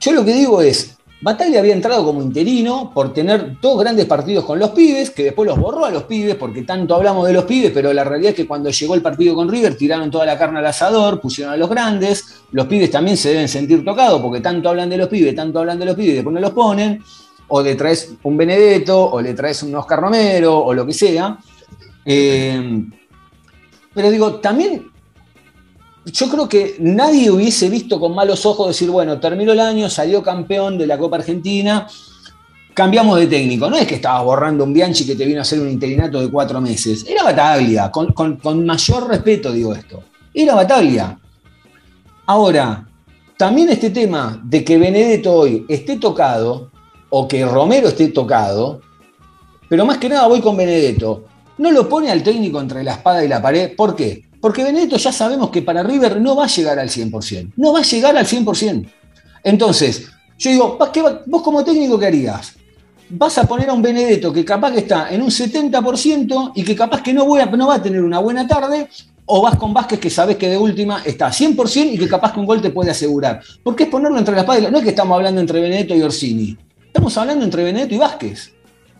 Yo 0.00 0.12
lo 0.12 0.24
que 0.24 0.32
digo 0.32 0.62
es, 0.62 0.96
Bataglia 1.20 1.58
había 1.58 1.74
entrado 1.74 2.04
como 2.04 2.22
interino 2.22 2.92
por 2.94 3.12
tener 3.12 3.60
dos 3.60 3.80
grandes 3.80 4.06
partidos 4.06 4.44
con 4.44 4.60
los 4.60 4.70
pibes, 4.70 5.10
que 5.10 5.24
después 5.24 5.48
los 5.48 5.58
borró 5.58 5.84
a 5.84 5.90
los 5.90 6.04
pibes, 6.04 6.36
porque 6.36 6.62
tanto 6.62 6.94
hablamos 6.94 7.26
de 7.26 7.32
los 7.32 7.44
pibes, 7.44 7.72
pero 7.74 7.92
la 7.92 8.04
realidad 8.04 8.30
es 8.30 8.36
que 8.36 8.46
cuando 8.46 8.70
llegó 8.70 8.94
el 8.94 9.02
partido 9.02 9.34
con 9.34 9.48
River 9.48 9.76
tiraron 9.76 10.12
toda 10.12 10.24
la 10.24 10.38
carne 10.38 10.60
al 10.60 10.66
asador, 10.66 11.20
pusieron 11.20 11.52
a 11.52 11.56
los 11.56 11.68
grandes, 11.68 12.42
los 12.52 12.68
pibes 12.68 12.92
también 12.92 13.16
se 13.16 13.30
deben 13.30 13.48
sentir 13.48 13.84
tocados, 13.84 14.22
porque 14.22 14.40
tanto 14.40 14.68
hablan 14.68 14.88
de 14.88 14.96
los 14.96 15.08
pibes, 15.08 15.34
tanto 15.34 15.58
hablan 15.58 15.80
de 15.80 15.86
los 15.86 15.96
pibes, 15.96 16.14
después 16.14 16.32
no 16.32 16.40
los 16.40 16.52
ponen, 16.52 17.02
o 17.48 17.62
le 17.62 17.74
traes 17.74 18.12
un 18.22 18.36
Benedetto, 18.36 19.10
o 19.10 19.20
le 19.20 19.34
traes 19.34 19.60
un 19.64 19.74
Oscar 19.74 19.98
Romero, 19.98 20.56
o 20.56 20.72
lo 20.72 20.86
que 20.86 20.92
sea. 20.92 21.36
Eh, 22.04 22.84
pero 23.98 24.12
digo, 24.12 24.36
también 24.36 24.92
yo 26.04 26.28
creo 26.28 26.48
que 26.48 26.76
nadie 26.78 27.32
hubiese 27.32 27.68
visto 27.68 27.98
con 27.98 28.14
malos 28.14 28.46
ojos 28.46 28.68
decir, 28.68 28.88
bueno, 28.90 29.18
terminó 29.18 29.50
el 29.50 29.58
año, 29.58 29.90
salió 29.90 30.22
campeón 30.22 30.78
de 30.78 30.86
la 30.86 30.96
Copa 30.96 31.16
Argentina, 31.16 31.84
cambiamos 32.74 33.18
de 33.18 33.26
técnico. 33.26 33.68
No 33.68 33.76
es 33.76 33.88
que 33.88 33.96
estabas 33.96 34.22
borrando 34.22 34.62
un 34.62 34.72
Bianchi 34.72 35.04
que 35.04 35.16
te 35.16 35.26
vino 35.26 35.40
a 35.40 35.42
hacer 35.42 35.58
un 35.58 35.68
interinato 35.68 36.20
de 36.20 36.30
cuatro 36.30 36.60
meses. 36.60 37.04
Era 37.08 37.24
Bataglia, 37.24 37.90
con, 37.90 38.14
mayor 38.64 39.08
respeto 39.08 39.50
digo 39.50 39.74
esto. 39.74 40.04
Era 40.32 40.54
Bataglia. 40.54 41.18
Ahora, 42.26 42.86
también 43.36 43.68
este 43.70 43.90
tema 43.90 44.40
de 44.44 44.62
que 44.62 44.78
Benedetto 44.78 45.32
hoy 45.32 45.66
esté 45.68 45.96
tocado, 45.96 46.70
o 47.10 47.26
que 47.26 47.44
Romero 47.44 47.88
esté 47.88 48.06
tocado, 48.10 48.80
pero 49.68 49.84
más 49.84 49.98
que 49.98 50.08
nada 50.08 50.28
voy 50.28 50.40
con 50.40 50.56
Benedetto. 50.56 51.24
No 51.58 51.70
lo 51.70 51.88
pone 51.88 52.10
al 52.10 52.22
técnico 52.22 52.60
entre 52.60 52.82
la 52.84 52.92
espada 52.94 53.24
y 53.24 53.28
la 53.28 53.42
pared. 53.42 53.74
¿Por 53.76 53.94
qué? 53.96 54.22
Porque 54.40 54.62
Benedetto 54.62 54.96
ya 54.96 55.12
sabemos 55.12 55.50
que 55.50 55.62
para 55.62 55.82
River 55.82 56.20
no 56.20 56.36
va 56.36 56.44
a 56.44 56.48
llegar 56.48 56.78
al 56.78 56.88
100%. 56.88 57.52
No 57.56 57.72
va 57.72 57.80
a 57.80 57.82
llegar 57.82 58.16
al 58.16 58.26
100%. 58.26 58.88
Entonces, 59.44 60.06
yo 60.38 60.50
digo, 60.50 60.76
¿vas- 60.78 60.90
qué 60.90 61.02
va- 61.02 61.22
¿vos 61.26 61.42
como 61.42 61.64
técnico 61.64 61.98
qué 61.98 62.06
harías? 62.06 62.54
Vas 63.10 63.38
a 63.38 63.44
poner 63.44 63.70
a 63.70 63.72
un 63.72 63.82
Benedetto 63.82 64.32
que 64.32 64.44
capaz 64.44 64.72
que 64.72 64.80
está 64.80 65.08
en 65.10 65.22
un 65.22 65.30
70% 65.30 66.52
y 66.54 66.62
que 66.62 66.76
capaz 66.76 67.02
que 67.02 67.12
no, 67.12 67.24
voy 67.24 67.40
a- 67.40 67.46
no 67.46 67.66
va 67.68 67.76
a 67.76 67.82
tener 67.82 68.02
una 68.02 68.18
buena 68.18 68.46
tarde, 68.46 68.88
o 69.30 69.42
vas 69.42 69.56
con 69.56 69.74
Vázquez 69.74 69.98
que 69.98 70.08
sabes 70.10 70.36
que 70.36 70.48
de 70.48 70.56
última 70.56 71.02
está 71.04 71.26
a 71.26 71.32
100% 71.32 71.92
y 71.94 71.98
que 71.98 72.08
capaz 72.08 72.32
que 72.32 72.40
un 72.40 72.46
gol 72.46 72.62
te 72.62 72.70
puede 72.70 72.90
asegurar. 72.90 73.40
Porque 73.62 73.84
es 73.84 73.88
ponerlo 73.90 74.18
entre 74.18 74.34
la 74.34 74.40
espada 74.42 74.58
y 74.58 74.62
la... 74.62 74.70
No 74.70 74.78
es 74.78 74.84
que 74.84 74.90
estamos 74.90 75.16
hablando 75.16 75.40
entre 75.40 75.60
Benedetto 75.60 75.94
y 75.94 76.02
Orsini. 76.02 76.56
Estamos 76.86 77.16
hablando 77.18 77.44
entre 77.44 77.62
Benedetto 77.64 77.94
y 77.94 77.98
Vázquez. 77.98 78.52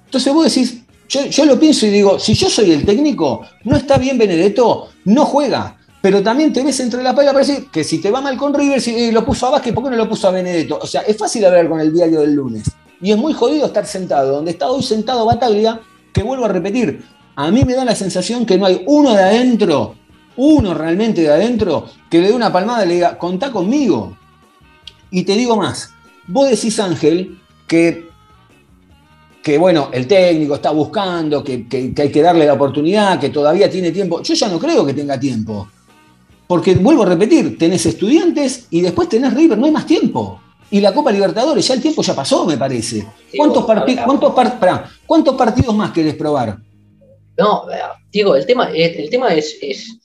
Entonces 0.04 0.32
vos 0.32 0.44
decís, 0.44 0.82
yo, 1.08 1.26
yo 1.26 1.44
lo 1.44 1.58
pienso 1.58 1.86
y 1.86 1.90
digo, 1.90 2.18
si 2.18 2.34
yo 2.34 2.48
soy 2.48 2.72
el 2.72 2.84
técnico, 2.84 3.42
no 3.64 3.76
está 3.76 3.98
bien 3.98 4.18
Benedetto, 4.18 4.88
no 5.04 5.24
juega. 5.24 5.76
Pero 6.00 6.22
también 6.22 6.52
te 6.52 6.62
ves 6.62 6.78
entre 6.80 7.02
la 7.02 7.14
pared 7.14 7.30
y 7.30 7.32
la 7.32 7.40
pared 7.40 7.64
que 7.72 7.82
si 7.82 7.98
te 7.98 8.10
va 8.10 8.20
mal 8.20 8.36
con 8.36 8.54
River, 8.54 8.80
si 8.80 8.94
eh, 8.94 9.12
lo 9.12 9.24
puso 9.24 9.46
a 9.48 9.60
¿por 9.60 9.62
qué 9.62 9.90
no 9.90 9.96
lo 9.96 10.08
puso 10.08 10.28
a 10.28 10.30
Benedetto? 10.30 10.78
O 10.80 10.86
sea, 10.86 11.00
es 11.02 11.16
fácil 11.16 11.44
hablar 11.44 11.68
con 11.68 11.80
el 11.80 11.92
diario 11.92 12.20
del 12.20 12.34
lunes. 12.34 12.70
Y 13.00 13.10
es 13.10 13.16
muy 13.16 13.32
jodido 13.32 13.66
estar 13.66 13.86
sentado, 13.86 14.32
donde 14.32 14.52
está 14.52 14.68
hoy 14.70 14.82
sentado 14.82 15.24
Bataglia, 15.24 15.80
que 16.12 16.22
vuelvo 16.22 16.44
a 16.44 16.48
repetir, 16.48 17.04
a 17.36 17.50
mí 17.50 17.64
me 17.64 17.74
da 17.74 17.84
la 17.84 17.94
sensación 17.94 18.44
que 18.44 18.58
no 18.58 18.66
hay 18.66 18.82
uno 18.86 19.14
de 19.14 19.22
adentro, 19.22 19.94
uno 20.36 20.74
realmente 20.74 21.20
de 21.22 21.30
adentro, 21.30 21.86
que 22.10 22.20
le 22.20 22.28
dé 22.28 22.34
una 22.34 22.52
palmada 22.52 22.84
y 22.84 22.88
le 22.88 22.94
diga, 22.94 23.18
contá 23.18 23.52
conmigo. 23.52 24.16
Y 25.10 25.22
te 25.22 25.34
digo 25.34 25.56
más, 25.56 25.90
vos 26.26 26.50
decís, 26.50 26.78
Ángel, 26.80 27.38
que 27.66 28.07
que 29.42 29.56
bueno, 29.58 29.88
el 29.92 30.06
técnico 30.06 30.56
está 30.56 30.70
buscando, 30.70 31.42
que, 31.42 31.66
que- 31.68 31.94
que 31.94 32.02
hay 32.02 32.10
que 32.10 32.22
darle 32.22 32.44
la 32.46 32.54
oportunidad, 32.54 33.18
que 33.20 33.30
todavía 33.30 33.70
tiene 33.70 33.90
tiempo. 33.92 34.22
Yo 34.22 34.34
ya 34.34 34.48
no 34.48 34.58
creo 34.58 34.84
que 34.84 34.94
tenga 34.94 35.18
tiempo. 35.18 35.68
Porque 36.46 36.74
vuelvo 36.74 37.02
a 37.02 37.06
repetir, 37.06 37.58
tenés 37.58 37.84
estudiantes 37.86 38.66
y 38.70 38.80
después 38.80 39.08
tenés 39.08 39.34
River, 39.34 39.58
no 39.58 39.66
hay 39.66 39.72
más 39.72 39.86
tiempo. 39.86 40.40
Y 40.70 40.80
la 40.80 40.92
Copa 40.92 41.10
Libertadores, 41.12 41.66
ya 41.66 41.74
el 41.74 41.80
tiempo 41.82 42.02
ya 42.02 42.14
pasó, 42.14 42.44
me 42.44 42.56
parece. 42.58 43.06
¿Cuántos, 43.36 43.62
Digo, 43.62 43.66
parti- 43.66 43.96
a- 43.98 44.02
a- 44.02 44.04
cuántos 44.04 44.34
par- 44.34 44.58
pará, 44.60 44.90
¿Cuántos 45.06 45.34
partidos 45.36 45.74
más 45.74 45.92
querés 45.92 46.14
probar? 46.14 46.58
No, 47.38 47.70
eh, 47.70 47.76
digo, 48.10 48.34
el 48.34 48.44
tema, 48.44 48.70
el, 48.70 48.80
el 48.96 49.08
tema 49.10 49.28
es, 49.34 49.56
es- 49.62 49.98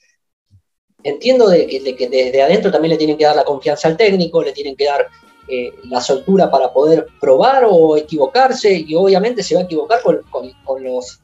entiendo 1.04 1.50
de 1.50 1.68
que, 1.68 1.80
de 1.82 1.96
que 1.96 2.08
desde 2.08 2.42
adentro 2.42 2.72
también 2.72 2.92
le 2.92 2.98
tienen 2.98 3.18
que 3.18 3.26
dar 3.26 3.36
la 3.36 3.44
confianza 3.44 3.88
al 3.90 3.98
técnico, 3.98 4.42
le 4.44 4.54
tienen 4.54 4.76
que 4.76 4.86
dar 4.86 5.08
eh, 5.48 5.74
la 5.90 6.00
soltura 6.00 6.50
para 6.50 6.72
poder 6.72 7.08
probar 7.20 7.66
o 7.70 7.98
equivocarse, 7.98 8.74
y 8.88 8.96
obviamente 8.96 9.44
se 9.44 9.56
va 9.56 9.62
a 9.62 9.64
equivocar 9.66 10.02
con, 10.02 10.84
los, 10.84 11.20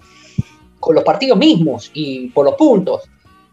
con 0.79 0.95
los 0.95 1.03
partidos 1.03 1.37
mismos 1.37 1.89
y 1.93 2.27
por 2.29 2.45
los 2.45 2.55
puntos. 2.55 3.03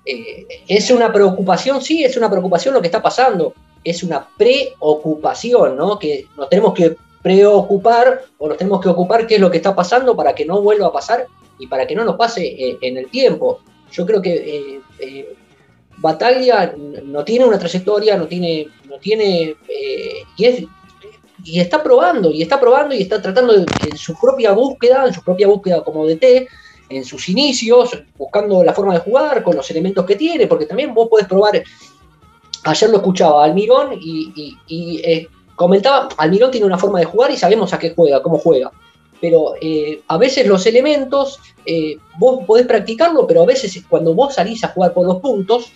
Eh, 0.04 0.46
es 0.66 0.90
una 0.90 1.12
preocupación, 1.12 1.80
sí, 1.80 2.04
es 2.04 2.16
una 2.16 2.30
preocupación 2.30 2.74
lo 2.74 2.80
que 2.80 2.88
está 2.88 3.02
pasando, 3.02 3.54
es 3.84 4.02
una 4.02 4.28
preocupación, 4.36 5.76
¿no? 5.76 5.98
Que 5.98 6.26
nos 6.36 6.48
tenemos 6.48 6.74
que 6.74 6.96
preocupar 7.22 8.22
o 8.38 8.48
nos 8.48 8.56
tenemos 8.56 8.80
que 8.80 8.88
ocupar 8.88 9.26
qué 9.26 9.36
es 9.36 9.40
lo 9.40 9.50
que 9.50 9.58
está 9.58 9.74
pasando 9.74 10.16
para 10.16 10.34
que 10.34 10.44
no 10.44 10.62
vuelva 10.62 10.88
a 10.88 10.92
pasar 10.92 11.26
y 11.58 11.66
para 11.66 11.86
que 11.86 11.94
no 11.94 12.04
nos 12.04 12.16
pase 12.16 12.44
eh, 12.44 12.78
en 12.80 12.96
el 12.96 13.08
tiempo. 13.08 13.60
Yo 13.92 14.04
creo 14.04 14.20
que 14.20 14.80
Bataglia 15.98 16.74
no 17.04 17.24
tiene 17.24 17.44
una 17.44 17.58
trayectoria, 17.58 18.16
no 18.16 18.26
tiene, 18.26 18.68
no 18.88 18.98
tiene 18.98 19.56
eh, 19.68 20.22
y, 20.36 20.44
es- 20.44 20.64
y 21.44 21.60
está 21.60 21.82
probando, 21.82 22.30
y 22.30 22.42
está 22.42 22.58
probando 22.60 22.94
y 22.94 23.02
está 23.02 23.22
tratando 23.22 23.52
de, 23.54 23.66
en 23.90 23.96
su 23.96 24.14
propia 24.18 24.52
búsqueda, 24.52 25.06
en 25.06 25.14
su 25.14 25.22
propia 25.22 25.46
búsqueda 25.46 25.82
como 25.84 26.06
DT, 26.06 26.48
en 26.88 27.04
sus 27.04 27.28
inicios, 27.28 27.90
buscando 28.16 28.62
la 28.62 28.72
forma 28.72 28.94
de 28.94 29.00
jugar 29.00 29.42
con 29.42 29.56
los 29.56 29.70
elementos 29.70 30.04
que 30.06 30.16
tiene, 30.16 30.46
porque 30.46 30.66
también 30.66 30.92
vos 30.94 31.08
podés 31.08 31.26
probar. 31.26 31.62
Ayer 32.64 32.90
lo 32.90 32.96
escuchaba 32.96 33.44
Almirón 33.44 33.98
y, 34.00 34.56
eh, 34.68 35.28
comentaba, 35.54 36.08
Almirón 36.16 36.50
tiene 36.50 36.66
una 36.66 36.78
forma 36.78 36.98
de 36.98 37.04
jugar 37.04 37.30
y 37.30 37.36
sabemos 37.36 37.72
a 37.72 37.78
qué 37.78 37.92
juega, 37.94 38.22
cómo 38.22 38.38
juega. 38.38 38.70
Pero 39.20 39.54
eh, 39.60 40.02
a 40.08 40.18
veces 40.18 40.46
los 40.46 40.66
elementos, 40.66 41.38
vos 42.18 42.44
podés 42.46 42.66
practicarlo, 42.66 43.26
pero 43.26 43.42
a 43.42 43.46
veces 43.46 43.82
cuando 43.88 44.14
vos 44.14 44.34
salís 44.34 44.62
a 44.64 44.68
jugar 44.68 44.92
por 44.92 45.06
los 45.06 45.18
puntos, 45.20 45.72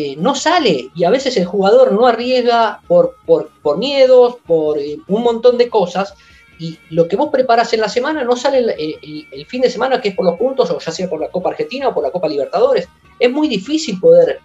eh, 0.00 0.14
no 0.16 0.34
sale. 0.34 0.90
Y 0.94 1.04
a 1.04 1.10
veces 1.10 1.36
el 1.36 1.44
jugador 1.46 1.92
no 1.92 2.06
arriesga 2.06 2.80
por, 2.86 3.16
por, 3.26 3.50
por 3.62 3.78
miedos, 3.78 4.36
por 4.46 4.78
eh, 4.78 4.98
un 5.08 5.22
montón 5.22 5.58
de 5.58 5.68
cosas. 5.68 6.14
Y 6.60 6.78
lo 6.90 7.06
que 7.08 7.16
vos 7.16 7.30
preparás 7.30 7.72
en 7.72 7.80
la 7.80 7.88
semana 7.88 8.24
no 8.24 8.36
sale 8.36 8.58
el, 8.58 9.46
fin 9.46 9.60
de 9.62 9.70
semana, 9.70 10.00
que 10.00 10.08
es 10.10 10.14
por 10.14 10.24
los 10.24 10.36
puntos, 10.36 10.70
o 10.70 10.78
ya 10.78 10.90
sea 10.92 11.08
por 11.08 11.20
la 11.20 11.28
Copa 11.28 11.50
Argentina 11.50 11.88
o 11.88 11.94
por 11.94 12.02
la 12.02 12.10
Copa 12.10 12.28
Libertadores. 12.28 12.88
Es 13.18 13.30
muy 13.30 13.48
difícil 13.48 13.98
poder, 14.00 14.40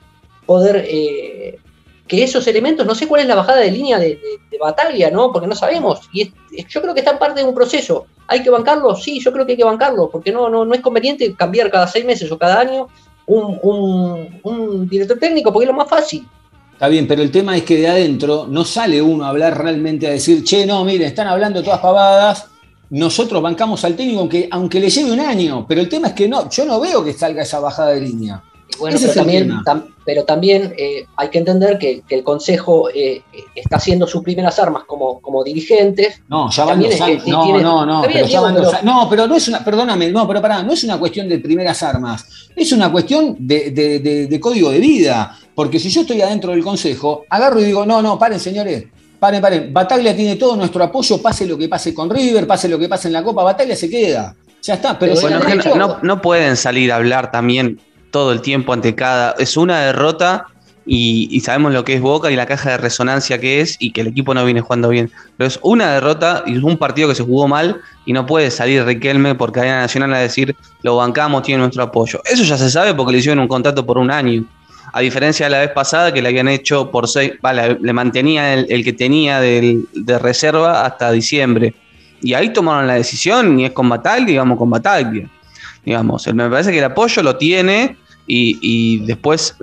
poder 0.46 0.86
eh, 0.88 1.60
que 2.08 2.24
esos 2.24 2.46
elementos, 2.48 2.86
no 2.86 2.96
sé 2.96 3.08
cuál 3.08 3.22
es 3.22 3.28
la 3.28 3.36
bajada 3.36 3.60
de 3.62 3.72
línea 3.72 3.98
de 4.00 4.20
batalla, 4.60 5.10
¿no? 5.10 5.32
Porque 5.32 5.48
no 5.48 5.56
sabemos. 5.56 6.02
Y 6.14 6.22
es- 6.24 6.32
es- 6.52 6.68
yo 6.68 6.82
creo 6.82 6.94
que 6.94 7.00
está 7.02 7.12
en 7.14 7.20
parte 7.20 7.42
de 7.42 7.48
un 7.48 7.56
proceso. 7.56 8.06
¿Hay 8.28 8.44
que 8.44 8.50
bancarlo? 8.50 8.96
Sí, 8.96 9.20
yo 9.20 9.32
creo 9.32 9.46
que 9.46 9.54
hay 9.54 9.58
que 9.58 9.64
bancarlo, 9.74 10.10
porque 10.10 10.32
no, 10.32 10.50
no, 10.50 10.66
no 10.66 10.74
es 10.74 10.82
conveniente 10.82 11.34
cambiar 11.36 11.70
cada 11.72 11.88
seis 11.88 12.06
meses 12.06 12.32
o 12.32 12.38
cada 12.38 12.60
año 12.60 12.88
un, 13.28 14.40
un- 14.44 14.88
director 14.90 15.18
técnico, 15.20 15.52
porque 15.52 15.66
es 15.66 15.72
lo 15.72 15.78
más 15.78 15.90
fácil. 15.90 16.28
Está 16.74 16.88
bien, 16.88 17.08
pero 17.08 17.22
el 17.22 17.32
tema 17.32 17.56
es 17.56 17.64
que 17.64 17.78
de 17.78 17.88
adentro 17.88 18.48
no 18.50 18.66
sale 18.66 19.02
uno 19.02 19.24
a 19.26 19.30
hablar 19.30 19.58
realmente 19.62 20.08
a 20.08 20.12
decir, 20.12 20.44
che, 20.44 20.66
no, 20.66 20.84
miren, 20.84 21.08
están 21.08 21.28
hablando 21.28 21.64
todas 21.64 21.80
pavadas, 21.80 22.48
nosotros 22.90 23.42
bancamos 23.42 23.84
al 23.86 23.96
técnico 23.96 24.20
aunque, 24.22 24.48
aunque 24.52 24.80
le 24.80 24.90
lleve 24.90 25.12
un 25.12 25.20
año, 25.20 25.66
pero 25.68 25.82
el 25.82 25.90
tema 25.90 26.10
es 26.10 26.14
que 26.14 26.28
no, 26.28 26.50
yo 26.50 26.66
no 26.66 26.80
veo 26.80 27.04
que 27.04 27.14
salga 27.14 27.44
esa 27.44 27.60
bajada 27.60 27.92
de 27.92 28.02
línea. 28.02 28.44
Bueno, 28.80 28.98
pero 29.00 29.14
también, 29.14 29.50
tam- 29.66 29.86
pero 30.06 30.24
también 30.26 30.74
eh, 30.78 31.06
hay 31.16 31.30
que 31.30 31.38
entender 31.38 31.78
que, 31.78 32.02
que 32.08 32.16
el 32.16 32.24
Consejo 32.24 32.90
eh, 32.94 33.22
está 33.56 33.78
haciendo 33.78 34.06
sus 34.08 34.24
primeras 34.24 34.58
armas 34.60 34.84
como, 34.86 35.20
como 35.22 35.44
dirigentes. 35.44 36.22
No, 36.28 36.50
ya 36.52 36.66
van 36.66 36.74
También 36.74 36.92
es- 36.94 37.02
años. 37.02 37.28
No, 37.28 37.44
tiene- 37.44 37.62
no, 37.62 37.86
no, 37.86 38.02
pero 38.12 38.26
ya 38.28 38.42
van. 38.42 38.56
No, 38.84 39.08
pero 39.10 39.28
no 39.28 39.36
es 39.36 39.48
una, 39.48 39.64
perdóname, 39.64 40.10
no, 40.12 40.28
pero 40.28 40.42
pará, 40.42 40.64
no 40.64 40.74
es 40.74 40.84
una 40.84 40.98
cuestión 40.98 41.30
de 41.30 41.40
primeras 41.40 41.82
armas, 41.84 42.26
es 42.56 42.72
una 42.72 42.92
cuestión 42.92 43.36
de, 43.40 43.72
de- 43.72 44.00
de- 44.00 44.28
de 44.28 44.40
código 44.40 44.70
de 44.72 44.80
vida. 44.80 45.38
Porque 45.56 45.78
si 45.80 45.90
yo 45.90 46.02
estoy 46.02 46.20
adentro 46.22 46.52
del 46.52 46.64
consejo, 46.64 47.26
agarro 47.30 47.60
y 47.60 47.66
digo, 47.66 47.86
no, 47.86 48.02
no, 48.02 48.18
paren, 48.18 48.40
señores, 48.40 48.86
paren, 49.20 49.40
paren. 49.42 49.72
Bataglia 49.72 50.16
tiene 50.16 50.36
todo 50.36 50.56
nuestro 50.56 50.84
apoyo, 50.84 51.22
pase 51.22 51.46
lo 51.46 51.58
que 51.58 51.70
pase 51.70 51.94
con 51.94 52.10
River, 52.10 52.48
pase 52.48 52.68
lo 52.68 52.80
que 52.80 52.90
pase 52.90 53.08
en 53.08 53.14
la 53.14 53.24
Copa, 53.24 53.44
Bataglia 53.44 53.76
se 53.76 53.90
queda. 53.90 54.36
Ya 54.64 54.76
está, 54.76 54.98
pero, 54.98 55.14
Pero 55.16 55.40
Bueno, 55.42 55.76
no- 55.76 55.98
no 56.02 56.22
pueden 56.22 56.56
salir 56.56 56.92
a 56.92 56.96
hablar 56.96 57.32
también 57.32 57.80
todo 58.14 58.32
el 58.32 58.42
tiempo 58.42 58.72
ante 58.74 58.94
cada. 58.94 59.32
Es 59.40 59.58
una 59.58 59.80
derrota 59.82 60.46
y, 60.86 61.28
y 61.32 61.40
sabemos 61.40 61.74
lo 61.74 61.84
que 61.84 61.96
es 61.96 62.02
Boca 62.02 62.30
y 62.30 62.36
la 62.36 62.46
caja 62.46 62.70
de 62.70 62.78
resonancia 62.78 63.40
que 63.40 63.60
es 63.60 63.76
y 63.80 63.92
que 63.92 64.02
el 64.02 64.08
equipo 64.08 64.36
no 64.36 64.46
viene 64.46 64.62
jugando 64.62 64.90
bien. 64.90 65.12
Pero 65.36 65.48
es 65.48 65.60
una 65.64 65.92
derrota 65.96 66.44
y 66.46 66.56
es 66.58 66.64
un 66.64 66.78
partido 66.78 67.10
que 67.10 67.16
se 67.16 67.24
jugó 67.24 67.48
mal 67.48 67.82
y 68.06 68.14
no 68.14 68.28
puede 68.28 68.52
salir 68.52 68.86
Riquelme 68.86 69.34
por 69.34 69.52
cadena 69.52 69.80
nacional 69.82 70.14
a 70.14 70.20
decir 70.20 70.56
lo 70.84 70.96
bancamos, 70.98 71.42
tiene 71.42 71.62
nuestro 71.62 71.82
apoyo. 71.84 72.22
Eso 72.24 72.44
ya 72.44 72.56
se 72.56 72.70
sabe 72.70 72.94
porque 72.94 73.14
le 73.14 73.18
hicieron 73.18 73.40
un 73.40 73.48
contrato 73.48 73.84
por 73.84 73.98
un 73.98 74.12
año. 74.12 74.44
A 74.92 75.00
diferencia 75.00 75.48
de 75.48 75.50
la 75.50 75.60
vez 75.62 75.72
pasada 75.72 76.14
que 76.14 76.22
le 76.22 76.30
habían 76.30 76.48
hecho 76.50 76.92
por 76.92 77.08
seis, 77.10 77.32
vale, 77.42 77.80
le 77.82 77.94
mantenía 77.94 78.54
el, 78.54 78.84
que 78.84 78.94
tenía 78.94 79.40
del- 79.40 79.88
de 79.94 80.20
reserva 80.20 80.86
hasta 80.86 81.12
diciembre. 81.12 81.74
Y 82.22 82.36
ahí 82.36 82.54
tomaron 82.54 82.86
la 82.86 82.94
decisión 82.94 83.60
y 83.60 83.66
es 83.66 83.72
con 83.72 83.90
Bataglia 83.90 84.44
y 84.46 84.56
con 84.56 84.70
Bataglia. 84.70 85.28
Digamos, 85.84 86.28
me 86.34 86.48
parece 86.50 86.72
que 86.72 86.78
el 86.78 86.86
apoyo 86.86 87.24
lo 87.24 87.36
tiene 87.38 87.98
y, 88.26 88.58
y 88.62 89.06
después 89.06 89.56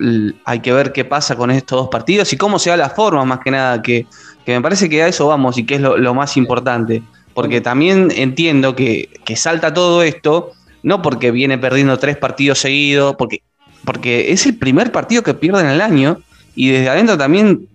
hay 0.45 0.59
que 0.59 0.71
ver 0.71 0.91
qué 0.91 1.05
pasa 1.05 1.35
con 1.35 1.51
estos 1.51 1.79
dos 1.79 1.89
partidos 1.89 2.31
y 2.33 2.37
cómo 2.37 2.59
se 2.59 2.69
da 2.69 2.77
la 2.77 2.89
forma 2.89 3.25
más 3.25 3.39
que 3.39 3.51
nada, 3.51 3.81
que, 3.81 4.05
que 4.45 4.53
me 4.53 4.61
parece 4.61 4.89
que 4.89 5.01
a 5.01 5.07
eso 5.07 5.27
vamos 5.27 5.57
y 5.57 5.65
que 5.65 5.75
es 5.75 5.81
lo, 5.81 5.97
lo 5.97 6.13
más 6.13 6.37
importante. 6.37 7.01
Porque 7.33 7.61
también 7.61 8.11
entiendo 8.15 8.75
que, 8.75 9.09
que 9.25 9.35
salta 9.35 9.73
todo 9.73 10.03
esto, 10.03 10.51
no 10.83 11.01
porque 11.01 11.31
viene 11.31 11.57
perdiendo 11.57 11.97
tres 11.97 12.17
partidos 12.17 12.59
seguidos, 12.59 13.15
porque, 13.17 13.41
porque 13.85 14.31
es 14.31 14.45
el 14.45 14.57
primer 14.57 14.91
partido 14.91 15.23
que 15.23 15.33
pierde 15.33 15.61
en 15.61 15.67
el 15.67 15.81
año 15.81 16.19
y 16.55 16.69
desde 16.69 16.89
adentro 16.89 17.17
también 17.17 17.67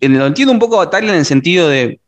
eh, 0.00 0.08
lo 0.08 0.26
entiendo 0.26 0.52
un 0.52 0.58
poco 0.58 0.76
a 0.76 0.84
Bataglia 0.84 1.12
en 1.12 1.20
el 1.20 1.24
sentido 1.24 1.68
de 1.68 2.00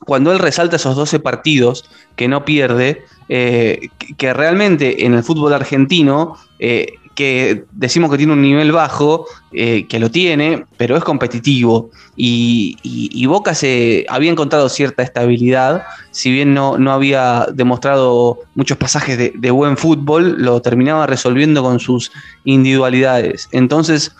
cuando 0.00 0.32
él 0.32 0.38
resalta 0.38 0.76
esos 0.76 0.96
12 0.96 1.20
partidos 1.20 1.88
que 2.16 2.28
no 2.28 2.44
pierde, 2.44 3.02
eh, 3.28 3.88
que, 3.98 4.14
que 4.14 4.32
realmente 4.32 5.04
en 5.04 5.14
el 5.14 5.22
fútbol 5.22 5.52
argentino, 5.52 6.36
eh, 6.58 6.94
que 7.16 7.64
decimos 7.72 8.10
que 8.10 8.18
tiene 8.18 8.34
un 8.34 8.42
nivel 8.42 8.70
bajo, 8.70 9.26
eh, 9.52 9.86
que 9.88 9.98
lo 9.98 10.10
tiene, 10.10 10.64
pero 10.76 10.96
es 10.96 11.02
competitivo. 11.02 11.90
Y, 12.14 12.76
y- 12.82 13.10
y 13.12 13.26
Boca 13.26 13.54
se 13.54 14.06
había 14.08 14.30
encontrado 14.30 14.68
cierta 14.68 15.02
estabilidad, 15.02 15.82
si 16.12 16.30
bien 16.30 16.54
no, 16.54 16.78
no 16.78 16.92
había 16.92 17.46
demostrado 17.52 18.38
muchos 18.54 18.76
pasajes 18.78 19.18
de, 19.18 19.32
de 19.34 19.50
buen 19.50 19.76
fútbol, 19.76 20.36
lo 20.38 20.62
terminaba 20.62 21.06
resolviendo 21.06 21.62
con 21.62 21.80
sus 21.80 22.12
individualidades. 22.44 23.48
Entonces, 23.52 24.14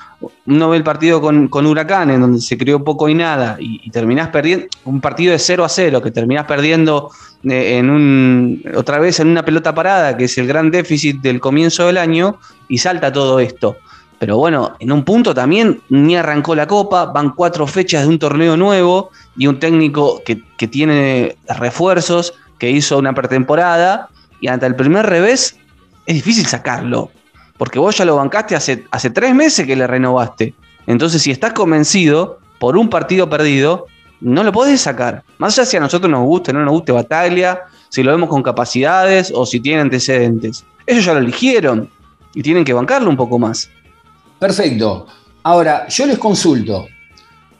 uno 0.46 0.70
ve 0.70 0.76
el 0.76 0.84
partido 0.84 1.20
con, 1.20 1.48
con 1.48 1.66
Huracán, 1.66 2.10
en 2.10 2.20
donde 2.20 2.40
se 2.40 2.56
creó 2.56 2.82
poco 2.82 3.08
y 3.08 3.14
nada, 3.14 3.56
y, 3.58 3.80
y 3.84 3.90
terminás 3.90 4.28
perdiendo 4.28 4.66
un 4.84 5.00
partido 5.00 5.32
de 5.32 5.38
0 5.38 5.64
a 5.64 5.68
0, 5.68 6.02
que 6.02 6.10
terminás 6.10 6.46
perdiendo 6.46 7.10
eh, 7.44 7.78
en 7.78 7.90
un, 7.90 8.62
otra 8.74 8.98
vez 8.98 9.20
en 9.20 9.28
una 9.28 9.44
pelota 9.44 9.74
parada, 9.74 10.16
que 10.16 10.24
es 10.24 10.38
el 10.38 10.46
gran 10.46 10.70
déficit 10.70 11.20
del 11.20 11.40
comienzo 11.40 11.86
del 11.86 11.98
año, 11.98 12.38
y 12.68 12.78
salta 12.78 13.12
todo 13.12 13.40
esto. 13.40 13.76
Pero 14.18 14.38
bueno, 14.38 14.74
en 14.78 14.92
un 14.92 15.04
punto 15.04 15.34
también 15.34 15.82
ni 15.90 16.16
arrancó 16.16 16.54
la 16.54 16.66
copa, 16.66 17.06
van 17.06 17.30
cuatro 17.30 17.66
fechas 17.66 18.02
de 18.02 18.08
un 18.08 18.18
torneo 18.18 18.56
nuevo 18.56 19.10
y 19.36 19.46
un 19.46 19.58
técnico 19.58 20.22
que, 20.24 20.42
que 20.56 20.66
tiene 20.66 21.36
refuerzos, 21.58 22.32
que 22.58 22.70
hizo 22.70 22.98
una 22.98 23.14
pretemporada, 23.14 24.08
y 24.40 24.48
ante 24.48 24.66
el 24.66 24.74
primer 24.74 25.04
revés 25.06 25.58
es 26.06 26.14
difícil 26.14 26.46
sacarlo. 26.46 27.10
Porque 27.56 27.78
vos 27.78 27.96
ya 27.96 28.04
lo 28.04 28.16
bancaste 28.16 28.54
hace, 28.54 29.10
tres 29.10 29.34
meses 29.34 29.66
que 29.66 29.76
le 29.76 29.86
renovaste. 29.86 30.54
Entonces, 30.86 31.22
si 31.22 31.30
estás 31.30 31.52
convencido 31.52 32.38
por 32.58 32.76
un 32.76 32.88
partido 32.88 33.28
perdido, 33.28 33.86
no 34.20 34.42
lo 34.42 34.52
podés 34.52 34.80
sacar. 34.80 35.22
Más 35.38 35.58
allá 35.58 35.66
si 35.66 35.76
a 35.76 35.80
nosotros 35.80 36.10
nos 36.10 36.24
guste 36.24 36.50
o 36.50 36.54
no 36.54 36.64
nos 36.64 36.72
guste 36.72 36.92
Bataglia, 36.92 37.62
si 37.88 38.02
lo 38.02 38.12
vemos 38.12 38.28
con 38.28 38.42
capacidades 38.42 39.32
o 39.34 39.46
si 39.46 39.60
tiene 39.60 39.80
antecedentes. 39.80 40.64
Ellos 40.86 41.04
ya 41.04 41.14
lo 41.14 41.20
eligieron 41.20 41.90
y 42.34 42.42
tienen 42.42 42.64
que 42.64 42.72
bancarlo 42.72 43.08
un 43.08 43.16
poco 43.16 43.38
más. 43.38 43.70
Perfecto. 44.38 45.06
Ahora, 45.42 45.88
yo 45.88 46.06
les 46.06 46.18
consulto. 46.18 46.86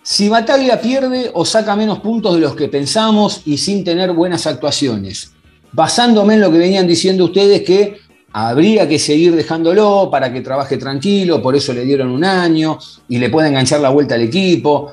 Si 0.03 0.29
Bataglia 0.29 0.81
pierde 0.81 1.31
o 1.35 1.45
saca 1.45 1.75
menos 1.75 1.99
puntos 1.99 2.35
de 2.35 2.41
los 2.41 2.55
que 2.55 2.69
pensamos 2.69 3.43
y 3.45 3.59
sin 3.59 3.83
tener 3.83 4.13
buenas 4.13 4.47
actuaciones, 4.47 5.33
basándome 5.73 6.35
en 6.35 6.41
lo 6.41 6.53
que 6.53 6.59
venían 6.59 6.87
diciendo 6.87 7.25
ustedes 7.25 7.63
que 7.63 7.99
habría 8.39 8.87
que 8.87 8.99
seguir 8.99 9.35
dejándolo 9.35 10.11
para 10.11 10.31
que 10.31 10.43
trabaje 10.43 10.77
tranquilo, 10.77 11.41
por 11.41 11.57
eso 11.57 11.73
le 11.73 11.85
dieron 11.85 12.11
un 12.11 12.23
año 12.23 12.79
y 13.09 13.17
le 13.17 13.31
pueda 13.31 13.49
enganchar 13.49 13.81
la 13.81 13.89
vuelta 13.89 14.15
al 14.15 14.21
equipo. 14.21 14.93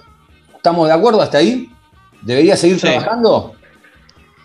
¿Estamos 0.56 0.88
de 0.88 0.94
acuerdo 0.94 1.22
hasta 1.22 1.40
ahí? 1.40 1.70
¿Debería 2.22 2.56
seguir 2.56 2.78
Sí. 2.80 2.88
trabajando? 2.88 3.52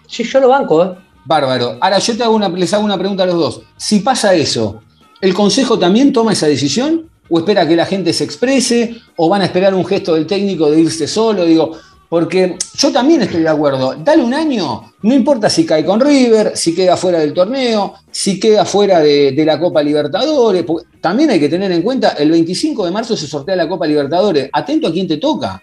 Sí, 0.09 0.25
yo 0.25 0.41
lo 0.41 0.49
banco, 0.49 0.85
¿eh? 0.85 0.91
Bárbaro. 1.25 1.77
Ahora 1.81 2.01
yo 2.01 2.17
te 2.17 2.25
hago 2.25 2.35
una, 2.35 2.49
les 2.49 2.75
hago 2.75 2.85
una 2.85 2.99
pregunta 2.99 3.23
a 3.23 3.27
los 3.27 3.37
dos. 3.37 3.63
Si 3.77 4.01
pasa 4.01 4.35
eso, 4.35 4.81
¿el 5.21 5.33
Consejo 5.33 5.79
también 5.79 6.13
toma 6.13 6.33
esa 6.33 6.49
decisión? 6.49 7.09
¿O 7.31 7.39
espera 7.39 7.69
que 7.69 7.77
la 7.77 7.87
gente 7.87 8.13
se 8.13 8.25
exprese? 8.25 8.97
¿O 9.17 9.29
van 9.29 9.43
a 9.43 9.45
esperar 9.45 9.75
un 9.75 9.87
gesto 9.87 10.15
del 10.15 10.27
técnico 10.27 10.69
de 10.73 10.81
irse 10.81 11.07
solo? 11.07 11.45
Digo, 11.45 11.71
porque 12.09 12.57
yo 12.75 12.91
también 12.91 13.23
estoy 13.23 13.43
de 13.43 13.49
acuerdo. 13.49 13.95
Dale 14.03 14.23
un 14.23 14.33
año, 14.33 14.93
no 15.03 15.15
importa 15.15 15.51
si 15.51 15.67
cae 15.67 15.85
con 15.85 16.01
River, 16.01 16.53
si 16.55 16.75
queda 16.75 16.97
fuera 16.97 17.19
del 17.19 17.35
torneo, 17.35 17.95
si 18.11 18.41
queda 18.41 18.65
fuera 18.65 19.01
de, 19.01 19.35
la 19.45 19.61
Copa 19.61 19.83
Libertadores. 19.83 20.65
También 21.01 21.31
hay 21.31 21.39
que 21.41 21.49
tener 21.51 21.71
en 21.71 21.83
cuenta, 21.83 22.11
el 22.11 22.31
25 22.31 22.87
de 22.87 22.91
marzo 22.91 23.17
se 23.17 23.27
sortea 23.27 23.57
la 23.57 23.69
Copa 23.69 23.87
Libertadores. 23.87 24.49
Atento 24.53 24.89
a 24.89 24.93
quién 24.93 25.07
te 25.07 25.19
toca. 25.19 25.63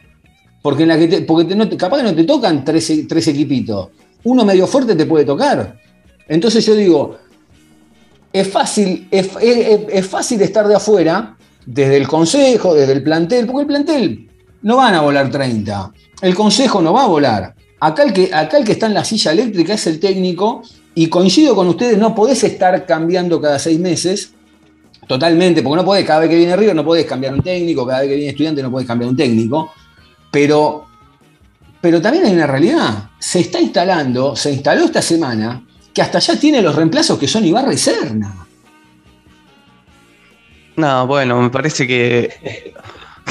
Porque, 0.62 0.86
capaz 1.78 1.98
que 1.98 2.04
no 2.04 2.16
te 2.16 2.24
tocan 2.24 2.64
tres, 2.64 2.92
tres 3.08 3.28
equipitos. 3.28 3.90
Uno 4.24 4.46
medio 4.46 4.68
fuerte 4.68 4.96
te 4.96 5.06
puede 5.06 5.26
tocar. 5.26 5.80
Entonces 6.28 6.66
yo 6.66 6.76
digo, 6.76 7.18
es 8.34 8.48
fácil, 8.48 9.08
es, 9.12 9.30
es- 9.42 9.80
es 9.90 10.08
fácil 10.08 10.42
estar 10.42 10.68
de 10.68 10.76
afuera, 10.76 11.38
desde 11.66 11.98
el 11.98 12.08
consejo, 12.08 12.74
desde 12.76 12.94
el 12.94 13.04
plantel, 13.04 13.46
porque 13.48 13.62
el 13.62 13.68
plantel 13.68 14.30
no 14.66 14.78
van 14.78 14.96
a 14.96 15.02
volar 15.02 15.30
30. 15.30 15.92
El 16.22 16.34
consejo 16.34 16.82
no 16.82 16.92
va 16.92 17.04
a 17.04 17.08
volar. 17.08 17.56
Acá 17.80 18.02
el, 18.02 18.12
que, 18.12 18.34
acá 18.34 18.58
el 18.58 18.66
que 18.66 18.72
está 18.72 18.88
en 18.88 18.96
la 18.96 19.06
silla 19.06 19.32
eléctrica 19.32 19.76
es 19.76 19.86
el 19.86 20.00
técnico, 20.00 20.64
y 20.96 21.08
coincido 21.08 21.56
con 21.56 21.68
ustedes, 21.68 22.00
no 22.00 22.16
podés 22.16 22.44
estar 22.44 22.84
cambiando 22.88 23.40
cada 23.40 23.60
seis 23.60 23.80
meses, 23.80 24.34
totalmente, 25.08 25.62
porque 25.62 25.78
no 25.78 25.86
podés, 25.86 26.04
cada 26.04 26.22
vez 26.22 26.30
que 26.32 26.38
viene 26.38 26.56
River 26.56 26.76
no 26.76 26.84
podés 26.84 27.06
cambiar 27.06 27.36
un 27.36 27.44
técnico, 27.44 27.86
cada 27.86 28.00
vez 28.00 28.10
que 28.10 28.16
viene 28.16 28.32
estudiante 28.32 28.64
no 28.64 28.72
podés 28.72 28.88
cambiar 28.88 29.10
un 29.12 29.16
técnico, 29.16 29.72
pero, 30.32 30.88
pero 31.80 32.02
también 32.02 32.26
hay 32.26 32.34
una 32.34 32.48
realidad, 32.48 33.10
se 33.20 33.42
está 33.42 33.62
instalando, 33.62 34.36
se 34.36 34.52
instaló 34.52 34.86
esta 34.86 35.04
semana, 35.04 35.64
que 35.94 36.02
hasta 36.02 36.18
ya 36.18 36.40
tiene 36.40 36.60
los 36.62 36.74
reemplazos 36.74 37.20
que 37.20 37.28
son 37.28 37.46
Ibarra 37.46 37.72
y 37.72 37.78
Serna. 37.78 38.48
No, 40.78 41.06
bueno, 41.06 41.40
me 41.40 41.52
parece 41.52 41.86
que 41.86 42.74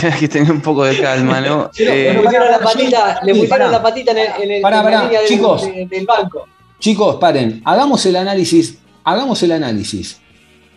hay 0.05 0.13
que 0.21 0.29
tener 0.29 0.51
un 0.53 0.61
poco 0.61 0.85
de 0.85 1.01
calma, 1.01 1.41
¿no? 1.41 1.71
Sí, 1.75 1.85
Eh, 1.85 2.13
le 2.15 2.21
pusieron 2.23 2.51
la 2.51 2.59
patita, 2.59 3.21
le 3.25 3.35
pusieron 3.35 3.71
la 3.73 3.83
patita 3.83 4.11
en, 4.13 4.19
el, 4.19 4.27
en, 4.43 4.51
el- 4.53 4.63
Pará, 4.63 4.79
en 4.79 4.85
la 4.85 4.91
pará, 4.91 5.03
línea 5.05 5.21
del- 5.21 5.29
chicos. 5.29 5.63
de- 5.67 5.87
del 5.87 6.07
banco. 6.07 6.45
Chicos, 6.79 7.17
paren, 7.17 7.63
hagamos 7.65 8.05
el 8.07 8.17
análisis, 8.17 8.79
hagamos 9.05 9.43
el 9.43 9.53
análisis. 9.53 10.21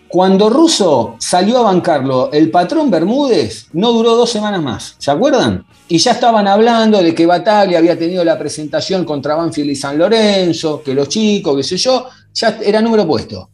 Cuando 0.08 0.50
Russo 0.50 1.16
salió 1.20 1.58
a 1.58 1.64
bancarlo, 1.64 2.30
el 2.32 2.50
patrón 2.50 2.90
Bermúdez 2.90 3.68
no 3.74 3.92
duró 3.92 4.16
dos 4.16 4.30
semanas 4.30 4.62
más, 4.62 4.96
¿se 4.98 5.12
acuerdan? 5.12 5.66
Y 5.90 5.98
ya 5.98 6.12
estaban 6.12 6.48
hablando 6.48 7.02
de 7.04 7.14
que 7.14 7.26
Bataglia 7.26 7.78
había 7.80 7.98
tenido 8.00 8.24
la 8.24 8.40
presentación 8.40 9.04
contra 9.04 9.36
Banfield 9.36 9.72
y 9.72 9.76
San 9.76 9.98
Lorenzo, 9.98 10.82
que 10.82 10.94
los 10.94 11.10
chicos, 11.10 11.58
qué 11.58 11.64
sé 11.64 11.76
yo, 11.76 12.08
ya 12.34 12.58
era 12.64 12.82
número 12.82 13.06
puesto. 13.06 13.50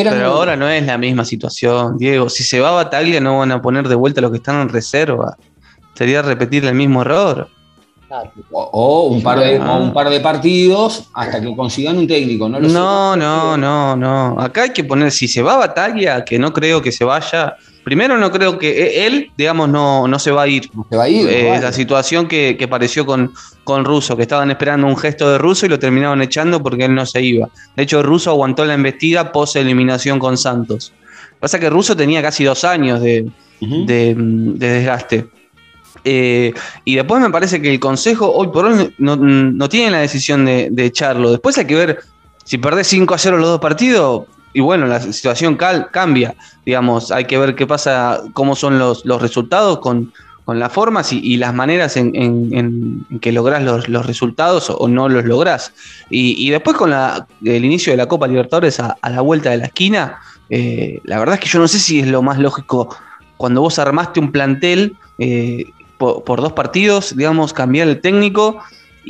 Era 0.00 0.12
Pero 0.12 0.26
ahora 0.26 0.54
no 0.56 0.68
es 0.68 0.84
la 0.86 0.96
misma 0.98 1.24
situación, 1.24 1.98
Diego. 1.98 2.28
Si 2.28 2.44
se 2.44 2.60
va 2.60 2.68
a 2.68 2.72
Bataglia 2.72 3.20
no 3.20 3.38
van 3.38 3.50
a 3.52 3.60
poner 3.60 3.88
de 3.88 3.94
vuelta 3.94 4.20
los 4.20 4.30
que 4.30 4.36
están 4.36 4.60
en 4.60 4.68
reserva. 4.68 5.36
Sería 5.94 6.22
repetir 6.22 6.64
el 6.64 6.74
mismo 6.74 7.02
error. 7.02 7.48
Claro. 8.06 8.30
o, 8.52 8.62
o 8.72 9.02
un 9.08 9.22
par 9.22 9.38
de, 9.38 9.58
Ah. 9.58 9.72
o 9.74 9.82
un 9.82 9.92
par 9.92 10.08
de 10.08 10.20
partidos 10.20 11.10
hasta 11.12 11.42
que 11.42 11.54
consigan 11.54 11.98
un 11.98 12.06
técnico, 12.06 12.48
¿no? 12.48 12.58
lo 12.58 12.66
sé. 12.68 12.74
No, 12.74 13.14
no, 13.16 13.56
no, 13.56 13.96
no. 13.96 14.40
Acá 14.40 14.62
hay 14.62 14.70
que 14.72 14.82
poner, 14.84 15.10
si 15.10 15.28
se 15.28 15.42
va 15.42 15.54
a 15.54 15.58
Bataglia, 15.58 16.24
que 16.24 16.38
no 16.38 16.52
creo 16.52 16.80
que 16.80 16.90
se 16.92 17.04
vaya. 17.04 17.56
Primero 17.88 18.18
no 18.18 18.30
creo 18.30 18.58
que 18.58 18.68
e- 18.70 19.06
él, 19.06 19.30
digamos, 19.34 19.66
no, 19.70 20.06
no 20.06 20.18
se 20.18 20.30
va 20.30 20.42
a 20.42 20.46
ir. 20.46 20.70
Se 20.90 20.96
va 20.96 21.04
a 21.04 21.08
ir, 21.08 21.26
Eh, 21.26 21.48
vale. 21.48 21.62
La 21.62 21.72
situación 21.72 22.28
que, 22.28 22.54
que 22.58 22.68
pareció 22.68 23.06
con, 23.06 23.32
con 23.64 23.82
Russo, 23.86 24.14
que 24.14 24.24
estaban 24.24 24.50
esperando 24.50 24.86
un 24.86 24.94
gesto 24.98 25.30
de 25.32 25.38
Russo 25.38 25.64
y 25.64 25.70
lo 25.70 25.78
terminaron 25.78 26.20
echando 26.20 26.62
porque 26.62 26.84
él 26.84 26.94
no 26.94 27.06
se 27.06 27.22
iba. 27.22 27.48
De 27.76 27.84
hecho, 27.84 28.02
Russo 28.02 28.28
aguantó 28.28 28.66
la 28.66 28.74
embestida 28.74 29.32
post 29.32 29.56
eliminación 29.56 30.18
con 30.18 30.36
Santos. 30.36 30.92
Pasa 31.40 31.58
que 31.58 31.70
Russo 31.70 31.96
tenía 31.96 32.20
casi 32.20 32.44
dos 32.44 32.62
años 32.64 33.00
de, 33.00 33.26
de, 33.86 34.14
de 34.18 34.68
desgaste. 34.68 35.26
Eh, 36.04 36.52
y 36.84 36.94
después 36.94 37.22
me 37.22 37.30
parece 37.30 37.62
que 37.62 37.72
el 37.72 37.80
Consejo 37.80 38.30
hoy 38.30 38.48
por 38.48 38.66
hoy 38.66 38.94
no, 38.98 39.16
no 39.16 39.68
tiene 39.70 39.92
la 39.92 39.98
decisión 40.00 40.44
de, 40.44 40.68
de 40.70 40.84
echarlo. 40.84 41.30
Después 41.30 41.56
hay 41.56 41.64
que 41.64 41.74
ver 41.74 42.00
si 42.44 42.58
perdés 42.58 42.86
5 42.88 43.14
a 43.14 43.18
0 43.18 43.38
los 43.38 43.48
dos 43.48 43.60
partidos. 43.60 44.24
Y 44.52 44.60
bueno, 44.60 44.86
la 44.86 45.00
situación 45.00 45.56
cal- 45.56 45.88
cambia, 45.92 46.34
digamos, 46.64 47.10
hay 47.12 47.24
que 47.26 47.38
ver 47.38 47.54
qué 47.54 47.66
pasa, 47.66 48.20
cómo 48.32 48.56
son 48.56 48.78
los, 48.78 49.04
los 49.04 49.20
resultados 49.20 49.78
con, 49.80 50.12
con 50.44 50.58
las 50.58 50.72
formas 50.72 51.12
y, 51.12 51.36
las 51.36 51.52
maneras 51.54 51.96
en, 51.96 52.12
en- 52.16 53.06
que 53.20 53.32
lográs 53.32 53.62
los, 53.62 53.88
los 53.88 54.06
resultados 54.06 54.70
o, 54.70 54.88
no 54.88 55.08
los 55.08 55.24
lográs. 55.24 55.72
Y, 56.10 56.34
y 56.46 56.50
después 56.50 56.76
con 56.76 56.90
la- 56.90 57.26
el 57.44 57.64
inicio 57.64 57.92
de 57.92 57.98
la 57.98 58.06
Copa 58.06 58.26
Libertadores 58.26 58.80
a, 58.80 58.96
a 59.00 59.10
la 59.10 59.20
vuelta 59.20 59.50
de 59.50 59.58
la 59.58 59.66
esquina, 59.66 60.18
eh, 60.48 61.00
la 61.04 61.18
verdad 61.18 61.34
es 61.34 61.40
que 61.42 61.48
yo 61.48 61.58
no 61.58 61.68
sé 61.68 61.78
si 61.78 62.00
es 62.00 62.06
lo 62.08 62.22
más 62.22 62.38
lógico 62.38 62.88
cuando 63.36 63.60
vos 63.60 63.78
armaste 63.78 64.18
un 64.18 64.32
plantel 64.32 64.96
eh, 65.18 65.66
por, 65.98 66.24
por 66.24 66.40
dos 66.40 66.54
partidos, 66.54 67.14
digamos, 67.16 67.52
cambiar 67.52 67.86
el 67.88 68.00
técnico 68.00 68.58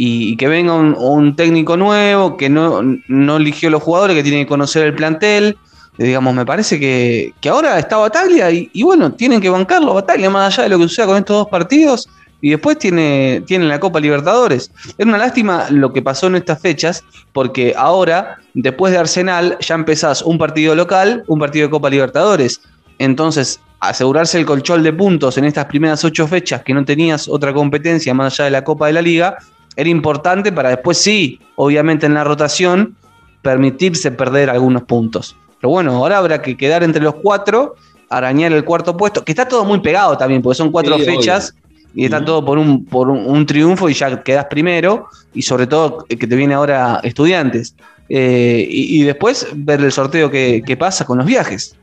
y, 0.00 0.36
que 0.36 0.46
venga 0.46 0.74
un, 0.74 0.94
un 0.96 1.34
técnico 1.34 1.76
nuevo 1.76 2.36
que 2.36 2.48
no, 2.48 2.82
no 3.08 3.36
eligió 3.36 3.68
los 3.68 3.82
jugadores, 3.82 4.14
que 4.14 4.22
tiene 4.22 4.44
que 4.44 4.46
conocer 4.46 4.86
el 4.86 4.94
plantel. 4.94 5.58
Eh, 5.98 6.04
Digamos, 6.04 6.32
me 6.36 6.46
parece 6.46 6.78
que, 6.78 7.34
que 7.40 7.48
ahora 7.48 7.76
está 7.80 7.96
Bataglia 7.96 8.48
y, 8.52 8.70
y 8.72 8.84
bueno, 8.84 9.10
tienen 9.10 9.40
que 9.40 9.50
bancarlo 9.50 9.94
Bataglia 9.94 10.30
más 10.30 10.54
allá 10.54 10.62
de 10.62 10.68
lo 10.68 10.78
que 10.78 10.84
suceda 10.84 11.06
con 11.06 11.16
estos 11.16 11.36
dos 11.38 11.48
partidos. 11.48 12.08
Y 12.40 12.50
después 12.50 12.78
tiene, 12.78 13.42
tiene 13.44 13.64
la 13.64 13.80
Copa 13.80 13.98
Libertadores. 13.98 14.70
Es 14.96 15.04
una 15.04 15.18
lástima 15.18 15.66
lo 15.70 15.92
que 15.92 16.00
pasó 16.00 16.28
en 16.28 16.36
estas 16.36 16.60
fechas, 16.60 17.02
porque 17.32 17.74
ahora, 17.76 18.36
después 18.54 18.92
de 18.92 18.98
Arsenal, 18.98 19.58
ya 19.58 19.74
empezás 19.74 20.22
un 20.22 20.38
partido 20.38 20.76
local, 20.76 21.24
un 21.26 21.40
partido 21.40 21.66
de 21.66 21.70
Copa 21.70 21.90
Libertadores. 21.90 22.60
Entonces, 23.00 23.58
asegurarse 23.80 24.38
el 24.38 24.46
colchón 24.46 24.84
de 24.84 24.92
puntos 24.92 25.36
en 25.38 25.44
estas 25.44 25.64
primeras 25.64 26.04
ocho 26.04 26.28
fechas 26.28 26.62
que 26.62 26.72
no 26.72 26.84
tenías 26.84 27.26
otra 27.26 27.52
competencia 27.52 28.14
más 28.14 28.34
allá 28.34 28.44
de 28.44 28.50
la 28.52 28.62
Copa 28.62 28.86
de 28.86 28.92
la 28.92 29.02
Liga, 29.02 29.38
era 29.78 29.88
importante 29.90 30.50
para 30.50 30.70
después 30.70 30.98
sí, 30.98 31.38
obviamente 31.54 32.04
en 32.04 32.14
la 32.14 32.24
rotación, 32.24 32.96
permitirse 33.42 34.10
perder 34.10 34.50
algunos 34.50 34.82
puntos. 34.82 35.36
Pero 35.60 35.70
bueno, 35.70 35.92
ahora 35.92 36.18
habrá 36.18 36.42
que 36.42 36.56
quedar 36.56 36.82
entre 36.82 37.00
los 37.00 37.14
cuatro, 37.14 37.76
arañar 38.10 38.52
el 38.52 38.64
cuarto 38.64 38.96
puesto, 38.96 39.24
que 39.24 39.30
está 39.30 39.46
todo 39.46 39.64
muy 39.64 39.78
pegado 39.78 40.18
también, 40.18 40.42
porque 40.42 40.56
son 40.56 40.72
cuatro 40.72 40.98
Sí, 40.98 41.04
fechas 41.04 41.54
y 41.94 42.06
está 42.06 42.24
todo 42.24 42.44
por 42.44 42.58
un, 42.58 42.86
por 42.86 43.08
un, 43.08 43.24
un 43.24 43.46
triunfo 43.46 43.88
y 43.88 43.94
ya 43.94 44.20
quedás 44.20 44.46
primero, 44.46 45.06
y 45.32 45.42
sobre 45.42 45.68
todo 45.68 46.04
que 46.08 46.26
te 46.26 46.34
viene 46.34 46.54
ahora 46.54 46.98
estudiantes. 47.04 47.76
Eh, 48.08 48.66
y, 48.68 49.00
y 49.00 49.04
después 49.04 49.46
ver 49.54 49.80
el 49.80 49.92
sorteo 49.92 50.28
que, 50.28 50.60
que 50.66 50.76
pasa 50.76 51.04
con 51.04 51.18
los 51.18 51.26
viajes. 51.26 51.76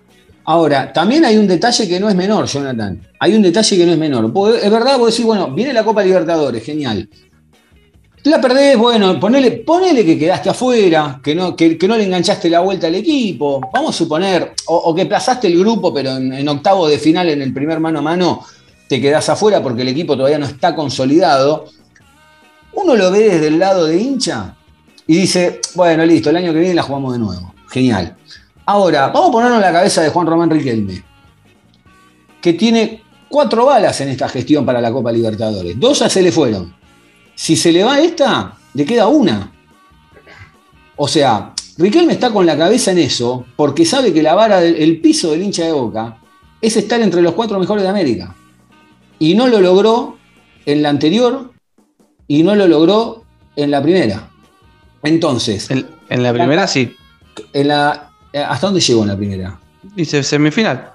Ahora, 0.47 0.93
también 0.93 1.25
hay 1.25 1.37
un 1.37 1.47
detalle 1.47 1.87
que 1.87 1.99
no 1.99 2.07
es 2.07 2.15
menor, 2.15 2.45
Jonathan. 2.45 3.01
Hay 3.19 3.35
un 3.35 3.41
detalle 3.41 3.77
que 3.77 3.85
no 3.85 3.93
es 3.93 3.97
menor. 3.97 4.31
Es 4.61 4.69
verdad, 4.69 4.99
vos 4.99 5.09
decís, 5.09 5.25
bueno, 5.25 5.49
viene 5.49 5.73
la 5.73 5.83
Copa 5.83 6.03
Libertadores, 6.03 6.63
genial. 6.63 7.09
La 8.25 8.41
perdés, 8.41 8.75
bueno, 8.75 9.19
ponele, 9.19 9.51
ponele 9.51 10.03
que 10.03 10.17
quedaste 10.17 10.49
afuera, 10.49 11.19
que 11.23 11.35
no, 11.35 11.55
que, 11.55 11.77
no 11.87 11.95
le 11.95 12.05
enganchaste 12.05 12.49
la 12.49 12.59
vuelta 12.59 12.87
al 12.87 12.95
equipo. 12.95 13.61
Vamos 13.71 13.93
a 13.93 13.97
suponer, 13.99 14.51
o, 14.65 14.95
que 14.95 15.05
plazaste 15.05 15.45
el 15.45 15.59
grupo, 15.59 15.93
pero 15.93 16.17
en, 16.17 16.49
octavo 16.49 16.87
de 16.87 16.97
final, 16.97 17.29
en 17.29 17.43
el 17.43 17.53
primer 17.53 17.79
mano 17.79 17.99
a 17.99 18.01
mano, 18.01 18.43
te 18.89 18.99
quedás 18.99 19.29
afuera 19.29 19.61
porque 19.61 19.83
el 19.83 19.89
equipo 19.89 20.17
todavía 20.17 20.39
no 20.39 20.47
está 20.47 20.75
consolidado. 20.75 21.65
Uno 22.73 22.95
lo 22.95 23.11
ve 23.11 23.29
desde 23.29 23.47
el 23.47 23.59
lado 23.59 23.85
de 23.85 24.01
hincha 24.01 24.55
y 25.05 25.17
dice, 25.17 25.61
bueno, 25.75 26.03
listo, 26.03 26.31
el 26.31 26.37
año 26.37 26.51
que 26.51 26.59
viene 26.61 26.73
la 26.73 26.81
jugamos 26.81 27.13
de 27.13 27.19
nuevo. 27.19 27.53
Genial. 27.69 28.17
Ahora, 28.65 29.09
vamos 29.09 29.29
a 29.29 29.33
ponernos 29.33 29.61
la 29.61 29.71
cabeza 29.71 30.01
de 30.01 30.09
Juan 30.09 30.25
Román 30.25 30.49
Riquelme, 30.49 31.03
que 32.41 32.53
tiene 32.53 33.03
cuatro 33.29 33.67
balas 33.67 34.01
en 34.01 34.09
esta 34.09 34.27
gestión 34.29 34.65
para 34.65 34.81
la 34.81 34.91
Copa 34.91 35.11
Libertadores. 35.11 35.79
Dos 35.79 35.99
ya 35.99 36.09
se 36.09 36.23
le 36.23 36.31
fueron. 36.31 36.84
Si 37.35 37.55
se 37.55 37.71
le 37.71 37.83
va 37.83 37.99
esta, 37.99 38.57
le 38.73 38.85
queda 38.85 39.07
una. 39.07 39.51
O 40.95 41.07
sea, 41.07 41.53
Riquelme 41.77 42.13
está 42.13 42.31
con 42.31 42.45
la 42.45 42.57
cabeza 42.57 42.91
en 42.91 42.99
eso, 42.99 43.45
porque 43.57 43.85
sabe 43.85 44.13
que 44.13 44.23
la 44.23 44.33
vara, 44.33 44.61
del, 44.61 44.75
el 44.75 45.01
piso 45.01 45.31
del 45.31 45.43
hincha 45.43 45.65
de 45.65 45.73
boca, 45.73 46.17
es 46.61 46.77
estar 46.77 47.01
entre 47.01 47.21
los 47.21 47.33
cuatro 47.33 47.59
mejores 47.59 47.83
de 47.83 47.89
América. 47.89 48.33
Y 49.19 49.35
no 49.35 49.47
lo 49.47 49.59
logró 49.59 50.17
en 50.65 50.81
la 50.81 50.89
anterior 50.89 51.51
y 52.27 52.43
no 52.43 52.55
lo 52.55 52.67
logró 52.67 53.23
en 53.55 53.71
la 53.71 53.81
primera. 53.81 54.29
Entonces, 55.03 55.69
En, 55.69 55.85
en 56.09 56.23
la 56.23 56.33
primera 56.33 56.65
sí, 56.67 56.95
en 57.53 57.67
la, 57.67 58.11
¿hasta 58.47 58.67
dónde 58.67 58.79
llegó 58.79 59.03
en 59.03 59.09
la 59.09 59.17
primera? 59.17 59.59
dice 59.95 60.23
semifinal. 60.23 60.91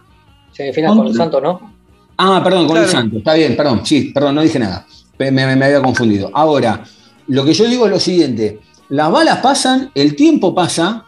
Semifinal 0.52 0.96
con 0.96 1.04
los 1.06 1.16
Santos, 1.16 1.42
¿no? 1.42 1.72
Ah, 2.16 2.40
perdón, 2.42 2.66
con 2.66 2.76
el. 2.76 2.88
Santos. 2.88 3.18
Está 3.18 3.34
bien, 3.34 3.56
perdón. 3.56 3.84
Sí, 3.84 4.10
perdón, 4.12 4.34
no 4.34 4.42
dije 4.42 4.58
nada. 4.58 4.86
Me, 5.20 5.30
me- 5.30 5.54
me 5.54 5.66
había 5.66 5.82
confundido. 5.82 6.30
Ahora, 6.32 6.82
lo 7.28 7.44
que 7.44 7.52
yo 7.52 7.66
digo 7.66 7.84
es 7.84 7.90
lo 7.92 8.00
siguiente. 8.00 8.58
Las 8.88 9.12
balas 9.12 9.38
pasan, 9.38 9.90
el 9.94 10.16
tiempo 10.16 10.54
pasa 10.54 11.04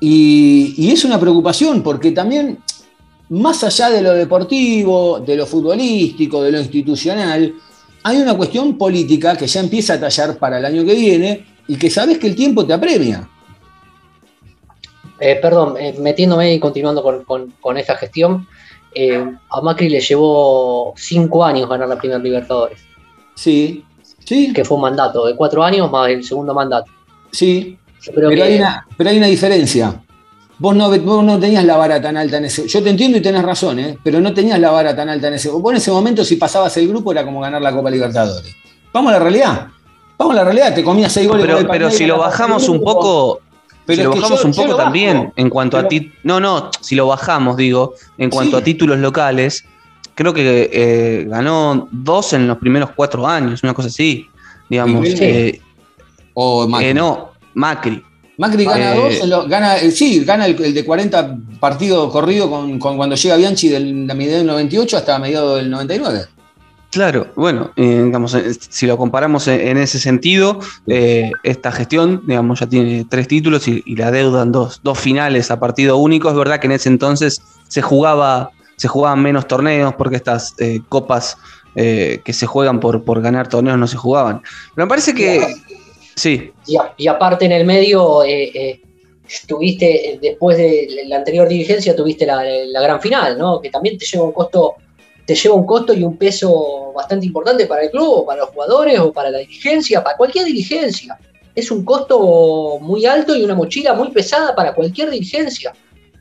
y, 0.00 0.90
es 0.92 1.04
una 1.04 1.18
preocupación 1.18 1.82
porque 1.82 2.12
también, 2.12 2.58
más 3.30 3.64
allá 3.64 3.90
de 3.90 4.00
lo 4.00 4.12
deportivo, 4.14 5.18
de 5.18 5.34
lo 5.36 5.44
futbolístico, 5.44 6.40
de 6.42 6.52
lo 6.52 6.60
institucional, 6.60 7.52
hay 8.04 8.16
una 8.18 8.36
cuestión 8.36 8.78
política 8.78 9.36
que 9.36 9.48
ya 9.48 9.58
empieza 9.60 9.94
a 9.94 10.00
tallar 10.00 10.38
para 10.38 10.58
el 10.58 10.64
año 10.64 10.84
que 10.84 10.94
viene 10.94 11.44
y 11.66 11.76
que 11.76 11.90
sabes 11.90 12.18
que 12.18 12.28
el 12.28 12.36
tiempo 12.36 12.64
te 12.64 12.72
apremia. 12.72 13.28
Eh, 15.18 15.36
perdón, 15.42 15.74
eh, 15.80 15.96
metiéndome 15.98 16.54
y 16.54 16.60
continuando 16.60 17.02
con, 17.02 17.24
con- 17.24 17.52
con 17.60 17.76
esta 17.76 17.96
gestión, 17.96 18.46
eh, 18.94 19.22
a 19.50 19.60
Macri 19.60 19.88
le 19.88 20.00
llevó 20.00 20.94
cinco 20.96 21.44
años 21.44 21.68
ganar 21.68 21.88
la 21.88 21.98
primera 21.98 22.20
Libertadores, 22.20 22.78
Sí, 23.38 23.84
sí, 24.24 24.52
que 24.52 24.64
fue 24.64 24.76
un 24.76 24.82
mandato 24.82 25.24
de 25.26 25.36
cuatro 25.36 25.62
años 25.62 25.88
más 25.90 26.08
el 26.10 26.24
segundo 26.24 26.52
mandato. 26.54 26.90
sí. 27.30 27.76
Pero 28.14 28.30
que 28.30 28.42
hay, 28.42 28.56
una, 28.58 28.86
pero 28.96 29.10
hay 29.10 29.18
una 29.18 29.26
diferencia. 29.26 30.00
Vos 30.58 30.74
no, 30.74 30.88
vos 31.00 31.24
no 31.24 31.38
tenías 31.38 31.64
la 31.64 31.76
vara 31.76 32.00
tan 32.00 32.16
alta 32.16 32.38
en 32.38 32.44
ese. 32.46 32.66
Yo 32.66 32.80
te 32.82 32.90
entiendo 32.90 33.18
y 33.18 33.20
tenés 33.20 33.42
razón, 33.42 33.78
¿eh? 33.80 33.98
pero 34.02 34.20
no 34.20 34.32
tenías 34.32 34.58
la 34.60 34.70
vara 34.70 34.94
tan 34.96 35.08
alta 35.08 35.26
en 35.28 35.34
ese. 35.34 35.50
Vos 35.50 35.72
en 35.72 35.76
ese 35.78 35.90
momento, 35.90 36.24
si 36.24 36.36
pasabas 36.36 36.74
el 36.78 36.88
grupo, 36.88 37.10
era 37.12 37.24
como 37.24 37.40
ganar 37.40 37.60
la 37.60 37.72
Copa 37.72 37.90
Libertadores. 37.90 38.54
Vamos 38.92 39.10
a 39.10 39.14
la 39.14 39.18
realidad. 39.18 39.66
Vamos 40.16 40.32
a 40.34 40.36
la 40.36 40.44
realidad. 40.44 40.74
Te 40.74 40.84
comías 40.84 41.12
seis 41.12 41.26
goles. 41.28 41.42
Pero, 41.44 41.56
con 41.58 41.66
el 41.66 41.70
pero 41.70 41.90
si 41.90 42.06
lo 42.06 42.18
bajamos 42.18 42.68
un 42.68 42.80
poco, 42.82 43.40
Pero 43.84 43.96
si 43.98 44.04
lo 44.04 44.10
bajamos 44.14 44.40
yo- 44.42 44.46
un 44.48 44.54
poco 44.54 44.68
bajo. 44.68 44.78
también, 44.84 45.32
en 45.36 45.50
cuanto 45.50 45.76
a 45.76 45.88
ti, 45.88 46.12
no, 46.22 46.38
no, 46.40 46.70
si 46.80 46.94
lo 46.94 47.08
bajamos, 47.08 47.56
digo, 47.56 47.94
en 48.16 48.30
cuanto 48.30 48.56
Sí. 48.58 48.62
a 48.62 48.64
títulos 48.64 48.98
locales, 48.98 49.64
creo 50.18 50.34
que 50.34 50.68
eh, 50.72 51.24
ganó 51.28 51.88
dos 51.92 52.32
en 52.32 52.48
los 52.48 52.58
primeros 52.58 52.90
cuatro 52.96 53.24
años, 53.24 53.62
una 53.62 53.72
cosa 53.72 53.86
así, 53.86 54.26
digamos. 54.68 55.06
Sí. 55.06 55.14
eh, 55.20 55.60
O 56.34 56.66
Macri. 56.66 56.88
eh, 56.88 56.94
no, 56.94 57.30
Macri. 57.54 58.02
Macri 58.36 58.64
gana 58.64 58.94
Eh, 58.94 58.96
dos, 58.96 59.22
en 59.22 59.30
lo- 59.30 59.46
gana, 59.48 59.76
eh, 59.78 59.90
sí, 59.92 60.24
gana 60.24 60.46
el, 60.46 60.60
el 60.62 60.74
de 60.74 60.84
40 60.84 61.36
partidos 61.60 62.10
corridos 62.12 62.48
con, 62.50 62.78
con 62.80 62.96
cuando 62.96 63.14
llega 63.14 63.36
Bianchi 63.36 63.68
de 63.68 63.78
la 63.80 64.14
mediados 64.14 64.38
del 64.40 64.46
98 64.48 64.96
hasta 64.96 65.18
mediados 65.20 65.56
del 65.58 65.70
99. 65.70 66.26
Claro, 66.90 67.28
bueno, 67.36 67.70
eh, 67.76 68.02
digamos, 68.04 68.34
si 68.70 68.86
lo 68.86 68.96
comparamos 68.96 69.46
en, 69.48 69.60
en 69.60 69.76
ese 69.76 69.98
sentido, 69.98 70.58
eh, 70.86 71.30
esta 71.42 71.70
gestión, 71.70 72.22
digamos, 72.26 72.60
ya 72.60 72.66
tiene 72.66 73.04
tres 73.08 73.28
títulos 73.28 73.68
y, 73.68 73.82
y 73.84 73.94
la 73.96 74.10
deuda 74.10 74.42
en 74.42 74.52
dos, 74.52 74.80
dos 74.82 74.98
finales 74.98 75.50
a 75.50 75.60
partido 75.60 75.96
único. 75.98 76.28
Es 76.30 76.34
verdad 76.36 76.58
que 76.60 76.66
en 76.66 76.72
ese 76.72 76.88
entonces 76.88 77.42
se 77.68 77.82
jugaba, 77.82 78.50
se 78.78 78.88
jugaban 78.88 79.22
menos 79.22 79.46
torneos 79.46 79.92
porque 79.96 80.16
estas 80.16 80.54
eh, 80.58 80.80
copas 80.88 81.36
eh, 81.74 82.20
que 82.24 82.32
se 82.32 82.46
juegan 82.46 82.80
por, 82.80 83.04
por 83.04 83.20
ganar 83.20 83.46
torneos 83.48 83.76
no 83.78 83.86
se 83.86 83.96
jugaban. 83.98 84.40
Pero 84.74 84.86
me 84.86 84.88
parece 84.88 85.14
que 85.14 85.54
sí, 86.16 86.50
Y, 86.66 86.76
a- 86.76 86.94
y 86.96 87.06
aparte 87.08 87.44
en 87.44 87.52
el 87.52 87.66
medio, 87.66 88.22
eh, 88.24 88.50
eh, 88.54 88.80
tuviste, 89.46 90.18
después 90.22 90.56
de 90.56 91.02
la 91.06 91.16
anterior 91.16 91.46
dirigencia, 91.48 91.94
tuviste 91.94 92.24
la, 92.24 92.42
la 92.42 92.80
gran 92.80 93.00
final, 93.00 93.36
¿no? 93.36 93.60
Que 93.60 93.68
también 93.70 93.98
te 93.98 94.06
lleva 94.06 94.24
un 94.24 94.32
costo, 94.32 94.74
te 95.26 95.34
lleva 95.34 95.54
un 95.54 95.66
costo 95.66 95.92
y 95.92 96.02
un 96.02 96.16
peso 96.16 96.92
bastante 96.94 97.26
importante 97.26 97.66
para 97.66 97.82
el 97.82 97.90
club, 97.90 98.08
o 98.20 98.26
para 98.26 98.40
los 98.40 98.48
jugadores, 98.50 98.98
o 99.00 99.12
para 99.12 99.30
la 99.30 99.38
dirigencia, 99.38 100.02
para 100.02 100.16
cualquier 100.16 100.46
dirigencia. 100.46 101.18
Es 101.54 101.70
un 101.70 101.84
costo 101.84 102.78
muy 102.80 103.04
alto 103.06 103.36
y 103.36 103.42
una 103.44 103.54
mochila 103.54 103.92
muy 103.92 104.10
pesada 104.10 104.54
para 104.54 104.72
cualquier 104.74 105.10
dirigencia. 105.10 105.72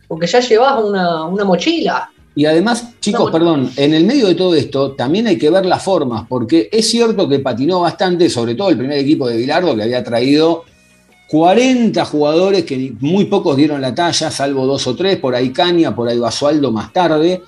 Porque 0.08 0.26
ya 0.28 0.40
llevas 0.40 0.84
una, 0.84 1.26
una 1.26 1.44
mochila. 1.44 2.10
Y 2.38 2.46
además, 2.46 2.94
chicos, 3.02 3.26
No, 3.26 3.32
perdón, 3.32 3.72
en 3.76 3.94
el 3.96 4.06
medio 4.06 4.28
de 4.28 4.36
todo 4.36 4.54
esto 4.54 4.92
también 4.92 5.26
hay 5.26 5.38
que 5.40 5.50
ver 5.50 5.66
las 5.66 5.82
formas, 5.84 6.26
porque 6.30 6.70
es 6.72 6.88
cierto 6.90 7.28
que 7.28 7.40
patinó 7.40 7.82
bastante, 7.82 8.30
sobre 8.30 8.54
todo 8.54 8.70
el 8.70 8.78
primer 8.78 9.00
equipo 9.00 9.28
de 9.28 9.38
Bilardo, 9.38 9.76
que 9.76 9.82
había 9.82 10.04
traído 10.04 10.64
40 11.30 12.06
jugadores 12.06 12.64
que 12.64 12.94
muy 13.02 13.26
pocos 13.26 13.58
dieron 13.58 13.82
la 13.82 13.94
talla, 13.94 14.32
salvo 14.32 14.66
dos 14.66 14.86
o 14.88 14.96
tres, 14.96 15.18
por 15.18 15.36
ahí 15.36 15.50
Caña, 15.52 15.96
por 15.96 16.08
ahí 16.08 16.20
Basualdo 16.20 16.72
más 16.72 16.94
tarde. 16.94 17.42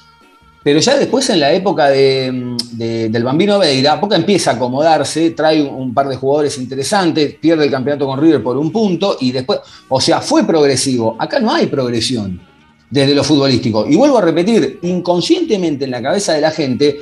Pero 0.61 0.79
ya 0.79 0.97
después, 0.97 1.29
en 1.29 1.39
la 1.39 1.53
época 1.53 1.87
de- 1.89 2.55
de- 2.73 3.09
del 3.09 3.23
Bambino 3.23 3.59
Veira, 3.59 3.95
Boca 3.95 4.15
empieza 4.17 4.51
a 4.51 4.53
acomodarse, 4.55 5.29
trae 5.31 5.61
un, 5.61 5.73
un 5.83 5.93
par 5.93 6.09
de 6.09 6.17
jugadores 6.17 6.57
interesantes, 6.57 7.35
pierde 7.35 7.63
el 7.65 7.71
campeonato 7.71 8.05
con 8.05 8.19
River 8.19 8.43
por 8.43 8.57
un 8.57 8.71
punto 8.71 9.17
y 9.21 9.31
después, 9.31 9.59
o 9.87 10.01
sea, 10.01 10.19
fue 10.19 10.43
progresivo. 10.45 11.15
Acá 11.17 11.39
no 11.39 11.53
hay 11.53 11.67
progresión. 11.67 12.48
Desde 12.89 13.13
lo 13.13 13.23
futbolístico. 13.23 13.85
Y 13.87 13.95
vuelvo 13.95 14.17
a 14.17 14.21
repetir, 14.21 14.79
inconscientemente 14.81 15.85
en 15.85 15.91
la 15.91 16.01
cabeza 16.01 16.33
de 16.33 16.41
la 16.41 16.51
gente, 16.51 16.99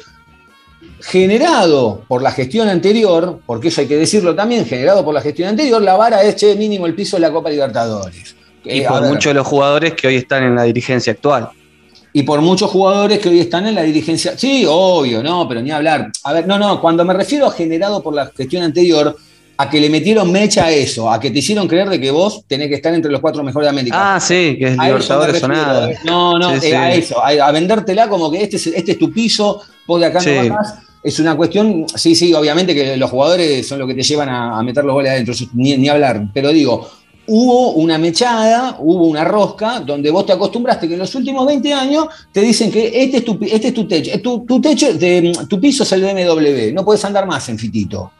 generado 1.02 2.04
por 2.08 2.22
la 2.22 2.32
gestión 2.32 2.68
anterior, 2.70 3.40
porque 3.46 3.68
eso 3.70 3.82
hay 3.82 3.88
que 3.88 3.98
decirlo 3.98 4.36
también, 4.36 4.66
generado 4.66 5.04
por 5.06 5.14
la 5.14 5.22
gestión 5.22 5.50
anterior, 5.50 5.82
la 5.82 5.96
vara 5.96 6.24
es 6.24 6.36
che, 6.36 6.56
mínimo 6.56 6.86
el 6.86 6.94
piso 6.96 7.18
de 7.18 7.22
la 7.22 7.32
Copa 7.32 7.50
Libertadores. 7.50 8.36
Y 8.64 8.82
Eh, 8.82 8.86
por 8.88 9.02
muchos 9.04 9.30
de 9.30 9.36
los 9.36 9.48
jugadores 9.48 9.94
que 9.94 10.08
hoy 10.08 10.16
están 10.18 10.44
en 10.44 10.56
la 10.56 10.64
dirigencia 10.64 11.14
actual. 11.14 11.50
y 12.14 12.24
por 12.24 12.42
muchos 12.42 12.72
jugadores 12.72 13.20
que 13.20 13.30
hoy 13.30 13.40
están 13.40 13.68
en 13.68 13.76
la 13.76 13.84
dirigencia. 13.84 14.36
Sí, 14.36 14.66
obvio, 14.68 15.22
no, 15.22 15.48
pero 15.48 15.62
ni 15.62 15.70
hablar. 15.70 16.10
A 16.24 16.34
ver, 16.34 16.48
no, 16.48 16.58
no, 16.58 16.82
cuando 16.82 17.06
me 17.06 17.14
refiero 17.14 17.46
a 17.46 17.52
generado 17.52 18.02
por 18.02 18.16
la 18.16 18.32
gestión 18.36 18.64
anterior, 18.64 19.16
a 19.58 19.70
que 19.70 19.80
le 19.80 19.90
metieron 19.90 20.32
mecha 20.32 20.66
a 20.66 20.72
eso, 20.72 21.10
a 21.12 21.20
que 21.20 21.32
te 21.32 21.40
hicieron 21.40 21.68
creer 21.68 21.90
de 21.90 22.00
que 22.00 22.12
vos 22.12 22.44
tenés 22.48 22.68
que 22.70 22.76
estar 22.76 22.94
entre 22.94 23.12
los 23.12 23.22
cuatro 23.22 23.44
mejores 23.44 23.66
de 23.66 23.70
América. 23.72 24.16
Ah, 24.16 24.20
sí, 24.20 24.56
que 24.60 24.68
es 24.74 24.80
A 24.80 24.86
Libertadores 24.86 25.44
o 25.44 25.48
refiero. 25.48 25.66
nada. 25.68 25.90
No, 26.06 26.38
no, 26.38 26.50
Sí, 26.52 26.68
eh, 26.68 26.70
sí. 26.70 26.74
a 26.74 26.94
eso, 26.94 27.24
a, 27.24 27.28
a 27.30 27.52
vendértela 27.52 28.08
como 28.08 28.30
que 28.32 28.44
este 28.44 28.58
es, 28.58 28.68
este 28.68 28.92
es 28.94 29.00
tu 29.00 29.12
piso, 29.12 29.62
vos 29.88 30.00
de 30.00 30.06
acá 30.06 30.20
Sí. 30.20 30.30
no 30.48 30.56
vas. 30.56 30.76
Es 31.04 31.20
una 31.20 31.36
cuestión, 31.38 31.86
sí, 31.96 32.16
sí, 32.16 32.34
obviamente 32.34 32.76
que 32.76 32.98
los 32.98 33.10
jugadores 33.10 33.66
son 33.68 33.80
los 33.80 33.88
que 33.88 33.94
te 33.96 34.04
llevan 34.04 34.30
a, 34.30 34.60
a 34.60 34.64
meter 34.64 34.84
los 34.84 34.94
goles 34.94 35.12
adentro, 35.12 35.34
ni, 35.54 35.78
ni 35.78 35.88
hablar, 35.88 36.28
pero 36.34 36.50
digo, 36.50 36.90
hubo 37.28 37.72
una 37.74 37.98
mechada, 37.98 38.78
hubo 38.80 39.06
una 39.06 39.24
rosca, 39.24 39.80
donde 39.80 40.10
vos 40.12 40.26
te 40.26 40.34
acostumbraste 40.34 40.88
que 40.88 40.94
en 40.94 41.00
los 41.00 41.14
últimos 41.16 41.46
20 41.46 41.74
años 41.74 42.08
te 42.32 42.42
dicen 42.42 42.72
que 42.72 43.04
este 43.04 43.18
es 43.18 43.26
tu, 43.26 43.38
este 43.42 43.68
es 43.70 43.74
tu 43.74 43.88
techo, 43.88 44.12
eh, 44.14 44.18
tu, 44.20 44.46
tu 44.46 44.60
techo, 44.62 44.94
de- 44.94 45.38
tu 45.48 45.60
piso 45.60 45.84
es 45.84 45.92
el 45.94 46.02
BMW, 46.04 46.74
no 46.74 46.84
puedes 46.86 47.04
andar 47.06 47.26
más 47.26 47.48
en 47.50 47.58
fitito. 47.60 48.12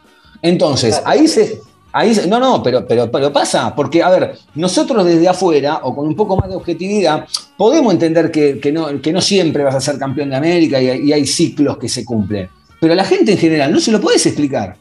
Entonces, 0.42 1.00
ahí 1.04 1.26
se, 1.28 1.60
Ahí, 1.90 2.14
se- 2.14 2.26
no, 2.28 2.38
no, 2.38 2.62
pero, 2.62 2.86
pero, 2.86 3.10
pero 3.10 3.32
pasa, 3.32 3.74
porque, 3.74 4.02
a 4.02 4.10
ver, 4.10 4.36
nosotros 4.54 5.06
desde 5.06 5.26
afuera, 5.26 5.80
o 5.82 5.96
con 5.96 6.06
un 6.06 6.14
poco 6.14 6.36
más 6.36 6.48
de 6.48 6.54
objetividad, 6.54 7.26
podemos 7.56 7.94
entender 7.94 8.30
que, 8.30 8.60
que 8.60 8.70
no, 8.70 9.00
que 9.00 9.10
no 9.10 9.22
siempre 9.22 9.64
vas 9.64 9.74
a 9.74 9.80
ser 9.80 9.98
campeón 9.98 10.28
de 10.28 10.36
América 10.36 10.80
y, 10.82 10.90
hay- 10.90 11.00
y 11.08 11.12
hay 11.14 11.26
ciclos 11.26 11.78
que 11.78 11.88
se 11.88 12.04
cumplen. 12.04 12.48
Pero 12.78 12.92
a 12.92 12.96
la 12.96 13.04
gente 13.04 13.32
en 13.32 13.38
general 13.38 13.72
no 13.72 13.80
se 13.80 13.90
lo 13.90 14.00
puedes 14.02 14.24
explicar. 14.26 14.76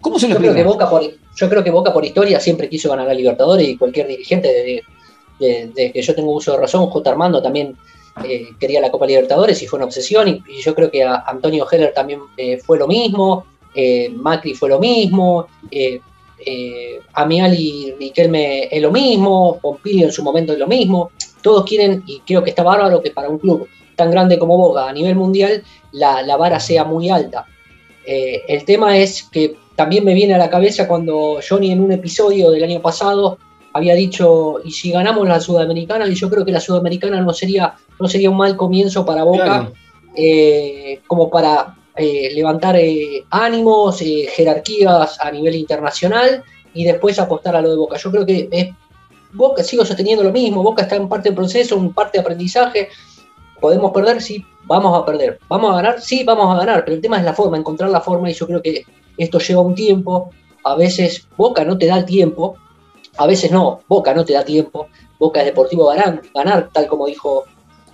¿Cómo 0.00 0.16
se 0.18 0.28
lo 0.28 0.34
Yo 0.34 0.38
creo, 0.40 0.54
que 0.54 0.60
explicas? 0.60 0.88
Boca 0.88 0.90
por, 0.90 1.14
yo 1.36 1.48
creo 1.50 1.64
que 1.64 1.70
Boca 1.70 1.92
por 1.92 2.04
historia 2.04 2.38
siempre 2.38 2.68
quiso 2.68 2.88
ganar 2.88 3.08
la 3.08 3.14
Libertadores 3.14 3.68
y 3.68 3.76
cualquier 3.76 4.06
dirigente, 4.06 4.82
desde, 5.40 5.72
de- 5.74 5.90
que 5.92 6.00
yo 6.02 6.14
tengo 6.14 6.32
uso 6.32 6.52
de 6.52 6.58
razón, 6.58 6.86
J. 6.86 7.10
Armando 7.10 7.42
también 7.42 7.74
eh, 8.24 8.46
quería 8.60 8.80
la 8.80 8.92
Copa 8.92 9.06
Libertadores 9.08 9.60
y 9.60 9.66
fue 9.66 9.78
una 9.78 9.86
obsesión. 9.86 10.28
Y, 10.28 10.40
y 10.48 10.62
yo 10.62 10.72
creo 10.72 10.88
que 10.88 11.02
a 11.02 11.16
Antonio 11.26 11.66
Heller 11.70 11.92
también 11.92 12.20
eh, 12.36 12.58
fue 12.58 12.78
lo 12.78 12.86
mismo, 12.86 13.44
eh, 13.74 14.10
Macri 14.14 14.54
fue 14.54 14.68
lo 14.68 14.78
mismo, 14.78 15.46
eh, 15.70 16.00
eh, 16.46 17.00
Amial 17.14 17.54
y 17.58 17.92
Riquelme 17.98 18.68
es 18.70 18.82
lo 18.82 18.90
mismo, 18.90 19.58
Pompilio 19.60 20.06
en 20.06 20.12
su 20.12 20.22
momento 20.22 20.52
es 20.52 20.58
lo 20.58 20.66
mismo. 20.66 21.10
Todos 21.42 21.64
quieren, 21.64 22.02
y 22.06 22.20
creo 22.20 22.42
que 22.42 22.50
está 22.50 22.62
bárbaro 22.62 23.02
que 23.02 23.10
para 23.10 23.28
un 23.28 23.38
club 23.38 23.68
tan 23.96 24.10
grande 24.10 24.38
como 24.38 24.56
Boca 24.56 24.88
a 24.88 24.92
nivel 24.92 25.14
mundial 25.14 25.62
la, 25.92 26.22
la 26.22 26.36
vara 26.36 26.58
sea 26.60 26.84
muy 26.84 27.08
alta. 27.10 27.46
Eh, 28.06 28.42
el 28.48 28.64
tema 28.64 28.98
es 28.98 29.22
que 29.24 29.56
también 29.76 30.04
me 30.04 30.14
viene 30.14 30.34
a 30.34 30.38
la 30.38 30.50
cabeza 30.50 30.86
cuando 30.86 31.38
Johnny 31.46 31.70
en 31.70 31.80
un 31.82 31.92
episodio 31.92 32.50
del 32.50 32.64
año 32.64 32.80
pasado 32.80 33.38
había 33.72 33.94
dicho, 33.94 34.56
y 34.64 34.70
si 34.70 34.92
ganamos 34.92 35.26
la 35.26 35.40
Sudamericana, 35.40 36.06
y 36.06 36.14
yo 36.14 36.30
creo 36.30 36.44
que 36.44 36.52
la 36.52 36.60
Sudamericana 36.60 37.20
no 37.20 37.32
sería, 37.32 37.74
no 37.98 38.06
sería 38.06 38.30
un 38.30 38.36
mal 38.36 38.56
comienzo 38.56 39.04
para 39.04 39.24
Boca, 39.24 39.44
Claro. 39.44 39.72
eh, 40.16 41.00
como 41.08 41.28
para 41.28 41.74
eh, 41.96 42.30
levantar 42.34 42.76
eh, 42.76 43.24
ánimos, 43.30 44.02
eh, 44.02 44.26
jerarquías 44.28 45.18
a 45.20 45.30
nivel 45.30 45.54
internacional 45.54 46.42
y 46.72 46.84
después 46.84 47.18
apostar 47.20 47.54
a 47.54 47.60
lo 47.60 47.70
de 47.70 47.76
Boca. 47.76 47.96
Yo 47.96 48.10
creo 48.10 48.26
que 48.26 48.74
Boca, 49.32 49.62
sigo 49.62 49.84
sosteniendo 49.84 50.24
lo 50.24 50.32
mismo, 50.32 50.62
Boca 50.62 50.82
está 50.82 50.96
en 50.96 51.08
parte 51.08 51.28
del 51.28 51.36
proceso, 51.36 51.76
en 51.76 51.92
parte 51.92 52.18
de 52.18 52.22
aprendizaje, 52.22 52.88
podemos 53.60 53.92
perder, 53.92 54.20
sí, 54.20 54.44
vamos 54.64 55.00
a 55.00 55.04
perder, 55.04 55.38
vamos 55.48 55.72
a 55.72 55.76
ganar, 55.76 56.00
sí, 56.00 56.24
vamos 56.24 56.54
a 56.54 56.58
ganar, 56.58 56.84
pero 56.84 56.96
el 56.96 57.00
tema 57.00 57.18
es 57.18 57.24
la 57.24 57.32
forma, 57.32 57.56
encontrar 57.56 57.90
la 57.90 58.00
forma 58.00 58.30
y 58.30 58.34
yo 58.34 58.46
creo 58.46 58.62
que 58.62 58.84
esto 59.16 59.38
lleva 59.38 59.60
un 59.60 59.74
tiempo, 59.74 60.30
a 60.64 60.74
veces 60.74 61.28
Boca 61.36 61.64
no 61.64 61.78
te 61.78 61.86
da 61.86 62.04
tiempo, 62.04 62.56
a 63.16 63.26
veces 63.26 63.50
no, 63.50 63.80
Boca 63.88 64.14
no 64.14 64.24
te 64.24 64.32
da 64.32 64.44
tiempo, 64.44 64.88
Boca 65.18 65.40
es 65.40 65.46
deportivo 65.46 65.86
ganar, 65.86 66.22
ganar 66.34 66.70
tal 66.72 66.86
como 66.88 67.06
dijo 67.06 67.44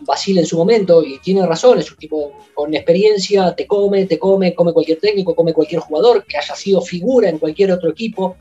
Basile 0.02 0.40
en 0.40 0.46
su 0.46 0.56
momento, 0.56 1.02
y 1.04 1.18
tiene 1.18 1.44
razón, 1.46 1.78
es 1.78 1.90
un 1.90 1.96
tipo 1.98 2.32
con 2.54 2.74
experiencia, 2.74 3.54
te 3.54 3.66
come, 3.66 4.06
te 4.06 4.18
come, 4.18 4.54
come 4.54 4.72
cualquier 4.72 4.98
técnico, 4.98 5.34
come 5.34 5.52
cualquier 5.52 5.80
jugador 5.80 6.24
que 6.24 6.36
haya 6.38 6.54
sido 6.54 6.80
figura 6.80 7.28
en 7.28 7.38
cualquier 7.38 7.72
otro 7.72 7.90
equipo. 7.90 8.36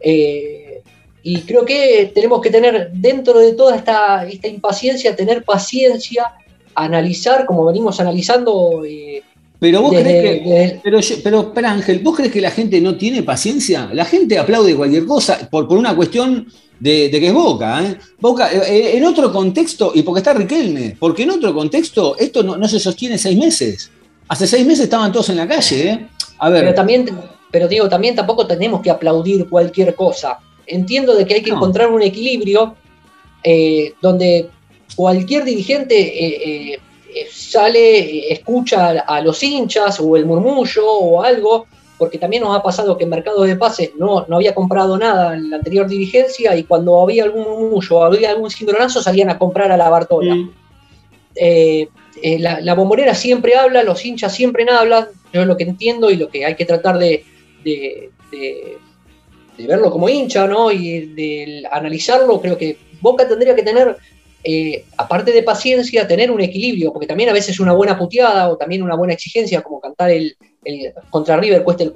Eh, 0.00 0.82
y 1.22 1.40
creo 1.42 1.64
que 1.64 2.10
tenemos 2.14 2.40
que 2.40 2.50
tener, 2.50 2.90
dentro 2.92 3.38
de 3.40 3.52
toda 3.52 3.76
esta, 3.76 4.26
esta 4.26 4.48
impaciencia, 4.48 5.16
tener 5.16 5.42
paciencia, 5.44 6.32
analizar, 6.74 7.44
como 7.46 7.64
venimos 7.64 7.98
analizando. 8.00 8.84
eh, 8.86 9.22
Pero 9.58 9.82
vos 9.82 9.90
desde- 9.90 10.04
crees 10.20 10.42
que. 10.42 10.48
desde- 10.48 10.80
Pero, 10.84 11.00
yo- 11.00 11.16
pero, 11.24 11.52
Ángel, 11.66 11.98
¿vos 11.98 12.16
crees 12.16 12.32
que 12.32 12.40
la 12.40 12.50
gente 12.52 12.80
no 12.80 12.96
tiene 12.96 13.22
paciencia? 13.24 13.90
La 13.92 14.04
gente 14.04 14.38
aplaude 14.38 14.76
cualquier 14.76 15.04
cosa 15.04 15.48
por, 15.50 15.66
por 15.66 15.76
una 15.78 15.96
cuestión 15.96 16.46
de, 16.80 17.08
de 17.08 17.20
que 17.20 17.26
es 17.28 17.32
Boca. 17.34 17.82
¿eh? 17.84 17.98
Boca, 18.20 18.50
eh, 18.52 18.96
en 18.96 19.04
otro 19.04 19.32
contexto, 19.32 19.92
y 19.94 20.02
porque 20.02 20.20
está 20.20 20.32
Riquelme, 20.32 20.96
porque 20.98 21.22
en 21.24 21.30
otro 21.30 21.52
contexto 21.54 22.16
esto 22.18 22.42
no, 22.42 22.56
no 22.56 22.68
se 22.68 22.78
sostiene 22.78 23.18
seis 23.18 23.36
meses. 23.36 23.90
Hace 24.28 24.46
seis 24.46 24.66
meses 24.66 24.84
estaban 24.84 25.10
todos 25.12 25.28
en 25.30 25.36
la 25.36 25.48
calle. 25.48 25.90
¿eh? 25.90 26.08
A 26.38 26.50
ver, 26.50 26.62
Pero 26.62 26.74
también, 26.74 27.08
pero 27.50 27.66
digo, 27.68 27.88
también 27.88 28.14
tampoco 28.14 28.46
tenemos 28.46 28.80
que 28.82 28.90
aplaudir 28.90 29.48
cualquier 29.48 29.94
cosa. 29.94 30.38
Entiendo 30.66 31.14
de 31.14 31.26
que 31.26 31.34
hay 31.34 31.42
que 31.42 31.50
No. 31.50 31.56
encontrar 31.56 31.90
un 31.90 32.02
equilibrio 32.02 32.74
eh, 33.42 33.94
donde 34.02 34.50
cualquier 34.94 35.44
dirigente 35.44 35.96
eh, 35.98 36.26
eh, 36.44 36.78
eh, 37.14 37.26
sale, 37.32 37.98
eh, 38.00 38.32
escucha 38.32 38.90
a 38.90 39.20
los 39.22 39.42
hinchas 39.42 39.98
o 40.00 40.16
el 40.16 40.26
murmullo 40.26 40.86
o 40.86 41.22
algo, 41.22 41.66
porque 41.98 42.18
también 42.18 42.42
nos 42.44 42.56
ha 42.56 42.62
pasado 42.62 42.96
que 42.96 43.04
en 43.04 43.10
mercados 43.10 43.46
de 43.46 43.56
pases 43.56 43.90
no, 43.98 44.24
no 44.28 44.36
había 44.36 44.54
comprado 44.54 44.96
nada 44.96 45.34
en 45.34 45.50
la 45.50 45.56
anterior 45.56 45.88
dirigencia 45.88 46.56
y 46.56 46.64
cuando 46.64 47.00
había 47.00 47.24
algún 47.24 47.42
murmullo 47.42 47.96
o 47.98 48.04
había 48.04 48.30
algún 48.30 48.50
cimbronazo 48.50 49.02
salían 49.02 49.30
a 49.30 49.38
comprar 49.38 49.72
a 49.72 49.76
la 49.76 49.90
Bartola. 49.90 50.34
Mm. 50.34 50.50
Eh, 51.34 51.88
eh, 52.22 52.38
la, 52.38 52.60
la 52.60 52.74
bombonera 52.74 53.14
siempre 53.14 53.54
habla, 53.56 53.82
los 53.82 54.04
hinchas 54.04 54.34
siempre 54.34 54.66
hablan, 54.70 55.06
yo 55.32 55.44
lo 55.44 55.56
que 55.56 55.64
entiendo 55.64 56.10
y 56.10 56.16
lo 56.16 56.28
que 56.28 56.44
hay 56.44 56.56
que 56.56 56.64
tratar 56.64 56.98
de, 56.98 57.24
de- 57.64 58.10
de- 58.30 58.78
de 59.56 59.66
verlo 59.66 59.90
como 59.90 60.08
hincha, 60.08 60.46
¿no? 60.46 60.70
Y 60.70 61.00
de 61.06 61.64
analizarlo, 61.72 62.40
creo 62.40 62.56
que 62.56 62.78
Boca 63.00 63.26
tendría 63.28 63.54
que 63.56 63.62
tener, 63.64 63.96
eh, 64.44 64.84
aparte 64.96 65.32
de 65.32 65.42
paciencia, 65.42 66.06
tener 66.06 66.30
un 66.30 66.40
equilibrio, 66.40 66.92
porque 66.92 67.06
también 67.06 67.28
a 67.28 67.32
veces 67.32 67.58
una 67.58 67.72
buena 67.72 67.98
puteada 67.98 68.48
o 68.48 68.56
también 68.56 68.82
una 68.82 68.94
buena 68.94 69.14
exigencia, 69.14 69.62
como 69.62 69.80
cantar 69.80 70.10
el, 70.10 70.36
contra 71.10 71.36
River, 71.36 71.64
cueste, 71.64 71.84
el, 71.84 71.92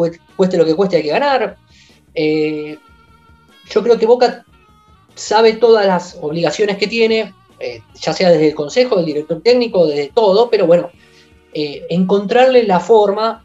lo 0.59 0.65
que 0.65 0.75
cueste, 0.75 0.97
hay 0.97 1.03
que 1.03 1.09
ganar. 1.09 1.57
Eh, 2.15 2.77
yo 3.71 3.83
creo 3.83 3.99
que 3.99 4.07
Boca 4.07 4.45
sabe 5.15 5.55
todas 5.55 5.87
las 5.87 6.19
obligaciones 6.21 6.79
que 6.79 6.89
tiene, 6.89 7.33
eh, 7.61 7.81
ya 8.01 8.13
sea 8.13 8.31
desde 8.31 8.49
el 8.49 8.55
consejo, 8.55 8.97
del 8.97 9.07
director 9.07 9.41
técnico, 9.43 9.87
desde 9.87 10.11
todo, 10.13 10.51
pero 10.51 10.67
bueno, 10.67 10.91
encontrarle 11.55 12.65
la 12.65 12.81
forma, 12.81 13.45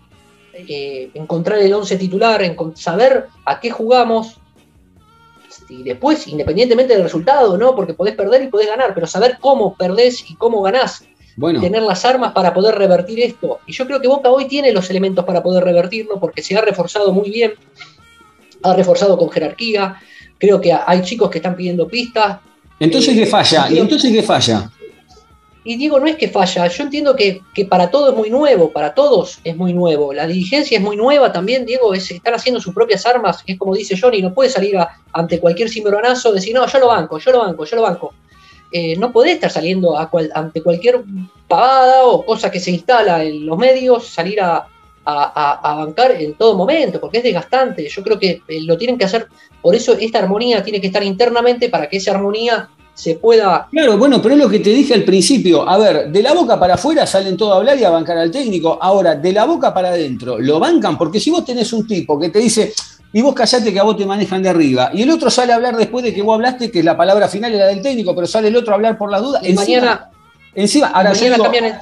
encontrar 0.54 1.60
el 1.60 1.74
once 1.74 1.98
titular, 1.98 2.42
saber 2.76 3.28
a 3.46 3.60
qué 3.60 3.70
jugamos, 3.70 4.40
y 5.70 5.84
después, 5.84 6.28
independientemente 6.28 6.94
del 6.94 7.04
resultado, 7.04 7.58
¿no? 7.58 7.76
Porque 7.76 7.94
podés 7.94 8.16
perder 8.16 8.44
y 8.44 8.48
podés 8.48 8.68
ganar, 8.68 8.94
pero 8.94 9.08
saber 9.08 9.38
cómo 9.40 9.76
perdés 9.76 10.30
y 10.30 10.36
cómo 10.36 10.62
ganás, 10.62 11.04
bueno, 11.36 11.62
tener 11.62 11.84
las 11.84 12.06
armas 12.06 12.32
para 12.34 12.54
poder 12.54 12.76
revertir 12.76 13.20
esto. 13.20 13.60
Y 13.68 13.74
yo 13.74 13.86
creo 13.86 14.02
que 14.02 14.08
Boca 14.08 14.30
hoy 14.30 14.48
tiene 14.48 14.72
los 14.72 14.90
elementos 14.90 15.26
para 15.26 15.44
poder 15.44 15.64
revertirlo, 15.64 16.20
porque 16.20 16.42
se 16.42 16.58
ha 16.58 16.62
reforzado 16.62 17.12
muy 17.12 17.30
bien, 17.30 17.54
ha 18.64 18.74
reforzado 18.74 19.18
con 19.18 19.30
jerarquía, 19.30 20.02
creo 20.38 20.60
que 20.62 20.74
hay 20.74 21.02
chicos 21.02 21.30
que 21.30 21.40
están 21.40 21.56
pidiendo 21.56 21.88
pistas, 21.88 22.40
entonces 22.80 23.16
eh, 23.16 23.20
¿qué 23.20 23.26
falla? 23.26 23.68
¿Y 23.72 23.80
entonces 23.80 24.12
qué 24.12 24.24
falla? 24.24 24.70
Y 25.70 25.76
digo, 25.76 26.00
no 26.00 26.08
es 26.08 26.16
que 26.16 26.30
falla, 26.30 26.66
yo 26.68 26.84
entiendo 26.84 27.14
que, 27.14 27.42
para 27.70 27.92
todo 27.92 28.12
es 28.12 28.16
muy 28.16 28.30
nuevo, 28.30 28.72
para 28.72 28.94
todos 28.94 29.40
es 29.44 29.54
muy 29.58 29.74
nuevo. 29.74 30.14
La 30.14 30.26
dirigencia 30.26 30.78
es 30.78 30.82
muy 30.82 30.96
nueva 30.96 31.34
también, 31.34 31.66
Diego, 31.66 31.94
es- 31.94 32.10
están 32.10 32.36
haciendo 32.36 32.62
sus 32.62 32.74
propias 32.74 33.06
armas, 33.06 33.44
es 33.46 33.58
como 33.58 33.76
dice 33.76 33.98
Johnny, 34.00 34.22
no 34.22 34.34
puede 34.34 34.50
salir 34.50 34.78
ante 35.12 35.42
cualquier 35.42 35.68
cimbronazo, 35.68 36.32
decir, 36.32 36.56
no, 36.56 36.66
yo 36.66 36.80
lo 36.80 36.88
banco, 36.88 37.20
yo 37.20 37.32
lo 37.34 37.40
banco, 37.40 37.66
yo 37.66 37.76
lo 37.76 37.82
banco. 37.82 38.14
Eh, 38.72 38.96
no 38.96 39.12
podés 39.12 39.34
estar 39.34 39.52
saliendo 39.52 39.98
ante 39.98 40.64
cualquier 40.64 41.04
pavada 41.50 42.06
o 42.06 42.26
cosa 42.26 42.50
que 42.50 42.62
se 42.62 42.72
instala 42.72 43.26
en 43.26 43.46
los 43.46 43.58
medios, 43.58 44.08
salir 44.08 44.40
a 44.40 44.70
bancar 45.04 46.12
en 46.12 46.36
todo 46.36 46.56
momento, 46.56 47.02
porque 47.02 47.18
es 47.18 47.24
desgastante. 47.26 47.90
Yo 47.90 48.04
creo 48.04 48.18
que 48.18 48.42
eh, 48.48 48.62
lo 48.62 48.78
tienen 48.78 48.98
que 48.98 49.04
hacer, 49.04 49.28
por 49.62 49.76
eso 49.76 49.98
esta 50.00 50.20
armonía 50.20 50.64
tiene 50.64 50.80
que 50.80 50.88
estar 50.88 51.04
internamente 51.04 51.68
para 51.68 51.90
que 51.90 51.98
esa 51.98 52.12
armonía 52.12 52.70
se 52.98 53.14
pueda 53.16 53.68
Claro, 53.70 53.96
bueno, 53.98 54.20
pero 54.22 54.34
es 54.34 54.42
lo 54.42 54.50
que 54.50 54.58
te 54.60 54.72
dije 54.72 54.96
al 54.96 55.04
principio. 55.04 55.70
A 55.70 55.78
ver, 55.78 56.10
de 56.12 56.24
la 56.24 56.34
boca 56.34 56.60
para 56.60 56.74
afuera 56.74 57.06
salen 57.06 57.38
todos 57.38 57.54
a 57.54 57.58
hablar 57.58 57.78
y 57.78 57.84
a 57.84 57.92
bancar 57.92 58.18
al 58.18 58.32
técnico. 58.32 58.80
Ahora, 58.82 59.14
de 59.14 59.32
la 59.32 59.46
boca 59.46 59.72
para 59.72 59.90
adentro, 59.90 60.40
lo 60.40 60.60
bancan, 60.60 60.98
porque 60.98 61.20
si 61.20 61.30
vos 61.30 61.46
tenés 61.46 61.72
un 61.74 61.86
tipo 61.86 62.20
que 62.20 62.30
te 62.30 62.40
dice, 62.40 62.74
y 63.14 63.22
vos 63.22 63.36
callate 63.36 63.72
que 63.72 63.80
a 63.80 63.84
vos 63.84 63.96
te 63.96 64.06
manejan 64.08 64.42
de 64.42 64.50
arriba. 64.50 64.90
Y 64.94 65.04
el 65.04 65.12
otro 65.12 65.30
sale 65.30 65.54
a 65.54 65.58
hablar 65.58 65.78
después 65.78 66.04
de 66.04 66.12
que 66.14 66.24
vos 66.24 66.34
hablaste, 66.34 66.72
que 66.72 66.82
la 66.82 66.98
palabra 66.98 67.28
final 67.28 67.54
era 67.54 67.68
del 67.68 67.84
técnico, 67.84 68.16
pero 68.16 68.26
sale 68.26 68.48
el 68.48 68.56
otro 68.56 68.72
a 68.74 68.76
hablar 68.78 68.98
por 68.98 69.12
la 69.12 69.20
duda. 69.20 69.42
Y 69.44 69.54
mañana, 69.54 70.10
encima, 70.56 70.88
ahora 70.88 71.12
mañana 71.12 71.34
digo, 71.36 71.44
cambian 71.44 71.66
el- 71.66 71.74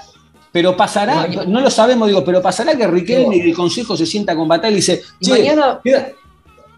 pero 0.51 0.75
pasará, 0.77 1.15
Mañana. 1.15 1.43
no 1.47 1.61
lo 1.61 1.69
sabemos, 1.69 2.07
digo, 2.09 2.23
pero 2.25 2.41
pasará 2.41 2.75
que 2.77 2.87
Riquelme 2.87 3.37
y 3.37 3.41
el 3.41 3.55
consejo 3.55 3.95
se 3.97 4.05
sienta 4.05 4.35
con 4.35 4.47
Batalla 4.49 4.71
y 4.73 4.75
dice, 4.75 5.01
y 5.19 5.25
"Che, 5.25 5.31
mañana, 5.31 5.79
mira, 5.83 6.09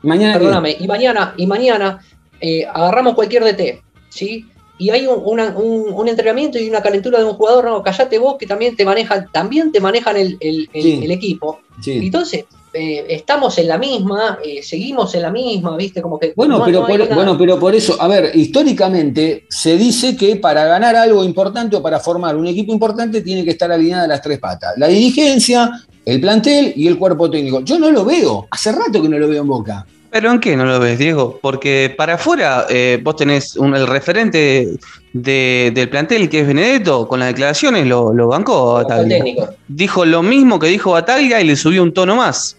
mañana 0.04 0.34
qué?". 0.34 0.40
perdóname, 0.40 0.78
y 0.80 0.88
mañana, 0.88 1.34
y 1.38 1.46
mañana 1.48 2.00
eh, 2.40 2.66
agarramos 2.72 3.14
cualquier 3.16 3.44
DT, 3.44 3.82
¿sí? 4.18 4.46
Y 4.80 4.90
hay 4.92 5.08
un, 5.08 5.22
una- 5.24 5.56
un- 5.58 5.92
un 5.94 6.08
entrenamiento 6.08 6.60
y 6.60 6.70
una 6.70 6.82
calentura 6.82 7.18
de 7.20 7.26
un 7.26 7.34
jugador, 7.34 7.66
no, 7.66 7.82
callate 7.82 8.18
vos 8.20 8.36
que 8.38 8.46
también 8.46 8.76
te 8.76 8.86
manejan, 8.86 9.28
también 9.32 9.72
te 9.72 9.80
manejan 9.80 10.18
el, 10.18 10.38
el- 10.40 10.70
el- 10.74 10.84
Sí. 10.84 11.00
el 11.04 11.12
equipo. 11.12 11.60
Sí. 11.82 11.94
Entonces, 11.94 12.46
eh, 12.74 13.06
estamos 13.10 13.58
en 13.58 13.68
la 13.70 13.78
misma, 13.80 14.38
eh, 14.46 14.62
seguimos 14.62 15.16
en 15.16 15.24
la 15.24 15.32
misma, 15.32 15.76
¿viste? 15.78 16.00
Como 16.00 16.20
que 16.20 16.34
Bueno, 16.36 16.60
no- 16.60 16.66
pero 16.66 16.82
no 16.82 16.88
por, 16.88 17.02
una- 17.02 17.16
bueno, 17.16 17.38
pero 17.38 17.58
por 17.60 17.74
eso, 17.74 17.96
a 18.00 18.08
ver, 18.08 18.32
históricamente 18.36 19.46
se 19.50 19.78
dice 19.78 20.16
que 20.16 20.36
para 20.36 20.66
ganar 20.66 20.96
algo 20.96 21.24
importante 21.24 21.76
o 21.78 21.82
para 21.82 22.00
formar 22.00 22.36
un 22.36 22.46
equipo 22.46 22.72
importante 22.74 23.22
tiene 23.22 23.44
que 23.44 23.52
estar 23.52 23.72
alineada 23.72 24.06
las 24.08 24.22
tres 24.22 24.38
patas. 24.38 24.74
La 24.78 24.88
dirigencia, 24.88 25.72
el 26.06 26.22
plantel 26.22 26.74
y 26.76 26.86
el 26.88 26.98
cuerpo 27.00 27.32
técnico. 27.32 27.62
Yo 27.62 27.80
no 27.80 27.90
lo 27.90 28.06
veo, 28.06 28.48
hace 28.52 28.72
rato 28.72 29.02
que 29.02 29.10
no 29.10 29.18
lo 29.18 29.28
veo 29.28 29.42
en 29.42 29.48
Boca. 29.48 29.86
¿Pero 30.18 30.32
en 30.32 30.40
qué 30.40 30.58
no 30.58 30.66
lo 30.66 30.80
ves, 30.80 30.98
Diego? 30.98 31.38
Porque 31.44 31.94
para 31.96 32.16
afuera 32.16 32.66
eh, 32.72 33.00
vos 33.04 33.18
tenés 33.18 33.56
un- 33.56 33.76
el 33.76 33.86
referente 33.86 34.68
de- 35.14 35.72
del 35.76 35.90
plantel 35.90 36.28
que 36.28 36.40
es 36.40 36.48
Benedetto, 36.48 37.08
con 37.08 37.20
las 37.20 37.28
declaraciones 37.30 37.86
lo, 37.86 38.12
lo 38.14 38.28
bancó 38.30 38.74
Bataglia. 38.74 39.20
Dijo 39.68 40.06
lo 40.06 40.24
mismo 40.24 40.58
que 40.58 40.66
dijo 40.70 40.90
Bataglia 40.94 41.40
y 41.40 41.44
le 41.46 41.56
subió 41.56 41.84
un 41.84 41.94
tono 41.94 42.16
más. 42.16 42.58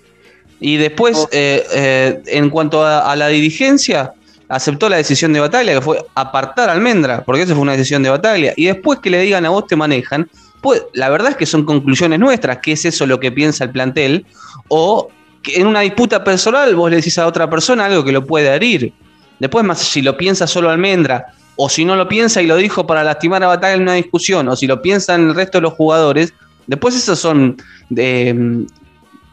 Y 0.61 0.77
después, 0.77 1.27
eh, 1.33 1.65
eh, 1.75 2.23
en 2.27 2.49
cuanto 2.51 2.85
a, 2.85 3.11
a 3.11 3.17
la 3.17 3.27
dirigencia, 3.27 4.13
aceptó 4.49 4.89
la 4.89 4.99
decisión 4.99 5.33
de 5.33 5.41
Bataglia, 5.41 5.75
que 5.75 5.81
fue 5.81 5.99
apartar 6.15 6.69
a 6.69 6.73
Almendra, 6.75 7.25
porque 7.25 7.43
esa 7.43 7.55
fue 7.55 7.63
una 7.63 7.73
decisión 7.73 8.05
de 8.05 8.11
Bataglia. 8.11 8.53
Y 8.57 8.67
después 8.67 9.01
que 9.01 9.11
le 9.11 9.21
digan 9.21 9.45
a 9.47 9.49
vos 9.51 9.67
te 9.67 9.75
manejan, 9.75 10.31
pues 10.63 10.85
la 10.93 11.09
verdad 11.09 11.33
es 11.33 11.37
que 11.37 11.47
son 11.47 11.65
conclusiones 11.65 12.21
nuestras, 12.21 12.59
que 12.59 12.71
es 12.73 12.85
eso 12.85 13.05
lo 13.05 13.19
que 13.19 13.33
piensa 13.33 13.65
el 13.65 13.71
plantel, 13.71 14.27
o 14.69 15.09
en 15.55 15.67
una 15.67 15.81
disputa 15.81 16.23
personal 16.25 16.75
vos 16.75 16.91
le 16.91 16.97
decís 16.97 17.19
a 17.19 17.27
otra 17.27 17.49
persona 17.49 17.87
algo 17.87 18.05
que 18.05 18.13
lo 18.13 18.25
puede 18.25 18.49
herir. 18.49 18.93
Después, 19.39 19.65
más 19.65 19.79
si 19.79 20.03
lo 20.03 20.17
piensa 20.17 20.47
solo 20.47 20.71
Almendra, 20.71 21.27
o 21.57 21.69
si 21.69 21.85
no 21.85 21.97
lo 21.97 22.09
piensa 22.09 22.41
y 22.41 22.47
lo 22.47 22.57
dijo 22.57 22.87
para 22.87 23.03
lastimar 23.03 23.43
a 23.43 23.49
Bataglia 23.49 23.77
en 23.77 23.83
una 23.83 23.95
discusión, 23.95 24.49
o 24.49 24.57
si 24.57 24.67
lo 24.67 24.81
piensan 24.81 25.29
el 25.29 25.35
resto 25.35 25.59
de 25.59 25.63
los 25.63 25.75
jugadores, 25.75 26.33
después 26.67 26.95
esas 26.95 27.19
son 27.19 27.57
eh, 27.97 28.65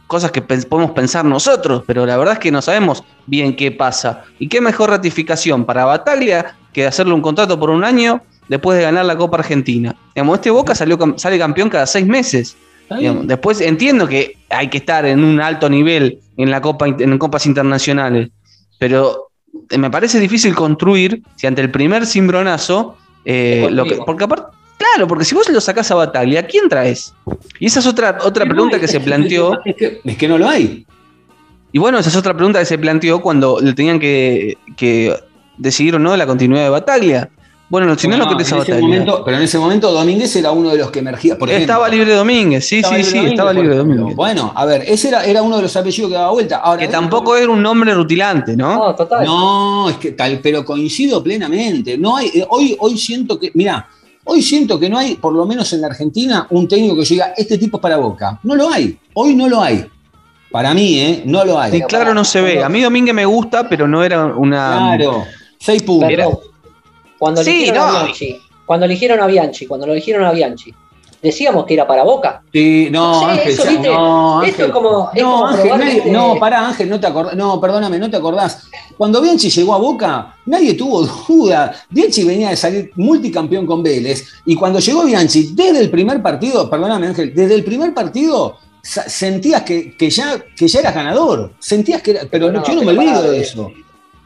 cosas 0.06 0.30
que 0.30 0.42
podemos 0.42 0.92
pensar 0.92 1.24
nosotros, 1.24 1.82
pero 1.86 2.06
la 2.06 2.16
verdad 2.16 2.34
es 2.34 2.40
que 2.40 2.50
no 2.50 2.62
sabemos 2.62 3.04
bien 3.26 3.56
qué 3.56 3.72
pasa. 3.72 4.24
Y 4.38 4.48
qué 4.48 4.60
mejor 4.60 4.90
ratificación 4.90 5.64
para 5.64 5.84
Bataglia 5.84 6.56
que 6.72 6.86
hacerle 6.86 7.14
un 7.14 7.22
contrato 7.22 7.58
por 7.58 7.70
un 7.70 7.84
año 7.84 8.22
después 8.48 8.78
de 8.78 8.84
ganar 8.84 9.04
la 9.04 9.16
Copa 9.16 9.38
Argentina. 9.38 9.94
Digamos, 10.14 10.36
este 10.36 10.50
Boca 10.50 10.74
salió, 10.74 10.98
sale 11.16 11.38
campeón 11.38 11.70
cada 11.70 11.86
seis 11.86 12.06
meses. 12.06 12.56
Después 13.24 13.60
entiendo 13.60 14.06
que 14.06 14.36
hay 14.48 14.68
que 14.68 14.78
estar 14.78 15.04
en 15.06 15.24
un 15.24 15.40
alto 15.40 15.68
nivel 15.68 16.20
en 16.36 16.50
la 16.50 16.60
Copa 16.60 16.86
en 16.86 17.18
copas 17.18 17.46
internacionales, 17.46 18.30
pero 18.78 19.30
eh, 19.70 19.78
me 19.78 19.90
parece 19.90 20.20
difícil 20.20 20.54
construir 20.54 21.22
si 21.36 21.46
ante 21.46 21.62
el 21.62 21.70
primer 21.70 22.06
cimbronazo 22.06 22.96
eh, 23.24 23.68
lo 23.70 23.84
que, 23.84 23.96
porque 23.96 24.24
aparte 24.24 24.56
claro, 24.78 25.08
porque 25.08 25.24
si 25.24 25.34
vos 25.34 25.48
lo 25.48 25.60
sacás 25.60 25.90
a 25.90 25.94
Bataglia, 25.94 26.40
¿a 26.40 26.42
quién 26.44 26.68
traes? 26.68 27.14
Y 27.58 27.66
esa 27.66 27.80
es 27.80 27.86
otra 27.86 28.18
otra 28.22 28.44
pregunta 28.44 28.78
que 28.78 28.88
se 28.88 29.00
planteó. 29.00 29.58
Es 29.64 29.74
que, 29.76 30.00
es 30.04 30.16
que 30.16 30.28
no 30.28 30.38
lo 30.38 30.48
hay. 30.48 30.86
Y 31.72 31.78
bueno, 31.78 31.98
esa 31.98 32.08
es 32.08 32.16
otra 32.16 32.34
pregunta 32.34 32.58
que 32.60 32.66
se 32.66 32.78
planteó 32.78 33.20
cuando 33.20 33.60
le 33.60 33.72
tenían 33.72 33.98
que, 33.98 34.56
que 34.76 35.14
decidir 35.58 35.96
o 35.96 35.98
no 35.98 36.16
la 36.16 36.26
continuidad 36.26 36.64
de 36.64 36.70
Bataglia. 36.70 37.30
Bueno, 37.68 37.98
si 37.98 38.06
no 38.06 38.16
lo 38.16 38.26
Bueno, 38.26 38.40
ese 38.40 38.54
Bataglia. 38.54 38.80
momento, 38.80 39.22
pero 39.24 39.36
en 39.38 39.42
ese 39.42 39.58
momento 39.58 39.90
Domínguez 39.90 40.36
era 40.36 40.52
uno 40.52 40.70
de 40.70 40.78
los 40.78 40.90
que 40.92 41.00
emergía. 41.00 41.36
Por 41.36 41.48
ejemplo. 41.48 41.72
estaba 41.72 41.88
libre 41.88 42.14
Domínguez, 42.14 42.64
sí, 42.64 42.76
Estaba 42.76 42.96
sí, 42.96 43.02
sí, 43.02 43.10
Domínguez, 43.10 43.32
estaba 43.32 43.52
libre. 43.52 43.76
Domínguez. 43.76 44.14
Bueno, 44.14 44.52
a 44.54 44.64
ver, 44.64 44.84
ese 44.86 45.08
era, 45.08 45.24
era 45.24 45.42
uno 45.42 45.56
de 45.56 45.62
los 45.62 45.76
apellidos 45.76 46.10
que 46.10 46.14
daba 46.16 46.30
vuelta. 46.30 46.58
Ahora, 46.58 46.80
Que 46.80 46.88
tampoco 46.88 47.36
era 47.36 47.50
un 47.50 47.60
nombre 47.60 47.92
rutilante, 47.92 48.56
¿no? 48.56 48.76
No, 48.76 48.94
total. 48.94 49.24
No, 49.24 49.90
es 49.90 49.96
que 49.96 50.12
tal, 50.12 50.38
pero 50.40 50.64
coincido 50.64 51.22
plenamente. 51.24 51.98
No 51.98 52.16
hay, 52.16 52.28
eh, 52.34 52.46
hoy, 52.48 52.76
hoy 52.78 52.96
siento 52.96 53.36
que, 53.36 53.50
mirá, 53.54 53.88
hoy 54.22 54.42
siento 54.42 54.78
que 54.78 54.88
no 54.88 54.98
hay, 54.98 55.16
por 55.16 55.32
lo 55.32 55.44
menos 55.44 55.72
en 55.72 55.80
la 55.80 55.88
Argentina, 55.88 56.46
un 56.50 56.68
técnico 56.68 56.94
que 56.94 57.02
diga, 57.02 57.34
este 57.36 57.58
tipo 57.58 57.78
es 57.78 57.82
para 57.82 57.96
Boca. 57.96 58.38
No 58.44 58.54
lo 58.54 58.70
hay. 58.70 58.96
Hoy 59.14 59.34
no 59.34 59.48
lo 59.48 59.60
hay. 59.60 59.84
Para 60.52 60.72
mí, 60.72 61.00
¿eh? 61.00 61.22
No 61.26 61.44
lo 61.44 61.58
hay. 61.58 61.72
Sí, 61.72 61.82
claro, 61.82 62.14
no 62.14 62.24
se 62.24 62.40
ve. 62.40 62.62
A 62.62 62.68
mí 62.68 62.80
Domínguez 62.80 63.12
me 63.14 63.26
gusta, 63.26 63.68
pero 63.68 63.88
no 63.88 64.04
era 64.04 64.26
una. 64.26 64.94
Claro. 64.96 65.24
Seis 65.58 65.82
puntos. 65.82 66.38
Cuando 67.18 67.42
Sí, 67.42 67.50
eligieron 67.50 67.78
no. 67.92 67.98
a 67.98 68.02
Bianchi, 68.04 68.40
cuando 68.64 68.86
eligieron 68.86 69.20
a 69.20 69.26
Bianchi, 69.26 69.66
cuando 69.66 69.86
lo 69.86 69.92
eligieron 69.92 70.24
a 70.24 70.32
Bianchi, 70.32 70.74
decíamos 71.22 71.64
que 71.64 71.74
era 71.74 71.86
para 71.86 72.02
Boca. 72.04 72.42
Sí, 72.52 72.88
no, 72.90 73.12
No 73.12 73.20
sé, 73.20 73.24
Ángel, 73.26 73.52
eso, 73.52 73.62
¿viste? 73.68 73.88
no, 73.88 74.42
Esto 74.42 74.62
Ángel. 74.62 74.66
es 74.66 74.72
como- 74.72 75.10
es 75.14 75.22
no, 75.22 75.30
como 75.32 75.46
Ángel, 75.46 75.78
nadie- 75.78 76.04
no, 76.12 76.36
pará, 76.38 76.68
Ángel, 76.68 76.88
no 76.90 77.00
te 77.00 77.06
acordás, 77.06 77.34
no, 77.36 77.60
perdóname, 77.60 77.98
no 77.98 78.10
te 78.10 78.16
acordás. 78.16 78.68
Cuando 78.96 79.20
Bianchi 79.20 79.50
llegó 79.50 79.74
a 79.74 79.78
Boca, 79.78 80.36
nadie 80.46 80.74
tuvo 80.74 81.02
duda. 81.28 81.74
Bianchi 81.90 82.22
venía 82.24 82.50
de 82.50 82.56
salir 82.56 82.90
multicampeón 82.96 83.66
con 83.66 83.82
Vélez, 83.82 84.24
y 84.44 84.54
cuando 84.54 84.78
llegó 84.78 85.04
Bianchi, 85.04 85.50
desde 85.54 85.80
el 85.80 85.90
primer 85.90 86.22
partido, 86.22 86.68
perdóname 86.68 87.08
Ángel, 87.08 87.32
desde 87.34 87.54
el 87.54 87.64
primer 87.64 87.92
partido 87.94 88.56
sentías 88.82 89.62
que, 89.62 89.96
que 89.96 90.08
ya, 90.10 90.36
que 90.56 90.68
ya 90.68 90.78
eras 90.80 90.94
ganador. 90.94 91.52
Sentías 91.58 92.02
que 92.02 92.12
era, 92.12 92.20
pero 92.30 92.52
No, 92.52 92.64
yo 92.64 92.74
no 92.74 92.82
me 92.82 92.92
olvido 92.92 93.22
de 93.32 93.40
eso. 93.40 93.72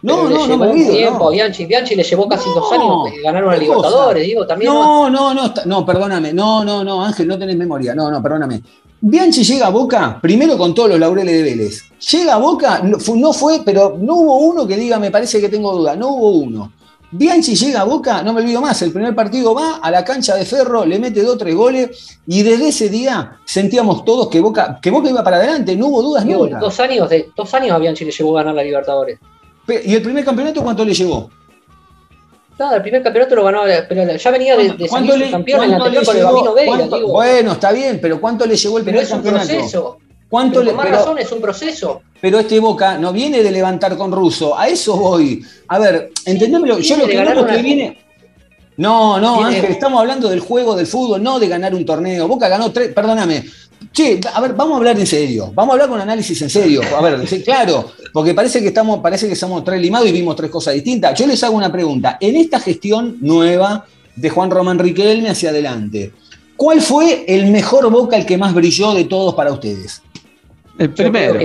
No, 0.02 0.28
no, 0.28 0.46
no 0.46 0.56
me 0.56 0.68
olvido. 0.68 0.92
tiempo 0.92 1.18
no. 1.18 1.28
a 1.28 1.30
Bianchi. 1.30 1.66
Bianchi 1.66 1.94
le 1.94 2.02
llevó 2.02 2.28
casi 2.28 2.48
dos 2.54 2.70
No, 2.70 3.04
años 3.04 3.14
de 3.16 3.22
ganar 3.22 3.44
una 3.44 3.58
¿qué 3.58 3.66
cosa? 3.66 3.76
Libertadores, 3.88 4.26
digo, 4.26 4.46
también. 4.46 4.72
No, 4.72 5.10
no- 5.10 5.34
no, 5.34 5.52
no, 5.66 5.86
perdóname. 5.86 6.32
No, 6.32 6.64
no, 6.64 6.82
no, 6.84 7.04
Ángel, 7.04 7.28
no 7.28 7.38
tenés 7.38 7.56
memoria. 7.56 7.94
No, 7.94 8.10
no, 8.10 8.22
perdóname. 8.22 8.62
Bianchi 9.02 9.44
llega 9.44 9.66
a 9.66 9.70
Boca, 9.70 10.18
primero 10.20 10.58
con 10.58 10.74
todos 10.74 10.90
los 10.90 10.98
laureles 10.98 11.34
de 11.34 11.42
Vélez. 11.42 11.82
Llega 12.10 12.34
a 12.34 12.38
Boca, 12.38 12.80
no 12.82 12.98
fue, 12.98 13.16
no 13.18 13.32
fue, 13.32 13.60
pero 13.64 13.96
no 13.98 14.14
hubo 14.16 14.36
uno 14.36 14.66
que 14.66 14.76
diga, 14.76 14.98
me 14.98 15.10
parece 15.10 15.40
que 15.40 15.48
tengo 15.48 15.72
duda. 15.74 15.96
No 15.96 16.08
hubo 16.10 16.30
uno. 16.32 16.72
Bianchi 17.12 17.56
llega 17.56 17.80
a 17.80 17.84
Boca, 17.84 18.22
no 18.22 18.32
me 18.32 18.40
olvido 18.40 18.60
más, 18.60 18.80
el 18.82 18.92
primer 18.92 19.14
partido 19.16 19.52
va 19.52 19.78
a 19.82 19.90
la 19.90 20.04
cancha 20.04 20.36
de 20.36 20.44
Ferro, 20.44 20.84
le 20.86 20.98
mete 21.00 21.22
dos, 21.24 21.36
tres 21.38 21.56
goles, 21.56 22.18
y 22.26 22.42
desde 22.42 22.68
ese 22.68 22.88
día 22.88 23.38
sentíamos 23.44 24.04
todos 24.04 24.28
que 24.28 24.40
Boca, 24.40 24.78
que 24.80 24.90
Boca 24.92 25.08
iba 25.10 25.24
para 25.24 25.38
adelante, 25.38 25.74
no 25.74 25.88
hubo 25.88 26.02
dudas 26.02 26.24
nunca. 26.24 26.58
dos 26.60 26.78
años 26.78 27.08
de 27.10 27.30
dos 27.36 27.52
años 27.54 27.72
a 27.72 27.78
Bianchi 27.78 28.04
le 28.04 28.12
llevó 28.12 28.38
a 28.38 28.42
ganar 28.42 28.54
la 28.54 28.62
Libertadores. 28.62 29.18
¿Y 29.68 29.94
el 29.94 30.02
primer 30.02 30.24
campeonato 30.24 30.62
cuánto 30.62 30.84
le 30.84 30.94
llevó? 30.94 31.30
Claro, 32.56 32.76
el 32.76 32.82
primer 32.82 33.02
campeonato 33.02 33.34
lo 33.36 33.44
ganó, 33.44 33.62
pero 33.88 34.16
ya 34.16 34.30
venía 34.30 34.56
de, 34.56 34.70
de 34.72 34.88
¿Cuánto 34.88 35.16
le- 35.16 35.30
campeón 35.30 35.64
en 35.64 35.70
la 35.70 35.78
cuánto 35.78 35.90
le 35.92 35.98
anterior 36.20 36.54
con 36.66 36.80
el. 36.94 37.04
Bueno, 37.06 37.52
está 37.52 37.72
bien, 37.72 37.98
pero 38.02 38.20
¿cuánto 38.20 38.44
le 38.46 38.56
llegó 38.56 38.78
el 38.78 38.84
pero 38.84 38.98
primer 38.98 39.04
es 39.06 39.12
un 39.12 39.22
proceso. 39.22 39.98
¿Cuánto 40.28 40.60
Pero 40.60 40.64
le, 40.64 40.70
por 40.70 40.76
más 40.76 40.86
pero- 40.86 40.96
razón 40.98 41.18
es 41.18 41.32
un 41.32 41.40
proceso. 41.40 42.02
Pero 42.20 42.38
este 42.38 42.60
Boca 42.60 42.98
no 42.98 43.12
viene 43.12 43.42
de 43.42 43.50
levantar 43.50 43.96
con 43.96 44.12
Russo, 44.12 44.56
a 44.58 44.68
eso 44.68 44.94
voy. 44.96 45.42
A 45.68 45.78
ver, 45.78 46.12
entendémelo, 46.26 46.78
yo 46.78 46.96
viene 46.96 47.02
lo 47.02 47.08
que 47.08 47.16
veo 47.32 47.46
que 47.46 47.52
una- 47.54 47.62
viene. 47.62 47.98
No, 48.76 49.18
no, 49.20 49.44
Ángel, 49.44 49.64
estamos 49.72 50.00
hablando 50.00 50.28
del 50.28 50.40
juego, 50.40 50.74
del 50.76 50.86
fútbol, 50.86 51.22
no 51.22 51.38
de 51.38 51.48
ganar 51.48 51.74
un 51.74 51.84
torneo. 51.84 52.28
Boca 52.28 52.48
ganó 52.48 52.70
tres, 52.72 52.92
perdóname. 52.94 53.44
Che, 53.92 54.20
a 54.32 54.40
ver, 54.40 54.52
vamos 54.54 54.74
a 54.74 54.76
hablar 54.76 54.98
en 54.98 55.06
serio, 55.06 55.50
vamos 55.54 55.70
a 55.70 55.74
hablar 55.74 55.88
con 55.88 56.00
análisis 56.00 56.40
en 56.42 56.50
serio. 56.50 56.82
A 56.96 57.00
ver, 57.02 57.26
sí, 57.26 57.42
claro, 57.42 57.90
porque 58.12 58.34
parece 58.34 58.60
que 58.60 58.68
estamos, 58.68 59.00
parece 59.00 59.28
que 59.28 59.36
somos 59.36 59.62
tres 59.64 59.80
limados 59.80 60.08
y 60.08 60.12
vimos 60.12 60.36
tres 60.36 60.50
cosas 60.50 60.74
distintas. 60.74 61.18
Yo 61.18 61.26
les 61.26 61.42
hago 61.44 61.56
una 61.56 61.70
pregunta. 61.70 62.16
En 62.20 62.36
esta 62.36 62.58
gestión 62.60 63.16
nueva 63.20 63.84
de 64.16 64.30
Juan 64.30 64.50
Román 64.50 64.78
Riquelme 64.78 65.30
hacia 65.30 65.50
adelante, 65.50 66.12
¿cuál 66.56 66.80
fue 66.80 67.24
el 67.28 67.50
mejor 67.50 67.90
Boca, 67.90 68.16
el 68.16 68.26
que 68.26 68.36
más 68.38 68.52
brilló 68.54 68.92
de 68.94 69.04
todos 69.04 69.34
para 69.34 69.52
ustedes? 69.52 70.02
El 70.78 70.90
primero. 70.90 71.38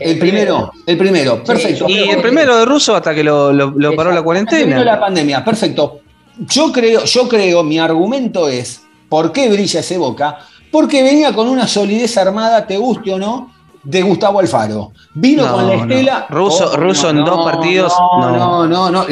El 0.00 0.16
primero, 0.16 0.70
el 0.86 0.96
primero, 0.96 1.42
perfecto. 1.42 1.86
Y 1.88 1.98
el 1.98 2.20
primero 2.20 2.56
de 2.56 2.64
Russo 2.64 2.94
hasta 2.94 3.12
que 3.12 3.24
lo, 3.24 3.52
lo- 3.52 3.72
lo 3.76 3.96
paró 3.96 4.10
la 4.10 4.16
vino 4.16 4.20
la 4.20 4.22
cuarentena. 4.22 5.00
pandemia, 5.00 5.44
perfecto. 5.44 6.00
Yo 6.38 6.70
creo, 6.70 7.04
yo 7.04 7.28
creo, 7.28 7.64
mi 7.64 7.80
argumento 7.80 8.48
es, 8.48 8.80
¿por 9.08 9.32
qué 9.32 9.48
brilla 9.48 9.80
ese 9.80 9.98
Boca? 9.98 10.38
Porque 10.70 11.02
venía 11.02 11.32
con 11.34 11.48
una 11.48 11.66
solidez 11.66 12.16
armada, 12.16 12.64
te 12.64 12.76
guste 12.76 13.12
o 13.12 13.18
no, 13.18 13.52
de 13.82 14.02
Gustavo 14.02 14.40
Alfaro. 14.40 14.92
Vino 15.14 15.46
No, 15.46 15.52
con 15.54 15.66
la 15.68 15.76
no. 15.76 15.82
estela. 15.82 16.26
Russo- 16.30 16.76
Russo 16.76 17.10
en 17.10 17.24
dos 17.24 17.44
partidos, 17.44 17.92
No, 17.98 18.30
no. 18.30 18.66
no, 18.66 18.90
no. 18.90 18.90
no, 18.90 18.90
no, 18.90 19.06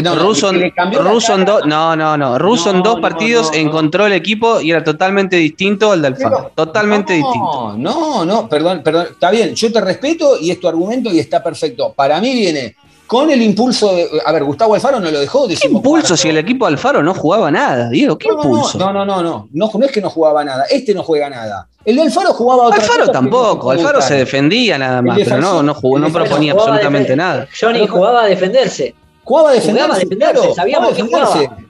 cambió 0.75 1.03
la 1.03 1.11
Russo 1.11 1.35
en 1.35 1.45
dos, 1.45 1.67
no, 1.67 1.97
no, 1.97 2.17
no. 2.17 2.39
Russo 2.39 2.71
en 2.71 2.77
No, 2.79 2.83
dos 2.83 2.97
no, 2.97 3.01
partidos 3.03 3.47
no, 3.47 3.53
no. 3.53 3.59
encontró 3.59 4.07
el 4.07 4.13
equipo 4.13 4.61
y 4.61 4.71
era 4.71 4.83
totalmente 4.85 5.37
distinto 5.37 5.93
al 5.93 6.03
de 6.03 6.09
Alfaro. 6.09 6.51
Totalmente 6.55 7.19
no, 7.19 7.25
distinto. 7.25 7.75
No, 7.79 8.25
no, 8.25 8.49
perdón, 8.49 8.83
perdón. 8.83 9.07
Está 9.11 9.31
bien, 9.31 9.55
yo 9.55 9.73
te 9.73 9.81
respeto 9.81 10.39
y 10.41 10.51
es 10.51 10.61
tu 10.61 10.69
argumento 10.69 11.11
y 11.11 11.19
está 11.19 11.43
perfecto. 11.43 11.93
Para 11.95 12.21
mí 12.21 12.35
viene 12.35 12.77
con 13.07 13.31
el 13.31 13.41
impulso 13.43 13.95
de. 13.95 14.09
A 14.25 14.33
ver, 14.33 14.45
Gustavo 14.45 14.75
Alfaro 14.75 15.01
no 15.01 15.11
lo 15.11 15.21
dejó. 15.21 15.45
¿Qué 15.45 15.55
decimos, 15.55 15.77
impulso 15.79 16.09
cuarto. 16.09 16.17
si 16.17 16.29
el 16.29 16.39
equipo 16.39 16.67
Alfaro 16.67 17.03
no 17.03 17.15
jugaba 17.15 17.51
nada, 17.51 17.89
Diego? 17.89 18.19
¿Qué 18.19 18.29
No, 18.29 18.35
impulso? 18.35 18.79
No, 18.79 18.93
no, 18.93 19.05
no, 19.05 19.23
no, 19.23 19.49
no. 19.53 19.71
No 19.73 19.85
es 19.85 19.93
que 19.93 20.01
no 20.01 20.11
jugaba 20.11 20.45
nada. 20.45 20.65
Este 20.71 20.95
no 20.95 21.03
juega 21.03 21.31
nada. 21.31 21.69
El 21.85 21.97
de 21.97 22.03
Alfaro 22.03 22.33
jugaba 22.33 22.65
otra 22.65 22.81
Alfaro 22.81 23.01
cosa 23.01 23.01
que 23.01 23.07
no 23.07 23.13
tampoco, 23.13 23.73
se 23.73 23.79
Alfaro 23.79 24.03
se 24.03 24.15
defendía 24.15 24.77
nada 24.77 25.03
más, 25.03 25.19
pero 25.23 25.39
no, 25.39 25.63
no, 25.63 25.73
jugó, 25.75 25.99
no 25.99 26.11
proponía 26.11 26.53
absolutamente 26.53 27.15
nada. 27.15 27.47
Johnny 27.59 27.87
jugaba 27.87 28.25
a 28.25 28.27
defenderse. 28.27 28.95
Jugaba 29.23 29.51
a 29.51 29.61
Jugaba 29.61 29.95
a 29.95 29.99
defenderse, 29.99 30.05
defenderse, 30.05 30.35
claro, 30.41 30.55
sabíamos 30.55 30.95
que 30.95 31.03
jugaba. 31.03 31.27
defenderse. 31.27 31.67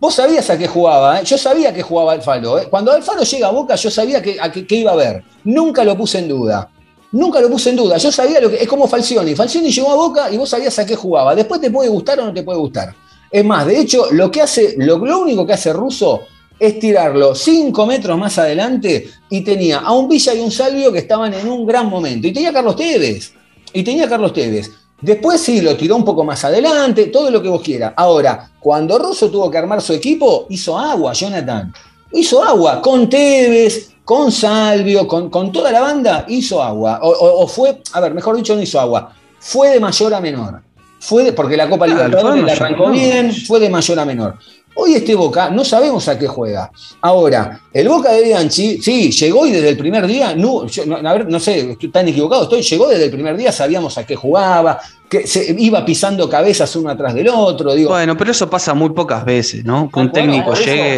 Vos 0.00 0.14
sabías 0.14 0.48
a 0.48 0.56
qué 0.56 0.66
jugaba, 0.66 1.20
¿eh? 1.20 1.24
yo 1.24 1.36
sabía 1.36 1.74
que 1.74 1.82
jugaba 1.82 2.12
Alfaro. 2.12 2.58
¿eh? 2.58 2.66
Cuando 2.70 2.90
Alfaro 2.90 3.22
llega 3.22 3.48
a 3.48 3.50
Boca, 3.50 3.74
yo 3.76 3.90
sabía 3.90 4.22
que, 4.22 4.40
a 4.40 4.50
qué, 4.50 4.66
qué 4.66 4.76
iba 4.76 4.92
a 4.92 4.96
ver. 4.96 5.22
Nunca 5.44 5.84
lo 5.84 5.96
puse 5.96 6.18
en 6.18 6.28
duda. 6.28 6.68
Nunca 7.12 7.40
lo 7.40 7.50
puse 7.50 7.70
en 7.70 7.76
duda. 7.76 7.96
Yo 7.96 8.12
sabía 8.12 8.40
lo 8.40 8.50
que. 8.50 8.56
Es 8.56 8.68
como 8.68 8.86
Falcioni. 8.86 9.34
Falcioni 9.34 9.70
llegó 9.70 9.90
a 9.90 9.96
Boca 9.96 10.30
y 10.30 10.36
vos 10.36 10.48
sabías 10.48 10.78
a 10.78 10.86
qué 10.86 10.94
jugaba. 10.94 11.34
Después 11.34 11.60
te 11.60 11.70
puede 11.70 11.88
gustar 11.88 12.20
o 12.20 12.24
no 12.24 12.32
te 12.32 12.42
puede 12.42 12.58
gustar. 12.58 12.94
Es 13.30 13.44
más, 13.44 13.66
de 13.66 13.78
hecho, 13.78 14.10
lo 14.12 14.30
que 14.30 14.42
hace, 14.42 14.74
lo, 14.78 14.96
único 14.96 15.46
que 15.46 15.52
hace 15.52 15.72
Russo 15.72 16.22
es 16.58 16.78
tirarlo 16.78 17.34
cinco 17.34 17.86
metros 17.86 18.18
más 18.18 18.38
adelante 18.38 19.08
y 19.30 19.40
tenía 19.42 19.78
a 19.78 19.92
un 19.92 20.08
Villa 20.08 20.34
y 20.34 20.40
un 20.40 20.50
Salvio 20.50 20.92
que 20.92 20.98
estaban 20.98 21.32
en 21.34 21.48
un 21.48 21.66
gran 21.66 21.88
momento. 21.88 22.26
Y 22.26 22.32
tenía 22.32 22.50
a 22.50 22.52
Carlos 22.52 22.76
Tevez. 22.76 23.32
Y 23.72 23.82
tenía 23.82 24.06
a 24.06 24.08
Carlos 24.08 24.32
Tevez. 24.32 24.70
Después 25.00 25.40
sí, 25.40 25.60
lo 25.62 25.76
tiró 25.76 25.96
un 25.96 26.04
poco 26.04 26.24
más 26.24 26.44
adelante, 26.44 27.06
todo 27.06 27.30
lo 27.30 27.40
que 27.40 27.48
vos 27.48 27.62
quieras. 27.62 27.94
Ahora, 27.96 28.50
cuando 28.60 28.98
Russo 28.98 29.30
tuvo 29.30 29.50
que 29.50 29.56
armar 29.56 29.80
su 29.80 29.94
equipo, 29.94 30.46
hizo 30.50 30.78
agua, 30.78 31.12
Jonathan. 31.14 31.72
Hizo 32.12 32.42
agua, 32.42 32.82
con 32.82 33.08
Tevez, 33.08 33.90
con 34.10 34.32
Salvio, 34.32 35.06
con, 35.06 35.30
con 35.30 35.52
toda 35.52 35.70
la 35.70 35.80
banda, 35.82 36.24
hizo 36.26 36.60
agua. 36.60 36.98
O, 37.00 37.10
o- 37.10 37.44
o 37.44 37.46
fue, 37.46 37.80
a 37.92 38.00
ver, 38.00 38.12
mejor 38.12 38.34
dicho, 38.34 38.56
no 38.56 38.60
hizo 38.60 38.80
agua. 38.80 39.12
Fue 39.38 39.68
de 39.68 39.78
mayor 39.78 40.12
a 40.14 40.20
menor. 40.20 40.62
Fue 40.98 41.22
de- 41.22 41.32
porque 41.32 41.56
la 41.56 41.68
Copa 41.70 41.86
Libertadores 41.86 42.42
la 42.42 42.52
arrancó 42.66 42.90
bien, 42.90 43.32
fue 43.46 43.60
de 43.60 43.70
mayor 43.70 44.00
a 44.00 44.04
menor. 44.04 44.34
Hoy 44.74 44.94
este 44.94 45.14
Boca 45.14 45.50
no 45.50 45.64
sabemos 45.64 46.06
a 46.08 46.18
qué 46.18 46.26
juega. 46.26 46.70
Ahora, 47.00 47.60
el 47.72 47.88
Boca 47.88 48.12
de 48.12 48.22
Bianchi, 48.22 48.80
sí, 48.80 49.10
llegó 49.10 49.46
y 49.46 49.50
desde 49.50 49.68
el 49.70 49.76
primer 49.76 50.06
día, 50.06 50.34
no, 50.34 50.66
yo- 50.66 50.86
no, 50.86 50.96
a 50.96 51.12
ver, 51.12 51.28
no 51.28 51.40
sé, 51.40 51.72
estoy 51.72 51.90
tan 51.90 52.08
equivocado, 52.08 52.44
estoy, 52.44 52.62
llegó 52.62 52.88
desde 52.88 53.04
el 53.06 53.10
primer 53.10 53.36
día, 53.36 53.50
sabíamos 53.52 53.98
a 53.98 54.06
qué 54.06 54.16
jugaba, 54.16 54.80
que 55.08 55.26
se 55.26 55.54
iba 55.58 55.84
pisando 55.84 56.28
cabezas 56.30 56.74
uno 56.76 56.88
atrás 56.90 57.14
del 57.14 57.28
otro, 57.28 57.74
digo. 57.74 57.90
Bueno, 57.90 58.16
pero 58.16 58.30
eso 58.30 58.48
pasa 58.48 58.72
muy 58.72 58.90
pocas 58.90 59.24
veces, 59.24 59.64
¿no? 59.64 59.90
Que 59.92 59.98
un 60.00 60.10
Bueno, 60.10 60.12
técnico 60.12 60.52
eso, 60.52 60.62
llegue. 60.64 60.96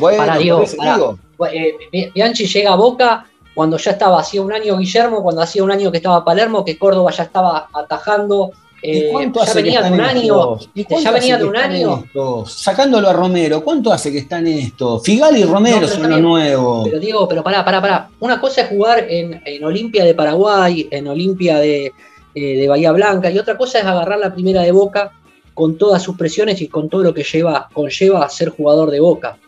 bueno, 0.00 0.38
digo. 0.38 1.18
Eh, 1.52 2.10
Bianchi 2.14 2.46
llega 2.46 2.72
a 2.72 2.76
Boca 2.76 3.26
cuando 3.54 3.76
ya 3.76 3.90
estaba, 3.90 4.20
hacía 4.20 4.40
un 4.40 4.52
año 4.52 4.78
Guillermo, 4.78 5.22
cuando 5.22 5.42
hacía 5.42 5.62
un 5.62 5.70
año 5.70 5.90
que 5.90 5.98
estaba 5.98 6.24
Palermo, 6.24 6.64
que 6.64 6.78
Córdoba 6.78 7.10
ya 7.10 7.24
estaba 7.24 7.68
atajando. 7.74 8.50
Eh, 8.82 9.06
¿Y 9.08 9.12
cuánto 9.12 9.38
ya 9.38 9.44
hace 9.44 9.58
que 9.58 9.62
venía 9.62 9.82
de 9.82 9.92
un 9.92 10.00
año. 10.00 10.58
Ya 10.74 11.10
venía 11.12 11.38
de 11.38 11.44
un 11.44 11.56
año. 11.56 12.04
Sacándolo 12.46 13.08
a 13.08 13.12
Romero, 13.12 13.62
¿cuánto 13.62 13.92
hace 13.92 14.10
que 14.10 14.18
están 14.18 14.46
estos? 14.48 15.04
Figal 15.04 15.36
y 15.36 15.44
Romero 15.44 15.82
No, 15.82 15.86
son 15.88 16.10
los 16.10 16.20
nuevos. 16.20 16.88
Pero 16.88 16.98
digo, 16.98 17.28
pero 17.28 17.44
pará, 17.44 17.64
pará, 17.64 17.80
pará. 17.80 18.10
Una 18.18 18.40
cosa 18.40 18.62
es 18.62 18.68
jugar 18.68 19.06
en, 19.08 19.40
en 19.44 19.64
Olimpia 19.64 20.04
de 20.04 20.14
Paraguay, 20.14 20.88
en 20.90 21.06
Olimpia 21.06 21.58
de, 21.58 21.92
eh, 22.34 22.56
de 22.56 22.68
Bahía 22.68 22.90
Blanca, 22.90 23.30
y 23.30 23.38
otra 23.38 23.56
cosa 23.56 23.78
es 23.78 23.84
agarrar 23.84 24.18
la 24.18 24.34
primera 24.34 24.62
de 24.62 24.72
Boca 24.72 25.12
con 25.54 25.78
todas 25.78 26.02
sus 26.02 26.16
presiones 26.16 26.60
y 26.60 26.66
con 26.66 26.88
todo 26.88 27.04
lo 27.04 27.14
que 27.14 27.22
lleva, 27.22 27.68
conlleva 27.72 28.28
ser 28.28 28.48
jugador 28.48 28.90
de 28.90 28.98
Boca. 28.98 29.38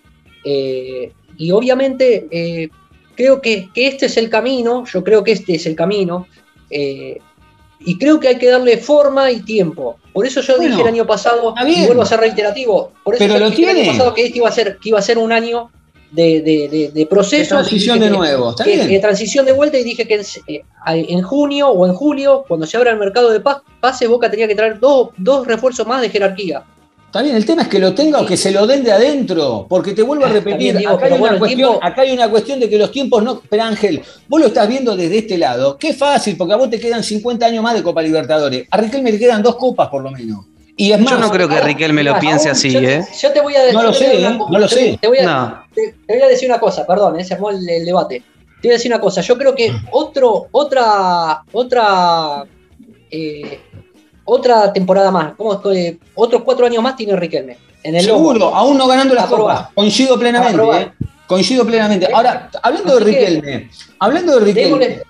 Eh, 0.44 1.10
y 1.36 1.50
obviamente 1.50 2.28
eh, 2.30 2.68
creo 3.16 3.40
que, 3.40 3.68
que 3.74 3.88
este 3.88 4.06
es 4.06 4.16
el 4.16 4.30
camino, 4.30 4.84
yo 4.84 5.02
creo 5.02 5.24
que 5.24 5.32
este 5.32 5.56
es 5.56 5.66
el 5.66 5.74
camino, 5.74 6.28
y 7.84 7.98
creo 7.98 8.18
que 8.20 8.28
hay 8.28 8.38
que 8.38 8.48
darle 8.48 8.78
forma 8.78 9.30
y 9.30 9.40
tiempo. 9.42 9.96
Por 10.12 10.26
eso 10.26 10.40
yo 10.40 10.56
Bueno, 10.56 10.70
dije 10.70 10.82
el 10.82 10.88
año 10.94 11.06
pasado, 11.06 11.54
y 11.66 11.86
vuelvo 11.86 12.02
a 12.02 12.06
ser 12.06 12.20
reiterativo, 12.20 12.92
por 13.02 13.14
eso 13.14 13.24
Pero 13.24 13.34
yo 13.34 13.40
lo 13.40 13.50
dije 13.50 13.70
el 13.70 13.76
año 13.78 13.90
pasado 13.92 14.14
que 14.14 14.26
este 14.26 14.38
iba 14.38 14.48
a 14.48 14.52
ser, 14.52 14.78
que 14.78 14.88
iba 14.90 14.98
a 14.98 15.02
ser 15.02 15.18
un 15.18 15.32
año 15.32 15.70
de, 16.12 16.40
de, 16.42 16.68
de- 16.68 16.90
de 16.94 17.06
proceso. 17.06 17.56
De 17.56 17.62
transición 17.62 17.98
de 17.98 18.08
nuevo, 18.10 18.50
está 18.50 18.62
que- 18.64 18.76
bien. 18.76 18.88
que 18.88 18.98
transición 19.00 19.44
de 19.44 19.52
vuelta 19.52 19.78
y 19.78 19.82
dije 19.84 20.06
que 20.06 20.14
en, 20.14 20.20
eh, 20.46 20.62
en 20.86 21.22
junio 21.22 21.68
o 21.70 21.86
en 21.86 21.94
julio, 21.94 22.44
cuando 22.46 22.66
se 22.66 22.76
abra 22.76 22.92
el 22.92 22.98
mercado 22.98 23.30
de 23.30 23.40
pa- 23.40 23.62
pases, 23.80 24.08
Boca 24.08 24.30
tenía 24.30 24.46
que 24.46 24.54
traer 24.54 24.78
dos, 24.78 25.08
dos 25.16 25.44
refuerzos 25.46 25.86
más 25.86 26.00
de 26.00 26.10
jerarquía. 26.10 26.62
Está 27.14 27.22
bien, 27.22 27.36
el 27.36 27.46
tema 27.46 27.62
es 27.62 27.68
que 27.68 27.78
lo 27.78 27.94
tenga 27.94 28.20
o 28.20 28.26
que 28.26 28.36
se 28.36 28.50
lo 28.50 28.66
den 28.66 28.82
de 28.82 28.90
adentro, 28.90 29.66
porque 29.68 29.92
te 29.92 30.02
vuelvo 30.02 30.24
a 30.24 30.30
repetir, 30.30 30.58
bien, 30.58 30.78
Diego, 30.78 30.94
acá, 30.94 31.06
hay 31.06 31.12
bueno, 31.16 31.34
el 31.34 31.38
cuestión, 31.38 31.70
tiempo- 31.70 31.86
acá 31.86 32.02
hay 32.02 32.10
una 32.10 32.28
cuestión 32.28 32.58
de 32.58 32.68
que 32.68 32.76
los 32.76 32.90
tiempos 32.90 33.22
no... 33.22 33.40
Pero 33.48 33.62
Ángel, 33.62 34.02
vos 34.26 34.40
lo 34.40 34.48
estás 34.48 34.66
viendo 34.68 34.96
desde 34.96 35.18
este 35.18 35.38
lado, 35.38 35.78
qué 35.78 35.92
fácil, 35.94 36.36
porque 36.36 36.54
a 36.54 36.56
vos 36.56 36.68
te 36.70 36.80
quedan 36.80 37.04
50 37.04 37.46
años 37.46 37.62
más 37.62 37.74
de 37.74 37.84
Copa 37.84 38.02
Libertadores, 38.02 38.66
a 38.68 38.76
Riquelme 38.78 39.12
le 39.12 39.20
quedan 39.20 39.44
dos 39.44 39.54
copas 39.54 39.90
por 39.90 40.02
lo 40.02 40.10
menos. 40.10 40.44
Y 40.76 40.90
es 40.90 40.98
más, 40.98 41.12
Yo 41.12 41.18
no 41.20 41.30
creo 41.30 41.48
que 41.48 41.60
Riquelme 41.60 42.02
lo 42.02 42.10
Mirá, 42.14 42.20
piense 42.20 42.50
así, 42.50 42.72
yo, 42.72 42.80
¿eh? 42.80 43.04
Yo 43.22 43.32
te 43.32 43.40
voy 43.40 43.54
a 43.54 43.60
decir. 43.60 43.74
No 43.76 43.82
lo 43.84 43.92
sé, 43.94 44.12
¿eh? 44.16 44.18
una- 44.18 44.30
No 44.50 44.58
lo 44.58 44.66
te- 44.68 44.74
sé. 44.74 44.98
Te 45.00 45.06
voy 45.06 45.18
a, 45.18 45.22
No. 45.24 45.64
te, 45.72 45.94
te 46.04 46.14
voy 46.14 46.22
a 46.24 46.26
decir 46.26 46.48
una 46.50 46.58
cosa, 46.58 46.84
perdón, 46.84 47.20
eh, 47.20 47.24
se 47.24 47.34
armó 47.34 47.50
el, 47.50 47.68
el 47.68 47.84
debate. 47.84 48.24
Te 48.60 48.66
voy 48.66 48.70
a 48.72 48.78
decir 48.78 48.90
una 48.90 49.00
cosa. 49.00 49.20
Yo 49.20 49.38
creo 49.38 49.54
que 49.54 49.72
otro, 49.92 50.48
otra, 50.50 51.44
otra, 51.52 52.44
eh, 53.08 53.60
otra 54.24 54.72
temporada 54.72 55.10
más, 55.10 55.34
¿cómo 55.36 55.60
que- 55.60 55.98
otros 56.14 56.42
cuatro 56.42 56.66
años 56.66 56.82
más 56.82 56.96
tiene 56.96 57.14
Riquelme. 57.16 57.58
En 57.82 57.94
el 57.96 58.06
lomo. 58.06 58.18
seguro, 58.32 58.54
aún 58.54 58.78
no 58.78 58.86
ganando 58.86 59.14
las 59.14 59.26
copas, 59.26 59.68
coincido 59.74 60.18
plenamente. 60.18 60.62
¿eh? 60.80 60.92
coincido 61.26 61.64
plenamente. 61.66 62.08
Ahora, 62.12 62.50
hablando 62.62 62.96
de 62.98 63.02
Así 63.02 63.04
Riquelme, 63.12 63.70
hablando 63.98 64.38
de 64.38 64.44
Riquelme, 64.44 64.78
Démosle, 64.88 65.02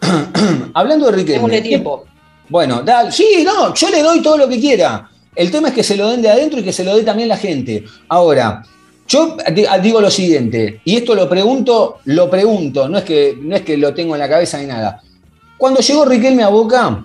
hablando 0.74 1.06
de 1.06 1.12
Riquelme, 1.12 1.34
démosle 1.34 1.60
tiempo. 1.62 2.04
Bueno, 2.48 2.82
sí, 3.10 3.44
no, 3.44 3.72
yo 3.74 3.88
le 3.90 4.02
doy 4.02 4.20
todo 4.22 4.36
lo 4.38 4.48
que 4.48 4.58
quiera. 4.60 5.08
El 5.34 5.50
tema 5.50 5.68
es 5.68 5.74
que 5.74 5.84
se 5.84 5.96
lo 5.96 6.08
den 6.10 6.22
de 6.22 6.28
adentro 6.30 6.58
y 6.58 6.64
que 6.64 6.72
se 6.72 6.82
lo 6.84 6.96
dé 6.96 7.02
también 7.04 7.28
la 7.28 7.36
gente. 7.36 7.84
Ahora, 8.08 8.62
yo 9.06 9.36
di- 9.52 9.66
digo 9.82 10.00
lo 10.00 10.10
siguiente, 10.10 10.80
y 10.84 10.96
esto 10.96 11.14
lo 11.14 11.28
pregunto, 11.28 11.98
lo 12.04 12.28
pregunto, 12.28 12.88
no 12.88 12.98
es 12.98 13.04
que, 13.04 13.38
no 13.40 13.54
es 13.56 13.62
que 13.62 13.76
lo 13.76 13.94
tengo 13.94 14.14
en 14.16 14.20
la 14.20 14.28
cabeza 14.28 14.58
ni 14.58 14.66
nada. 14.66 15.00
Cuando 15.56 15.80
llegó 15.80 16.04
Riquelme 16.04 16.42
a 16.42 16.48
Boca, 16.48 17.04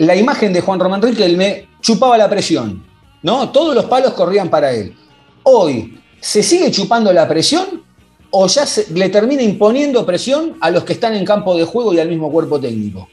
la 0.00 0.16
imagen 0.16 0.52
de 0.52 0.60
Juan 0.62 0.80
Román 0.80 1.02
Riquelme 1.02 1.68
chupaba 1.80 2.16
la 2.16 2.28
presión, 2.28 2.82
¿no? 3.22 3.50
Todos 3.50 3.74
los 3.74 3.84
palos 3.84 4.12
corrían 4.14 4.48
para 4.48 4.72
él. 4.72 4.94
Hoy, 5.42 5.98
¿se 6.20 6.42
sigue 6.42 6.70
chupando 6.70 7.12
la 7.12 7.28
presión 7.28 7.82
o 8.30 8.46
ya 8.46 8.64
se- 8.64 8.92
le 8.94 9.08
termina 9.10 9.42
imponiendo 9.42 10.06
presión 10.06 10.56
a 10.60 10.70
los 10.70 10.84
que 10.84 10.94
están 10.94 11.14
en 11.14 11.24
campo 11.24 11.54
de 11.56 11.64
juego 11.64 11.92
y 11.92 11.98
al 12.00 12.08
mismo 12.08 12.30
cuerpo 12.30 12.58
técnico? 12.58 13.08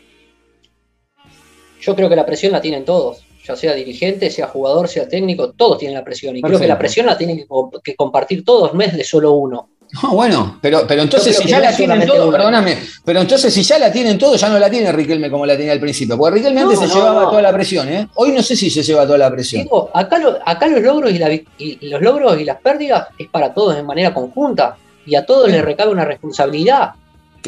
Yo 1.81 1.95
creo 1.95 2.09
que 2.09 2.15
la 2.15 2.25
presión 2.25 2.51
la 2.51 2.61
tienen 2.61 2.85
todos, 2.85 3.23
ya 3.45 3.55
sea 3.55 3.73
dirigente, 3.73 4.29
sea 4.29 4.47
jugador, 4.47 4.87
sea 4.87 5.07
técnico, 5.07 5.51
todos 5.51 5.77
tienen 5.79 5.97
la 5.97 6.03
presión. 6.03 6.35
Y 6.35 6.41
creo 6.41 6.59
que 6.59 6.67
la 6.67 6.79
presión 6.79 7.05
la 7.05 7.17
tienen 7.17 7.45
que 7.83 7.95
compartir 7.95 8.43
todos, 8.43 8.73
no 8.73 8.81
es 8.81 8.95
de 8.95 9.03
solo 9.03 9.33
uno. 9.33 9.69
No, 10.03 10.11
bueno, 10.13 10.57
pero, 10.61 10.85
pero 10.87 11.01
entonces 11.03 11.37
si 11.37 11.47
ya 11.47 11.57
no 11.59 11.63
la 11.65 11.75
tienen 11.75 12.05
todo, 12.05 12.29
perdóname, 12.31 12.77
pero 13.05 13.21
entonces 13.21 13.53
si 13.53 13.63
ya 13.63 13.79
la 13.79 13.91
tienen 13.91 14.17
todo, 14.17 14.35
ya 14.35 14.49
no 14.49 14.59
la 14.59 14.69
tiene 14.69 14.91
Riquelme 14.91 15.29
como 15.31 15.45
la 15.45 15.55
tenía 15.55 15.71
al 15.71 15.79
principio. 15.79 16.17
Porque 16.17 16.35
Riquelme 16.35 16.61
No, 16.61 16.69
antes 16.71 16.87
se 16.89 16.93
llevaba 16.95 17.29
toda 17.29 17.41
la 17.41 17.53
presión, 17.53 17.87
¿eh? 17.89 18.07
Hoy 18.15 18.31
no 18.31 18.43
sé 18.43 18.55
si 18.55 18.69
se 18.69 18.83
lleva 18.83 19.05
toda 19.05 19.17
la 19.17 19.31
presión. 19.31 19.63
Digo, 19.63 19.89
acá, 19.93 20.17
lo- 20.19 20.37
acá 20.45 20.67
los 20.67 20.81
logros 20.81 21.11
y, 21.11 21.17
la 21.17 21.29
vic- 21.29 21.47
y 21.57 21.87
los 21.89 22.01
logros 22.01 22.39
y 22.39 22.43
las 22.43 22.57
pérdidas 22.57 23.07
es 23.17 23.27
para 23.29 23.53
todos 23.53 23.75
de 23.75 23.83
manera 23.83 24.13
conjunta. 24.13 24.75
Y 25.05 25.15
a 25.15 25.25
todos 25.25 25.45
Sí. 25.45 25.51
les 25.53 25.63
recabe 25.63 25.89
una 25.91 26.03
responsabilidad. 26.03 26.91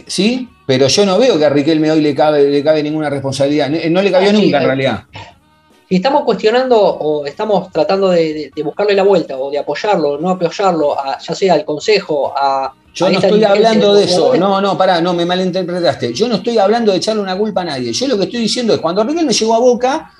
Sí, 0.08 0.48
pero 0.66 0.88
yo 0.88 1.06
no 1.06 1.20
veo 1.20 1.38
que 1.38 1.46
a 1.46 1.50
Riquelme 1.50 1.92
hoy 1.92 2.00
le 2.02 2.16
cabe, 2.16 2.50
le 2.50 2.64
cabe 2.64 2.82
ninguna 2.82 3.10
responsabilidad. 3.10 3.70
No 3.70 3.78
no 3.90 4.02
le 4.02 4.12
cabió 4.12 4.30
Ah, 4.30 4.34
sí, 4.34 4.42
nunca 4.44 4.58
en 4.58 4.64
eh, 4.64 4.66
realidad. 4.68 5.04
Si 5.90 5.96
estamos 5.96 6.24
cuestionando 6.24 6.80
o 6.80 7.26
estamos 7.26 7.72
tratando 7.72 8.10
de, 8.12 8.34
de- 8.34 8.52
de 8.56 8.64
buscarle 8.64 8.94
la 8.94 9.02
vuelta 9.04 9.36
o 9.38 9.50
de 9.50 9.58
apoyarlo, 9.58 10.20
no 10.20 10.30
apoyarlo, 10.30 10.98
a- 11.00 11.18
ya 11.20 11.34
sea 11.36 11.54
al 11.56 11.66
consejo, 11.66 12.32
a. 12.38 12.72
Yo 12.94 13.08
a 13.08 13.10
no 13.12 13.20
estoy 13.20 13.44
hablando 13.44 13.94
de 13.96 14.04
eso. 14.04 14.36
No, 14.36 14.62
no, 14.62 14.78
pará, 14.78 15.02
no, 15.02 15.14
me 15.14 15.26
malinterpretaste. 15.26 16.14
Yo 16.14 16.28
no 16.28 16.36
estoy 16.36 16.58
hablando 16.60 16.92
de 16.92 16.98
echarle 17.00 17.22
una 17.22 17.36
culpa 17.38 17.62
a 17.62 17.66
nadie. 17.66 17.92
Yo 17.92 18.08
lo 18.08 18.18
que 18.18 18.26
estoy 18.26 18.40
diciendo 18.42 18.74
es 18.74 18.80
cuando 18.80 19.04
Riquelme 19.04 19.34
llegó 19.34 19.56
a 19.56 19.60
Boca, 19.60 20.12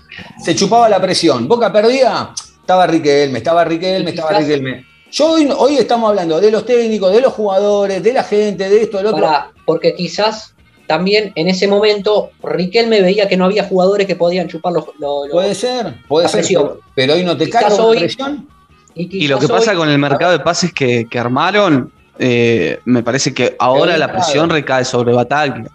se 0.44 0.56
chupaba 0.56 0.90
la 0.90 1.00
presión. 1.00 1.48
Boca 1.48 1.72
perdía, 1.72 2.32
estaba 2.62 2.88
Riquelme, 2.88 3.38
estaba 3.40 3.64
Riquelme, 3.64 4.10
Y 4.12 4.14
estaba 4.14 4.32
Riquelme. 4.40 4.86
Yo 5.12 5.32
hoy, 5.32 5.50
hoy 5.58 5.78
estamos 5.78 6.10
hablando 6.10 6.40
de 6.40 6.52
los 6.52 6.66
técnicos, 6.66 7.12
de 7.12 7.22
los 7.22 7.34
jugadores, 7.34 8.02
de 8.04 8.14
la 8.14 8.24
gente, 8.24 8.70
de 8.70 8.82
esto, 8.84 8.98
del 8.98 9.08
otro. 9.08 9.28
Porque 9.66 9.94
quizás 9.96 10.54
también 10.90 11.32
en 11.36 11.48
ese 11.48 11.68
momento 11.68 12.32
Riquelme 12.42 13.00
veía 13.02 13.30
que 13.30 13.38
no 13.38 13.46
había 13.46 13.64
jugadores 13.64 14.08
que 14.08 14.16
podían 14.16 14.48
chupar 14.48 14.74
los. 14.74 14.86
los- 14.98 15.26
los- 15.28 15.32
Puede 15.32 15.54
ser, 15.54 15.94
puede 16.08 16.28
ser, 16.28 16.40
presión. 16.40 16.64
pero, 16.68 16.80
pero 16.96 17.14
hoy 17.14 17.24
no 17.24 17.38
te 17.38 17.46
la 17.48 17.68
hoy- 17.76 18.00
presión. 18.00 18.48
Y 18.96 19.28
lo 19.28 19.38
que 19.38 19.48
pasa 19.48 19.72
hoy- 19.72 19.78
con 19.78 19.88
el 19.88 20.00
mercado 20.00 20.32
de 20.32 20.40
pases 20.40 20.74
que, 20.74 21.06
que 21.08 21.20
armaron, 21.20 21.92
eh, 22.18 22.80
me 22.86 23.04
parece 23.04 23.36
que 23.36 23.56
ahora 23.60 23.98
la 24.00 24.12
presión 24.12 24.50
recae 24.50 24.84
sobre 24.84 25.14
Bataglia. 25.14 25.70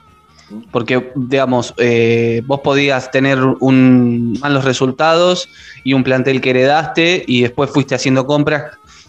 Porque, 0.73 1.13
digamos, 1.15 1.73
eh, 1.79 2.43
vos 2.45 2.61
podías 2.61 3.11
tener 3.13 3.39
un 3.61 4.37
malos 4.41 4.65
resultados 4.65 5.49
y 5.85 5.95
un 5.95 6.03
plantel 6.03 6.41
que 6.41 6.51
heredaste 6.51 7.25
y 7.27 7.43
después 7.43 7.71
fuiste 7.71 7.95
haciendo 7.95 8.27
compras 8.27 8.65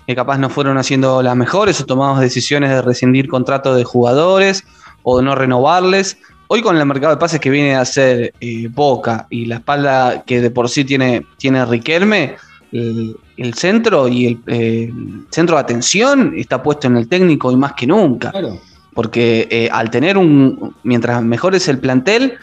que 0.07 0.15
capaz 0.15 0.37
no 0.37 0.51
fueron 0.51 0.77
haciendo 0.77 1.23
las 1.23 1.35
mejores 1.35 1.81
o 1.81 1.85
tomabas 1.85 2.21
decisiones 2.21 2.69
de 2.69 2.81
rescindir 2.83 3.27
contratos 3.27 3.75
de 3.75 3.83
jugadores 3.83 4.63
o 5.05 5.17
de 5.17 5.23
no 5.23 5.35
renovarles 5.35 6.17
hoy 6.47 6.61
con 6.61 6.77
el 6.77 6.85
mercado 6.85 7.13
de 7.13 7.19
pases 7.19 7.39
que 7.39 7.49
viene 7.49 7.75
a 7.75 7.81
hacer 7.81 8.33
eh, 8.39 8.67
Boca 8.69 9.27
y 9.29 9.45
la 9.45 9.55
espalda 9.55 10.23
que 10.25 10.41
de 10.41 10.51
por 10.51 10.69
sí 10.69 10.83
tiene, 10.83 11.25
tiene 11.37 11.65
Riquelme, 11.65 12.35
el, 12.71 13.15
el 13.37 13.53
centro 13.53 14.07
y 14.07 14.27
el 14.27 14.39
eh, 14.47 14.93
centro 15.29 15.55
de 15.55 15.61
atención 15.61 16.33
está 16.35 16.61
puesto 16.61 16.87
en 16.87 16.97
el 16.97 17.07
técnico 17.07 17.51
y 17.51 17.55
más 17.55 17.73
que 17.73 17.87
nunca. 17.87 18.31
Claro. 18.31 18.59
Porque 18.93 19.47
eh, 19.51 19.69
al 19.71 19.89
tener 19.89 20.17
un, 20.17 20.73
mientras 20.83 21.21
mejor 21.21 21.53
es 21.53 21.67
el 21.67 21.79
plantel, 21.79 22.37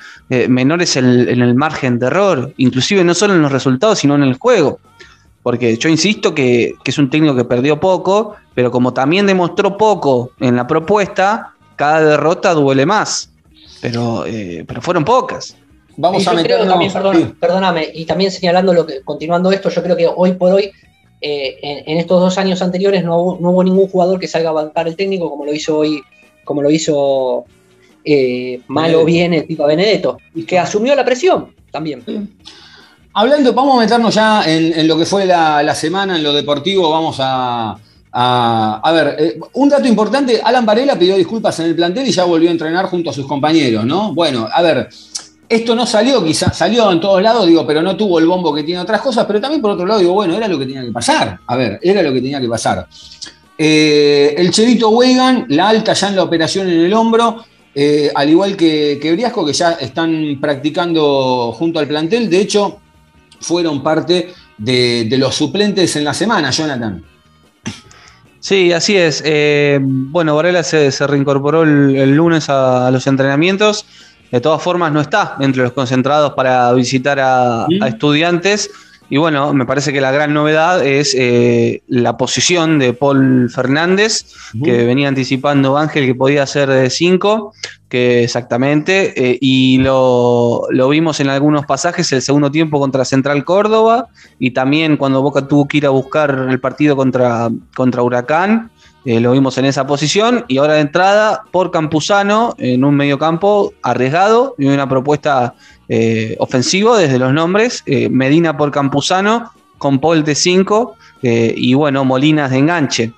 menor 0.49 0.83
es 0.83 0.97
el, 0.97 1.29
en 1.29 1.41
el 1.41 1.55
margen 1.55 1.99
de 1.99 2.07
error, 2.07 2.53
inclusive 2.59 3.05
no 3.05 3.15
solo 3.15 3.35
en 3.35 3.43
los 3.43 3.53
resultados, 3.53 3.99
sino 3.99 4.15
en 4.15 4.23
el 4.23 4.35
juego. 4.35 4.79
Porque 5.43 5.77
yo 5.79 5.89
insisto 5.89 6.35
que, 6.35 6.75
que 6.85 6.91
es 6.91 6.99
un 6.99 7.09
técnico 7.09 7.35
que 7.35 7.45
perdió 7.45 7.81
poco, 7.81 8.37
pero 8.55 8.71
como 8.71 8.93
también 8.93 9.27
demostró 9.27 9.79
poco 9.79 10.33
en 10.41 10.57
la 10.57 10.67
propuesta, 10.67 11.53
cada 11.83 12.01
derrota 12.13 12.55
duele 12.55 12.87
más. 12.87 13.29
Pero, 13.81 14.25
eh, 14.27 14.65
pero 14.69 14.81
fueron 14.81 15.05
pocas. 15.05 15.57
Vamos 15.97 16.25
Y 16.25 16.29
a 16.29 16.33
meternos. 16.33 16.69
también, 16.69 16.91
sí. 16.91 17.35
perdóname, 17.41 17.89
y 17.93 18.05
también 18.05 18.31
señalando 18.31 18.73
lo 18.73 18.87
que, 18.87 19.03
continuando 19.03 19.51
esto, 19.51 19.69
yo 19.69 19.83
creo 19.83 19.97
que 19.97 20.07
hoy 20.07 20.33
por 20.35 20.53
hoy, 20.53 20.71
eh, 21.21 21.59
en, 21.61 21.91
en 21.91 21.99
estos 21.99 22.21
dos 22.21 22.39
años 22.39 22.63
anteriores, 22.63 23.03
no 23.05 23.19
hubo, 23.19 23.39
no 23.41 23.51
hubo 23.51 23.65
ningún 23.65 23.89
jugador 23.89 24.21
que 24.21 24.29
salga 24.29 24.51
a 24.51 24.53
bancar 24.53 24.87
el 24.87 24.95
técnico 24.95 25.29
como 25.29 25.45
lo 25.45 25.53
hizo 25.53 25.79
hoy, 25.79 26.01
como 26.45 26.63
lo 26.63 26.71
hizo 26.71 27.45
eh, 28.05 28.61
mal 28.69 28.95
o 28.95 29.05
bien 29.05 29.35
el 29.35 29.45
Pipa 29.45 29.67
Benedetto, 29.67 30.17
que 30.47 30.59
asumió 30.59 30.95
la 30.95 31.05
presión 31.05 31.53
también. 31.73 32.05
Hablando, 33.15 33.53
vamos 33.53 33.77
a 33.77 33.81
meternos 33.81 34.15
ya 34.15 34.45
en, 34.45 34.79
en 34.79 34.87
lo 34.87 34.97
que 34.97 35.05
fue 35.05 35.27
la, 35.27 35.63
la 35.63 35.75
semana, 35.75 36.17
en 36.17 36.23
lo 36.23 36.33
deportivo, 36.33 36.89
vamos 36.89 37.17
a. 37.19 37.77
A, 38.15 38.93
ver, 38.93 39.17
eh, 39.19 39.41
un 39.55 39.69
dato 39.69 39.89
importante, 39.89 40.41
Alan 40.45 40.67
Varela 40.67 40.99
pidió 40.99 41.17
disculpas 41.17 41.59
en 41.61 41.67
el 41.67 41.75
plantel 41.75 42.07
y 42.07 42.13
ya 42.13 42.25
volvió 42.25 42.51
a 42.51 42.53
entrenar 42.53 42.87
junto 42.87 43.11
a 43.11 43.13
sus 43.13 43.27
compañeros, 43.27 43.87
¿no? 43.87 44.13
Bueno, 44.13 44.47
a 44.53 44.61
ver, 44.61 44.89
esto 45.49 45.75
no 45.75 45.87
salió, 45.87 46.23
quizás 46.23 46.57
salió 46.57 46.91
en 46.93 47.01
todos 47.01 47.23
lados, 47.23 47.47
digo, 47.47 47.67
pero 47.67 47.83
no 47.83 47.97
tuvo 47.97 48.19
el 48.19 48.27
bombo 48.27 48.55
que 48.55 48.63
tiene 48.63 48.81
otras 48.81 49.01
cosas, 49.01 49.25
pero 49.27 49.41
también 49.41 49.63
por 49.63 49.71
otro 49.71 49.87
lado 49.87 50.01
digo, 50.01 50.13
bueno, 50.13 50.35
era 50.35 50.47
lo 50.47 50.59
que 50.59 50.67
tenía 50.67 50.83
que 50.83 50.93
pasar. 50.93 51.39
A 51.47 51.57
ver, 51.57 51.79
era 51.83 52.03
lo 52.03 52.13
que 52.13 52.21
tenía 52.21 52.41
que 52.41 52.49
pasar. 52.49 52.87
Eh, 53.57 54.35
el 54.37 54.51
Chevito 54.51 54.91
Weigand, 54.91 55.51
la 55.51 55.69
alta 55.69 55.93
ya 55.93 56.09
en 56.09 56.17
la 56.17 56.23
operación 56.23 56.69
en 56.69 56.81
el 56.81 56.93
hombro, 56.93 57.45
eh, 57.75 58.11
al 58.15 58.29
igual 58.29 58.57
que, 58.57 58.99
que 59.01 59.13
Briasco, 59.13 59.45
que 59.45 59.53
ya 59.53 59.73
están 59.73 60.39
practicando 60.41 61.53
junto 61.53 61.79
al 61.79 61.87
plantel. 61.87 62.29
De 62.29 62.41
hecho, 62.41 62.79
fueron 63.41 63.83
parte 63.83 64.33
de, 64.59 65.07
de 65.09 65.19
los 65.19 65.35
suplentes 65.35 65.97
en 65.97 66.05
la 66.05 66.15
semana, 66.15 66.51
Jonathan. 66.51 67.03
Sí, 68.43 68.73
así 68.73 68.97
es. 68.97 69.23
Eh, 69.25 69.79
bueno, 69.81 70.35
Varela 70.35 70.65
se, 70.65 70.91
se 70.91 71.07
reincorporó 71.07 71.63
el, 71.63 71.95
el 71.95 72.17
lunes 72.17 72.49
a, 72.51 72.89
a 72.89 72.91
los 72.91 73.07
entrenamientos. 73.07 73.87
De 74.33 74.41
todas 74.41 74.61
formas, 74.61 74.91
no 74.91 75.01
está 75.01 75.37
entre 75.39 75.63
los 75.63 75.73
concentrados 75.73 76.33
para 76.35 76.73
visitar 76.73 77.21
a, 77.21 77.67
a 77.67 77.89
estudiantes. 77.89 78.69
Y 79.13 79.19
bueno, 79.19 79.53
me 79.53 79.67
parece 79.67 79.93
que 79.93 80.01
la 80.01 80.11
gran 80.11 80.33
novedad 80.33 80.83
es 80.87 81.15
eh, 81.15 81.83
la 81.87 82.17
posición 82.17 82.79
de 82.79 82.95
Paul 82.95 83.51
Fernández, 83.51 84.25
que 84.65 84.87
venía 84.87 85.07
anticipando 85.09 85.77
Ángel 85.77 86.07
que 86.07 86.15
podía 86.15 86.47
ser 86.47 86.71
de 86.71 86.89
5, 86.89 87.53
que 87.91 88.25
exactamente, 88.25 89.13
eh, 89.15 89.37
y 89.39 89.77
lo, 89.77 90.63
lo 90.71 90.89
vimos 90.89 91.21
en 91.21 91.29
algunos 91.29 91.67
pasajes 91.67 92.11
el 92.13 92.23
segundo 92.23 92.51
tiempo 92.51 92.81
contra 92.81 93.05
Central 93.05 93.45
Córdoba, 93.45 94.07
y 94.39 94.53
también 94.53 94.97
cuando 94.97 95.21
Boca 95.21 95.47
tuvo 95.47 95.69
que 95.69 95.77
ir 95.77 95.85
a 95.85 95.91
buscar 95.91 96.47
el 96.49 96.59
partido 96.59 96.97
contra, 96.97 97.51
contra 97.75 98.03
Huracán, 98.03 98.71
eh, 99.05 99.21
lo 99.21 99.33
vimos 99.33 99.59
en 99.59 99.65
esa 99.65 99.87
posición, 99.87 100.45
y 100.49 100.59
ahora 100.59 100.75
de 100.75 100.81
entrada 100.81 101.43
por 101.51 101.71
Campuzano 101.71 102.55
en 102.59 102.85
un 102.85 102.95
mediocampo 102.95 103.73
arriesgado 103.83 104.55
y 104.59 104.67
una 104.67 104.89
propuesta 104.89 105.55
eh, 105.89 106.37
ofensivo 106.39 106.97
desde 106.97 107.19
los 107.19 107.35
nombres, 107.35 107.83
eh, 107.85 108.09
Medina 108.09 108.57
por 108.57 108.71
Campuzano, 108.71 109.53
con 109.77 109.99
Paul 109.99 110.25
de 110.25 110.35
5 110.35 110.95
eh, 111.23 111.53
y 111.55 111.75
bueno, 111.75 112.05
Molinas 112.05 112.51
de 112.51 112.59
enganche, 112.59 113.13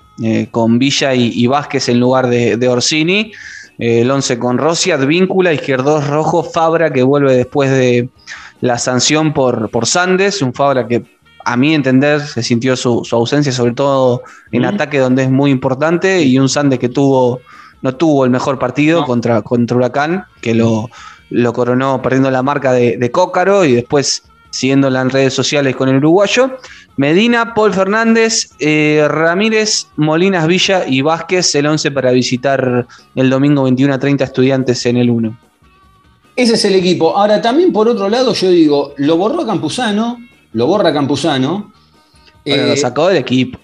con 0.51 0.79
Villa 0.79 1.13
y, 1.13 1.45
Vázquez 1.47 1.89
en 1.89 1.99
lugar 1.99 2.27
de, 2.27 2.67
Orsini, 2.67 3.31
el 3.77 4.09
11 4.11 4.39
con 4.39 4.57
Rossi, 4.57 4.91
Advíncula, 4.91 5.53
Izquierdos 5.53 6.07
Rojo, 6.07 6.43
Fabra 6.43 6.91
que 6.91 7.03
vuelve 7.03 7.35
después 7.35 7.69
de 7.69 8.09
la 8.61 8.77
sanción 8.77 9.33
por, 9.33 9.69
por 9.69 9.85
Sandes, 9.85 10.41
un 10.41 10.53
Fabra 10.53 10.87
que 10.87 11.03
a 11.45 11.55
mi 11.57 11.73
entender 11.75 12.21
se 12.21 12.41
sintió 12.43 12.75
su, 12.75 13.05
su 13.05 13.15
ausencia, 13.15 13.51
sobre 13.51 13.73
todo 13.73 14.23
en 14.51 14.63
Mm. 14.63 14.65
ataque 14.65 14.97
donde 14.99 15.23
es 15.23 15.31
muy 15.31 15.51
importante, 15.51 16.21
y 16.23 16.37
un 16.39 16.49
Sandes 16.49 16.79
que 16.79 16.89
tuvo, 16.89 17.39
no 17.81 17.95
tuvo 17.95 18.25
el 18.25 18.31
mejor 18.31 18.57
partido 18.59 19.01
No. 19.01 19.05
contra, 19.05 19.41
contra 19.43 19.77
Huracán, 19.77 20.25
que 20.41 20.53
lo, 20.55 20.89
lo 21.29 21.53
coronó 21.53 22.01
perdiendo 22.01 22.31
la 22.31 22.41
marca 22.43 22.73
de, 22.73 22.97
de 22.97 23.11
Cócaro 23.11 23.63
y 23.63 23.73
después 23.73 24.23
siguiéndola 24.49 25.01
en 25.01 25.09
redes 25.09 25.33
sociales 25.33 25.75
con 25.75 25.89
el 25.89 25.97
uruguayo. 25.97 26.57
Medina, 26.97 27.53
Paul 27.53 27.73
Fernández, 27.73 28.51
eh, 28.59 29.05
Ramírez, 29.09 29.87
Molinas 29.97 30.47
Villa 30.47 30.85
y 30.87 31.01
Vázquez, 31.01 31.53
el 31.55 31.65
11 31.67 31.91
para 31.91 32.11
visitar 32.11 32.87
el 33.15 33.29
domingo 33.29 33.63
21 33.63 33.93
a 33.93 33.99
30 33.99 34.23
estudiantes 34.23 34.85
en 34.85 34.95
el 34.97 35.09
1. 35.09 35.37
Ese 36.37 36.53
es 36.55 36.65
el 36.65 36.75
equipo. 36.75 37.17
Ahora, 37.17 37.41
también 37.41 37.73
por 37.73 37.87
otro 37.89 38.07
lado, 38.09 38.33
yo 38.33 38.49
digo, 38.49 38.93
lo 38.97 39.17
borró 39.17 39.41
a 39.41 39.45
Campuzano, 39.45 40.17
lo 40.55 40.67
borra 40.67 40.91
Campuzano. 40.93 41.71
Bueno, 42.45 42.63
Eh, 42.63 42.69
lo 42.69 42.75
sacó 42.77 43.07
del 43.07 43.17
equipo. 43.17 43.59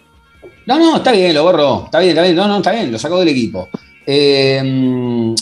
No, 0.66 0.78
no, 0.80 0.98
está 0.98 1.12
bien, 1.12 1.34
lo 1.34 1.44
borró. 1.44 1.84
Está 1.86 2.00
bien, 2.00 2.12
está 2.12 2.22
bien. 2.24 2.36
No, 2.36 2.48
no, 2.48 2.58
está 2.58 2.72
bien, 2.72 2.92
lo 2.92 2.98
sacó 3.00 3.20
del 3.20 3.30
equipo. 3.30 3.68
Eh, 4.06 5.34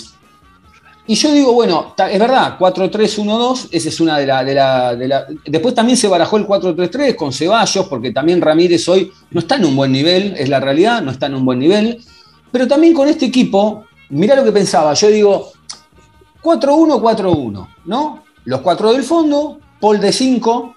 y 1.08 1.16
yo 1.16 1.32
digo, 1.34 1.54
bueno, 1.54 1.95
es 2.12 2.20
verdad, 2.20 2.58
4-3-1-2, 2.60 3.70
esa 3.72 3.89
es 3.89 4.00
una 4.00 4.18
de 4.20 4.28
la, 4.28 4.43
de 4.43 4.54
la- 4.54 4.95
de 4.95 5.08
la- 5.08 5.26
Después 5.45 5.74
también 5.74 5.97
se 5.97 6.08
barajó 6.08 6.38
el 6.38 6.45
4-3-3 6.45 7.16
con 7.16 7.34
Ceballos, 7.34 7.88
porque 7.88 8.12
también 8.12 8.39
Ramírez 8.41 8.88
hoy 8.89 9.12
no 9.32 9.39
está 9.39 9.56
en 9.56 9.66
un 9.66 9.76
buen 9.76 9.91
nivel, 9.91 10.36
es 10.38 10.47
la 10.50 10.60
realidad, 10.60 11.02
no 11.02 11.10
está 11.10 11.26
en 11.26 11.34
un 11.36 11.45
buen 11.45 11.58
nivel. 11.58 12.00
Pero 12.52 12.68
también 12.68 12.93
con 12.93 13.08
este 13.08 13.26
equipo, 13.26 13.86
mirá 14.10 14.36
lo 14.36 14.43
que 14.43 14.52
pensaba, 14.52 14.93
yo 14.93 15.08
digo, 15.08 15.52
4-1-4-1, 16.43 17.68
¿no? 17.86 18.24
Los 18.45 18.62
cuatro 18.62 18.91
del 18.93 19.04
fondo, 19.04 19.60
Paul 19.80 20.00
de 20.00 20.12
5, 20.12 20.76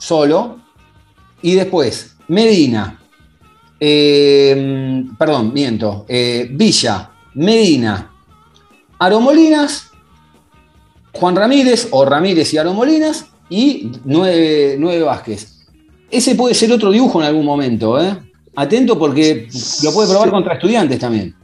solo, 0.00 0.58
y 1.42 1.54
después 1.54 2.16
Medina, 2.28 2.98
eh, 3.78 5.04
perdón, 5.18 5.52
miento, 5.54 6.04
eh, 6.08 6.48
Villa, 6.50 7.10
Medina, 7.34 8.10
Aromolinas, 8.98 9.90
Juan 11.12 11.36
Ramírez 11.36 11.88
o 11.90 12.04
Ramírez 12.04 12.52
y 12.54 12.58
Aromolinas 12.58 13.26
y 13.48 13.90
nueve, 14.04 14.76
nueve 14.78 15.02
Vázquez. 15.02 15.66
Ese 16.10 16.34
puede 16.34 16.54
ser 16.54 16.72
otro 16.72 16.90
dibujo 16.90 17.20
en 17.20 17.26
algún 17.28 17.44
momento, 17.44 18.00
¿eh? 18.00 18.16
Atento 18.56 18.98
porque 18.98 19.48
lo 19.82 19.92
puede 19.92 20.08
probar 20.08 20.28
Sí. 20.28 20.32
contra 20.32 20.54
estudiantes 20.54 20.98
también. 20.98 21.34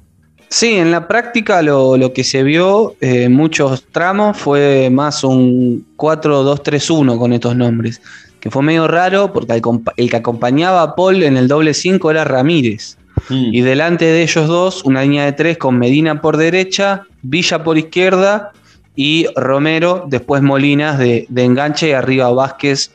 Sí, 0.49 0.75
en 0.75 0.91
la 0.93 1.09
práctica 1.09 1.61
lo, 1.63 1.97
lo 1.97 2.13
que 2.13 2.23
se 2.23 2.43
vio 2.45 2.95
eh, 3.01 3.25
en 3.25 3.33
muchos 3.33 3.85
tramos 3.91 4.37
fue 4.37 4.89
más 4.91 5.25
un 5.25 5.85
4-2-3-1 5.97 7.19
con 7.19 7.33
estos 7.33 7.57
nombres, 7.57 8.01
que 8.47 8.51
fue 8.53 8.63
medio 8.63 8.87
raro 8.87 9.33
porque 9.33 9.61
el, 9.97 10.11
que 10.11 10.17
acompañaba 10.17 10.83
a 10.83 10.95
Paul 10.95 11.25
en 11.25 11.37
el 11.37 11.49
doble 11.49 11.75
5 11.75 12.13
era 12.13 12.23
Ramírez. 12.23 12.97
Y 13.29 13.63
delante 13.63 14.05
de 14.05 14.23
ellos 14.23 14.47
dos, 14.47 14.85
una 14.85 15.03
línea 15.03 15.25
de 15.25 15.33
tres 15.33 15.59
con 15.59 15.79
Medina 15.79 16.21
por 16.21 16.37
derecha, 16.37 17.03
Villa 17.23 17.65
por 17.65 17.77
izquierda 17.77 18.53
y 18.95 19.27
Romero, 19.35 20.05
después 20.07 20.43
Molinas 20.43 20.97
de, 20.99 21.27
de 21.29 21.45
enganche 21.45 21.89
y 21.89 21.93
arriba 21.93 22.31
Vázquez 22.31 22.93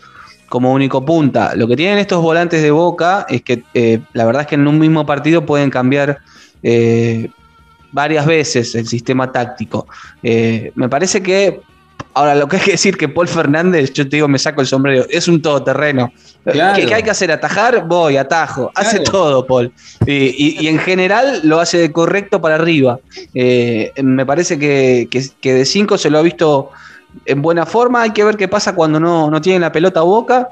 como 0.47 0.71
único 0.71 1.03
punta. 1.03 1.53
Lo 1.55 1.67
que 1.67 1.75
tienen 1.75 1.97
estos 1.97 2.21
volantes 2.21 2.61
de 2.61 2.71
boca 2.71 3.25
es 3.27 3.41
que 3.41 3.63
eh, 3.73 3.99
la 4.13 4.25
verdad 4.25 4.43
es 4.43 4.47
que 4.47 4.55
en 4.55 4.67
un 4.67 4.79
mismo 4.79 5.05
partido 5.05 5.45
pueden 5.45 5.69
cambiar 5.69 6.19
eh, 6.63 7.29
varias 7.91 8.25
veces 8.25 8.73
el 8.75 8.87
sistema 8.87 9.33
táctico. 9.33 9.85
Eh, 10.23 10.71
me 10.75 10.87
parece 10.87 11.21
que, 11.21 11.59
ahora 12.13 12.35
lo 12.35 12.47
que 12.47 12.57
hay 12.57 12.61
que 12.63 12.71
decir 12.71 12.97
que 12.97 13.07
Paul 13.09 13.27
Fernández, 13.27 13.93
yo 13.93 14.07
te 14.07 14.17
digo, 14.17 14.27
me 14.27 14.37
saco 14.39 14.61
el 14.61 14.67
sombrero, 14.67 15.05
es 15.09 15.27
un 15.27 15.41
todoterreno. 15.41 16.11
Claro. 16.43 16.75
¿Qué, 16.79 16.85
qué 16.87 16.93
hay 16.95 17.03
que 17.03 17.11
hacer? 17.11 17.31
¿Atajar? 17.31 17.85
Voy, 17.87 18.17
atajo. 18.17 18.71
Hace 18.75 18.97
Claro. 18.97 19.11
todo, 19.11 19.45
Paul. 19.45 19.71
Y, 20.05 20.13
y- 20.13 20.57
y 20.61 20.67
en 20.67 20.79
general 20.79 21.41
lo 21.43 21.59
hace 21.59 21.77
de 21.77 21.91
correcto 21.91 22.41
para 22.41 22.55
arriba. 22.55 22.99
Eh, 23.33 23.91
me 24.01 24.25
parece 24.25 24.57
que, 24.57 25.07
que- 25.11 25.27
que 25.39 25.53
de 25.53 25.65
5 25.65 25.97
se 25.97 26.09
lo 26.09 26.17
ha 26.17 26.21
visto 26.21 26.71
en 27.25 27.41
buena 27.41 27.65
forma. 27.65 28.01
Hay 28.01 28.11
que 28.11 28.23
ver 28.23 28.37
qué 28.37 28.47
pasa 28.47 28.73
cuando 28.73 28.99
no, 28.99 29.29
no 29.29 29.39
tiene 29.41 29.59
la 29.59 29.71
pelota 29.71 29.99
a 29.99 30.03
boca. 30.03 30.49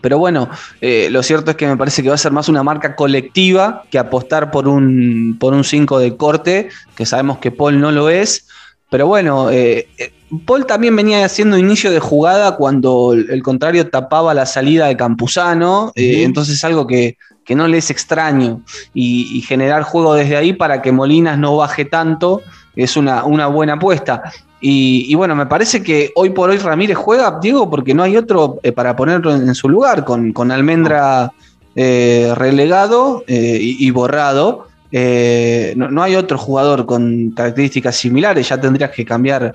Pero 0.00 0.16
bueno, 0.18 0.48
eh, 0.80 1.08
lo 1.10 1.24
cierto 1.24 1.50
es 1.50 1.56
que 1.56 1.66
me 1.66 1.76
parece 1.76 2.02
que 2.04 2.08
va 2.08 2.14
a 2.14 2.18
ser 2.18 2.30
más 2.30 2.48
una 2.48 2.62
marca 2.62 2.94
colectiva 2.94 3.82
que 3.90 3.98
apostar 3.98 4.52
por 4.52 4.68
un 4.68 5.36
por 5.40 5.52
un 5.54 5.64
5 5.64 5.98
de 5.98 6.16
corte, 6.16 6.68
que 6.94 7.04
sabemos 7.04 7.38
que 7.38 7.50
Paul 7.50 7.80
no 7.80 7.90
lo 7.90 8.08
es. 8.08 8.46
Pero 8.90 9.06
bueno, 9.06 9.50
eh, 9.50 9.88
eh, 9.98 10.12
Paul 10.46 10.66
también 10.66 10.96
venía 10.96 11.24
haciendo 11.24 11.58
inicio 11.58 11.90
de 11.90 12.00
jugada 12.00 12.56
cuando 12.56 13.12
el, 13.12 13.42
contrario 13.42 13.88
tapaba 13.90 14.32
la 14.34 14.46
salida 14.46 14.86
de 14.86 14.96
Campuzano, 14.96 15.92
eh, 15.94 16.22
entonces 16.22 16.54
es 16.56 16.64
algo 16.64 16.86
que, 16.86 17.18
que 17.44 17.54
no 17.54 17.68
le 17.68 17.78
es 17.78 17.90
extraño 17.90 18.62
y, 18.94 19.36
y 19.36 19.42
generar 19.42 19.82
juego 19.82 20.14
desde 20.14 20.36
ahí 20.36 20.54
para 20.54 20.80
que 20.80 20.92
Molinas 20.92 21.38
no 21.38 21.56
baje 21.56 21.84
tanto 21.84 22.42
es 22.76 22.96
una, 22.96 23.24
una 23.24 23.46
buena 23.48 23.74
apuesta. 23.74 24.22
Y, 24.60 25.06
y 25.08 25.14
bueno, 25.14 25.36
me 25.36 25.46
parece 25.46 25.82
que 25.82 26.12
hoy 26.14 26.30
por 26.30 26.50
hoy 26.50 26.58
Ramírez 26.58 26.96
juega, 26.96 27.38
Diego, 27.40 27.68
porque 27.68 27.94
no 27.94 28.02
hay 28.02 28.16
otro 28.16 28.58
eh, 28.62 28.72
para 28.72 28.96
ponerlo 28.96 29.34
en, 29.34 29.48
en 29.48 29.54
su 29.54 29.68
lugar, 29.68 30.04
con, 30.04 30.32
con 30.32 30.50
Almendra 30.50 31.32
eh, 31.76 32.32
relegado 32.36 33.24
y, 33.28 33.86
y 33.86 33.90
borrado. 33.90 34.67
Eh, 34.90 35.74
no, 35.76 36.02
hay 36.02 36.16
otro 36.16 36.38
jugador 36.38 36.86
con 36.86 37.30
características 37.30 37.96
similares, 37.96 38.48
ya 38.48 38.60
tendrías 38.60 38.90
que 38.90 39.04
cambiar 39.04 39.54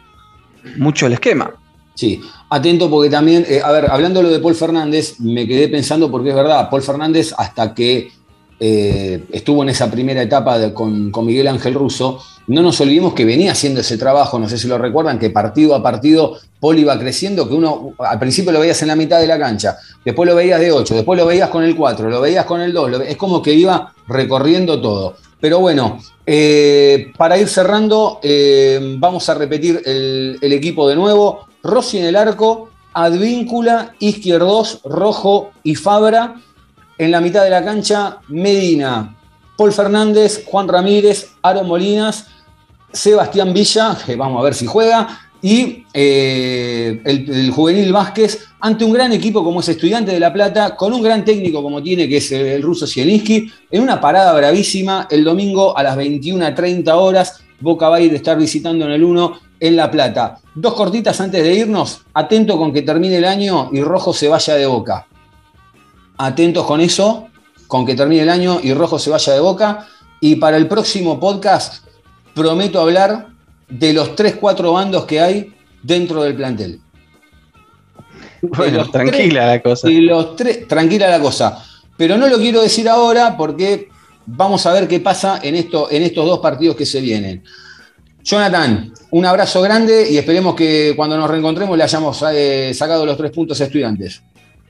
mucho 0.77 1.07
el 1.07 1.13
esquema. 1.13 1.51
Sí, 1.95 2.21
atento 2.49 2.89
porque 2.89 3.09
también, 3.09 3.45
eh, 3.47 3.61
a 3.63 3.71
ver, 3.71 3.89
hablando 3.89 4.19
de 4.19 4.27
lo 4.27 4.31
de 4.31 4.39
Paul 4.39 4.55
Fernández, 4.55 5.19
me 5.19 5.47
quedé 5.47 5.67
pensando 5.67 6.09
porque 6.09 6.29
es 6.29 6.35
verdad, 6.35 6.69
Paul 6.69 6.81
Fernández 6.81 7.33
hasta 7.37 7.73
que 7.73 8.11
eh, 8.59 9.23
estuvo 9.31 9.63
en 9.63 9.69
esa 9.69 9.89
primera 9.91 10.21
etapa 10.21 10.73
con, 10.73 11.11
con 11.11 11.25
Miguel 11.25 11.47
Ángel 11.47 11.73
Russo, 11.73 12.19
no 12.47 12.61
nos 12.61 12.79
olvidemos 12.81 13.13
que 13.13 13.25
venía 13.25 13.51
haciendo 13.51 13.81
ese 13.81 13.97
trabajo, 13.97 14.37
no 14.39 14.49
sé 14.49 14.57
si 14.57 14.67
lo 14.67 14.77
recuerdan, 14.77 15.19
que 15.19 15.29
partido 15.29 15.75
a 15.75 15.83
partido 15.83 16.37
Paul 16.59 16.79
iba 16.79 16.97
creciendo, 16.99 17.47
que 17.47 17.55
uno 17.55 17.93
al 17.99 18.19
principio 18.19 18.51
lo 18.51 18.59
veías 18.59 18.81
en 18.81 18.89
la 18.89 18.95
mitad 18.95 19.19
de 19.19 19.27
la 19.27 19.39
cancha, 19.39 19.77
después 20.05 20.27
lo 20.29 20.35
veías 20.35 20.59
de 20.59 20.71
8, 20.71 20.95
después 20.95 21.19
lo 21.19 21.25
veías 21.25 21.49
con 21.49 21.63
el 21.63 21.75
4, 21.75 22.09
lo 22.09 22.21
veías 22.21 22.45
con 22.45 22.61
el 22.61 22.73
2, 22.73 22.91
lo 22.91 22.99
ve- 22.99 23.11
es 23.11 23.17
como 23.17 23.41
que 23.41 23.53
iba 23.53 23.93
recorriendo 24.07 24.79
todo. 24.81 25.15
Pero 25.39 25.59
bueno, 25.59 25.99
eh, 26.25 27.11
para 27.17 27.37
ir 27.37 27.47
cerrando, 27.49 28.19
eh, 28.23 28.95
vamos 28.97 29.27
a 29.29 29.33
repetir 29.33 29.81
el, 29.85 30.37
el 30.41 30.53
equipo 30.53 30.87
de 30.87 30.95
nuevo. 30.95 31.47
Rossi 31.61 31.97
en 31.99 32.05
el 32.05 32.15
arco, 32.15 32.69
Advíncula, 32.93 33.93
Izquierdos, 33.99 34.79
Rojo 34.85 35.51
y 35.63 35.75
Fabra. 35.75 36.35
En 36.97 37.11
la 37.11 37.19
mitad 37.21 37.43
de 37.43 37.49
la 37.49 37.63
cancha, 37.65 38.19
Medina, 38.29 39.15
Paul 39.57 39.73
Fernández, 39.73 40.43
Juan 40.45 40.67
Ramírez, 40.67 41.31
Aaron 41.41 41.67
Molinas, 41.67 42.27
Sebastián 42.91 43.53
Villa, 43.53 43.97
que 44.05 44.15
vamos 44.15 44.39
a 44.39 44.43
ver 44.43 44.53
si 44.53 44.65
juega, 44.65 45.07
y 45.43 45.85
eh, 45.93 47.01
el, 47.03 47.51
juvenil 47.51 47.91
Vázquez, 47.91 48.47
ante 48.61 48.85
un 48.85 48.93
gran 48.93 49.11
equipo 49.11 49.43
como 49.43 49.59
es 49.59 49.67
Estudiante 49.67 50.13
de 50.13 50.19
La 50.21 50.31
Plata, 50.31 50.73
con 50.77 50.93
un 50.93 51.01
gran 51.01 51.25
técnico 51.25 51.61
como 51.61 51.83
tiene, 51.83 52.07
que 52.07 52.17
es 52.17 52.31
el 52.31 52.61
ruso 52.61 52.87
Zielinski, 52.87 53.51
en 53.69 53.83
una 53.83 53.99
parada 53.99 54.31
bravísima 54.31 55.05
el 55.11 55.25
domingo 55.25 55.77
a 55.77 55.83
las 55.83 55.97
21.30 55.97 56.89
horas. 56.93 57.41
Boca 57.59 57.89
va 57.89 57.97
a 57.97 57.99
ir 57.99 58.13
a 58.13 58.15
estar 58.15 58.37
visitando 58.37 58.85
en 58.85 58.91
el 58.91 59.03
1 59.03 59.39
en 59.59 59.75
La 59.75 59.91
Plata. 59.91 60.39
Dos 60.55 60.75
cortitas 60.75 61.19
antes 61.19 61.43
de 61.43 61.53
irnos, 61.53 62.03
atento 62.13 62.57
con 62.57 62.71
que 62.71 62.81
termine 62.81 63.17
el 63.17 63.25
año 63.25 63.69
y 63.73 63.81
Rojo 63.81 64.13
se 64.13 64.29
vaya 64.29 64.55
de 64.55 64.65
Boca. 64.65 65.07
Atentos 66.19 66.65
con 66.65 66.79
eso, 66.79 67.27
con 67.67 67.85
que 67.85 67.95
termine 67.95 68.21
el 68.21 68.29
año 68.29 68.61
y 68.63 68.73
Rojo 68.73 68.97
se 68.97 69.09
vaya 69.09 69.33
de 69.33 69.41
Boca. 69.41 69.89
Y 70.21 70.37
para 70.37 70.55
el 70.55 70.69
próximo 70.69 71.19
podcast 71.19 71.83
prometo 72.33 72.79
hablar 72.79 73.32
de 73.69 73.93
los 73.93 74.15
3-4 74.15 74.73
bandos 74.73 75.05
que 75.05 75.21
hay 75.21 75.53
dentro 75.81 76.23
del 76.23 76.35
plantel. 76.35 76.79
Bueno, 78.41 78.89
tranquila 78.89 79.47
la 79.47 79.61
cosa. 79.61 79.87
De 79.87 80.01
los 80.01 80.35
tres, 80.35 80.67
tranquila 80.67 81.09
la 81.09 81.19
cosa. 81.19 81.63
Pero 81.95 82.17
no 82.17 82.27
lo 82.27 82.37
quiero 82.37 82.61
decir 82.61 82.89
ahora 82.89 83.37
porque 83.37 83.87
vamos 84.25 84.65
a 84.65 84.73
ver 84.73 84.87
qué 84.87 84.99
pasa 84.99 85.39
en, 85.41 85.55
esto, 85.55 85.89
en 85.89 86.03
estos 86.03 86.25
dos 86.25 86.39
partidos 86.39 86.75
que 86.75 86.85
se 86.85 86.99
vienen. 86.99 87.43
Jonathan, 88.21 88.93
un 89.11 89.25
abrazo 89.25 89.61
grande 89.61 90.09
y 90.09 90.17
esperemos 90.17 90.55
que 90.55 90.93
cuando 90.95 91.17
nos 91.17 91.29
reencontremos 91.29 91.77
le 91.77 91.83
hayamos 91.83 92.23
eh, 92.33 92.73
sacado 92.73 93.05
los 93.05 93.17
tres 93.17 93.31
puntos 93.31 93.59
a 93.61 93.65
estudiantes. 93.65 94.21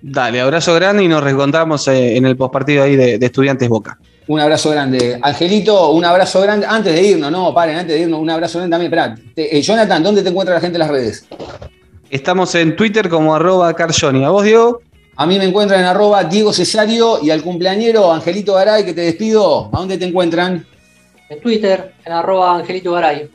Dale, 0.02 0.42
abrazo 0.42 0.74
grande 0.74 1.04
y 1.04 1.08
nos 1.08 1.24
reencontramos 1.24 1.88
eh, 1.88 2.18
en 2.18 2.26
el 2.26 2.36
postpartido 2.36 2.84
ahí 2.84 2.96
de, 2.96 3.18
de 3.18 3.26
Estudiantes 3.26 3.70
Boca. 3.70 3.98
Un 4.28 4.40
abrazo 4.40 4.70
grande. 4.72 5.20
Angelito, 5.22 5.92
un 5.92 6.06
abrazo 6.06 6.42
grande. 6.42 6.66
Antes 6.66 6.94
de 6.96 7.02
irnos, 7.04 7.32
no, 7.32 7.54
paren, 7.54 7.78
antes 7.78 7.96
de 7.96 8.02
irnos, 8.04 8.20
un 8.20 8.30
abrazo 8.30 8.60
grande 8.60 8.74
también. 8.74 8.92
Esperá, 8.94 9.16
te- 9.36 9.58
eh, 9.58 9.62
Jonathan, 9.62 10.02
¿dónde 10.02 10.22
te 10.24 10.30
encuentra 10.30 10.56
la 10.56 10.62
gente 10.62 10.76
en 10.78 10.80
las 10.80 10.90
redes? 10.90 11.26
Estamos 12.10 12.54
en 12.56 12.76
Twitter 12.76 13.10
como 13.10 13.36
arroba 13.36 13.74
carjoni. 13.74 14.24
¿A 14.24 14.30
vos, 14.30 14.44
Diego? 14.46 14.82
A 15.16 15.26
mí 15.26 15.38
me 15.38 15.46
encuentran 15.46 15.80
en 15.82 15.86
arroba 15.88 16.24
Diego 16.24 16.54
Cesario 16.54 17.20
y 17.22 17.30
al 17.32 17.42
cumpleañero 17.44 18.12
Angelito 18.12 18.54
Garay, 18.54 18.86
que 18.86 18.94
te 18.94 19.02
despido. 19.02 19.70
¿A 19.74 19.80
dónde 19.80 19.98
te 19.98 20.06
encuentran? 20.06 20.66
En 21.30 21.40
Twitter, 21.42 21.94
en 22.06 22.14
arroba 22.14 22.56
Angelito 22.56 22.94
Garay. 22.94 23.30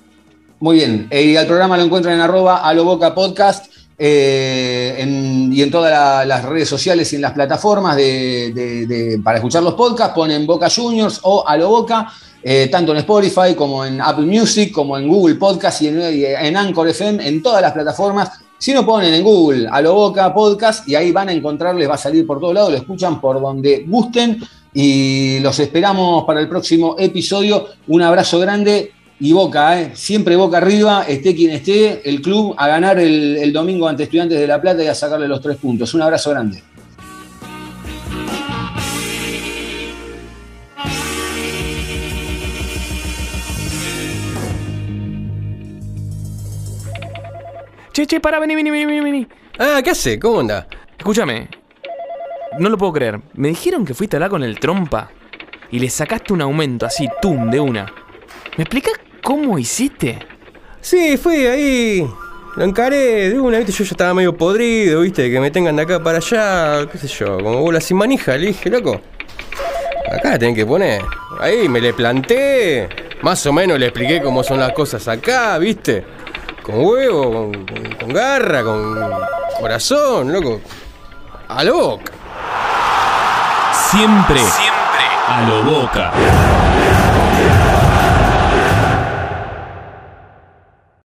Muy 0.61 0.77
bien. 0.77 1.07
Eh, 1.11 1.23
y 1.23 1.37
al 1.37 1.47
programa 1.47 1.77
lo 1.77 1.85
encuentran 1.85 2.15
en 2.15 2.21
arroba 2.21 2.59
Aloboca 2.67 3.15
Podcast 3.15 3.67
eh, 3.99 4.95
en- 4.99 5.53
y 5.53 5.61
en 5.63 5.71
todas 5.71 5.91
la- 5.91 6.25
las 6.25 6.45
redes 6.45 6.69
sociales 6.69 7.13
y 7.13 7.17
en 7.17 7.23
las 7.23 7.33
plataformas 7.33 7.97
de, 7.97 9.21
para 9.25 9.39
escuchar 9.39 9.63
los 9.63 9.75
podcasts. 9.75 10.15
Ponen 10.15 10.47
Boca 10.47 10.69
Juniors 10.71 11.19
o 11.25 11.45
Aloboca, 11.47 12.13
eh, 12.43 12.69
tanto 12.71 12.93
en 12.93 12.99
Spotify 12.99 13.55
como 13.57 13.85
en 13.85 14.01
Apple 14.01 14.27
Music, 14.27 14.71
como 14.73 14.97
en 14.97 15.09
Google 15.09 15.35
Podcast 15.35 15.83
y 15.83 15.89
en, 15.89 16.57
Anchor 16.57 16.89
FM, 16.89 17.27
en 17.27 17.43
todas 17.43 17.61
las 17.61 17.73
plataformas. 17.73 18.31
Si 18.57 18.73
no 18.73 18.85
ponen 18.87 19.15
en 19.15 19.23
Google 19.25 19.69
Aloboca 19.71 20.33
Podcast 20.33 20.89
y 20.89 20.95
ahí 20.95 21.11
van 21.13 21.29
a 21.29 21.33
encontrar, 21.33 21.75
les 21.75 21.89
va 21.89 21.95
a 21.95 21.99
salir 21.99 22.27
por 22.27 22.41
todos 22.41 22.55
lados, 22.55 22.71
lo 22.71 22.77
escuchan 22.77 23.21
por 23.21 23.41
donde 23.41 23.85
gusten 23.87 24.41
y 24.75 25.39
los 25.41 25.59
esperamos 25.61 26.25
para 26.25 26.41
el 26.41 26.49
próximo 26.49 26.97
episodio. 26.99 27.67
Un 27.89 28.03
abrazo 28.03 28.39
grande 28.39 28.93
y 29.21 29.33
Boca, 29.33 29.81
¿eh? 29.81 29.91
siempre 29.95 30.37
Boca 30.37 30.59
arriba, 30.59 31.05
esté 31.09 31.35
quien 31.35 31.51
esté, 31.51 32.09
el 32.09 32.23
club 32.23 32.55
a 32.57 32.69
ganar 32.69 32.99
el, 32.99 33.37
el 33.37 33.53
domingo 33.53 33.89
ante 33.89 34.05
Estudiantes 34.05 34.39
de 34.39 34.47
La 34.47 34.61
Plata 34.61 34.83
y 34.83 34.87
a 34.87 34.95
sacarle 34.95 35.27
los 35.27 35.41
tres 35.41 35.57
puntos. 35.57 35.93
Un 35.95 36.03
abrazo 36.03 36.31
grande. 36.31 36.63
Che, 47.93 48.07
che, 48.07 48.21
para, 48.21 48.39
vení, 48.39 48.55
vení, 48.55 48.71
vení, 48.71 48.87
vení, 48.87 49.01
vení. 49.01 49.27
Ah, 49.59 49.81
¿qué 49.83 49.91
hace? 49.91 50.21
¿Cómo 50.21 50.39
anda? 50.39 50.69
Escúchame. 50.97 51.49
No 52.61 52.69
lo 52.69 52.79
puedo 52.79 52.93
creer. 52.93 53.21
Me 53.35 53.49
dijeron 53.49 53.85
que 53.85 53.93
fuiste 53.93 54.15
a 54.15 54.19
hablar 54.19 54.31
con 54.31 54.45
el 54.45 54.61
trompa 54.61 55.11
y 55.73 55.81
le 55.81 55.91
sacaste 55.91 56.33
un 56.33 56.41
aumento 56.41 56.87
así, 56.87 57.09
tum, 57.21 57.51
de 57.51 57.59
una. 57.59 57.93
¿Me 58.57 58.63
explicas 58.63 58.93
cómo 59.23 59.59
hiciste? 59.59 60.19
Sí, 60.81 61.17
fui 61.17 61.47
ahí. 61.47 62.09
Lo 62.57 62.65
encaré 62.65 63.31
de 63.31 63.39
una, 63.39 63.59
viste, 63.59 63.73
yo 63.73 63.85
ya 63.85 63.91
estaba 63.91 64.15
medio 64.15 64.37
podrido, 64.37 65.03
viste, 65.03 65.31
que 65.31 65.39
me 65.39 65.51
tengan 65.51 65.77
de 65.77 65.83
acá 65.83 66.03
para 66.03 66.19
allá, 66.19 66.87
qué 66.91 66.99
sé 66.99 67.07
yo, 67.07 67.39
como 67.39 67.61
bola 67.61 67.81
sin 67.81 67.97
manija, 67.97 68.37
le 68.37 68.49
dije, 68.49 68.69
loco. 68.71 69.01
Acá 70.11 70.31
la 70.31 70.39
tienen 70.39 70.57
que 70.57 70.65
poner. 70.67 71.03
Ahí 71.41 71.69
me 71.69 71.81
le 71.81 71.93
planté. 71.93 72.89
Más 73.23 73.45
o 73.47 73.53
menos 73.53 73.79
le 73.79 73.87
expliqué 73.87 74.23
cómo 74.23 74.43
son 74.43 74.59
las 74.59 74.73
cosas 74.73 75.07
acá, 75.07 75.59
viste. 75.59 76.05
Con 76.63 76.85
huevo, 76.85 77.31
con, 77.31 77.67
con- 77.67 77.93
con 78.01 78.09
garra, 78.09 78.63
con 78.65 78.99
corazón, 79.61 80.33
loco. 80.33 80.61
A 81.49 81.63
lo 81.65 81.75
boca. 81.79 82.13
Siempre, 83.91 84.39
siempre 84.39 85.05
a 85.27 85.47
lo 85.49 85.63
boca. 85.63 86.13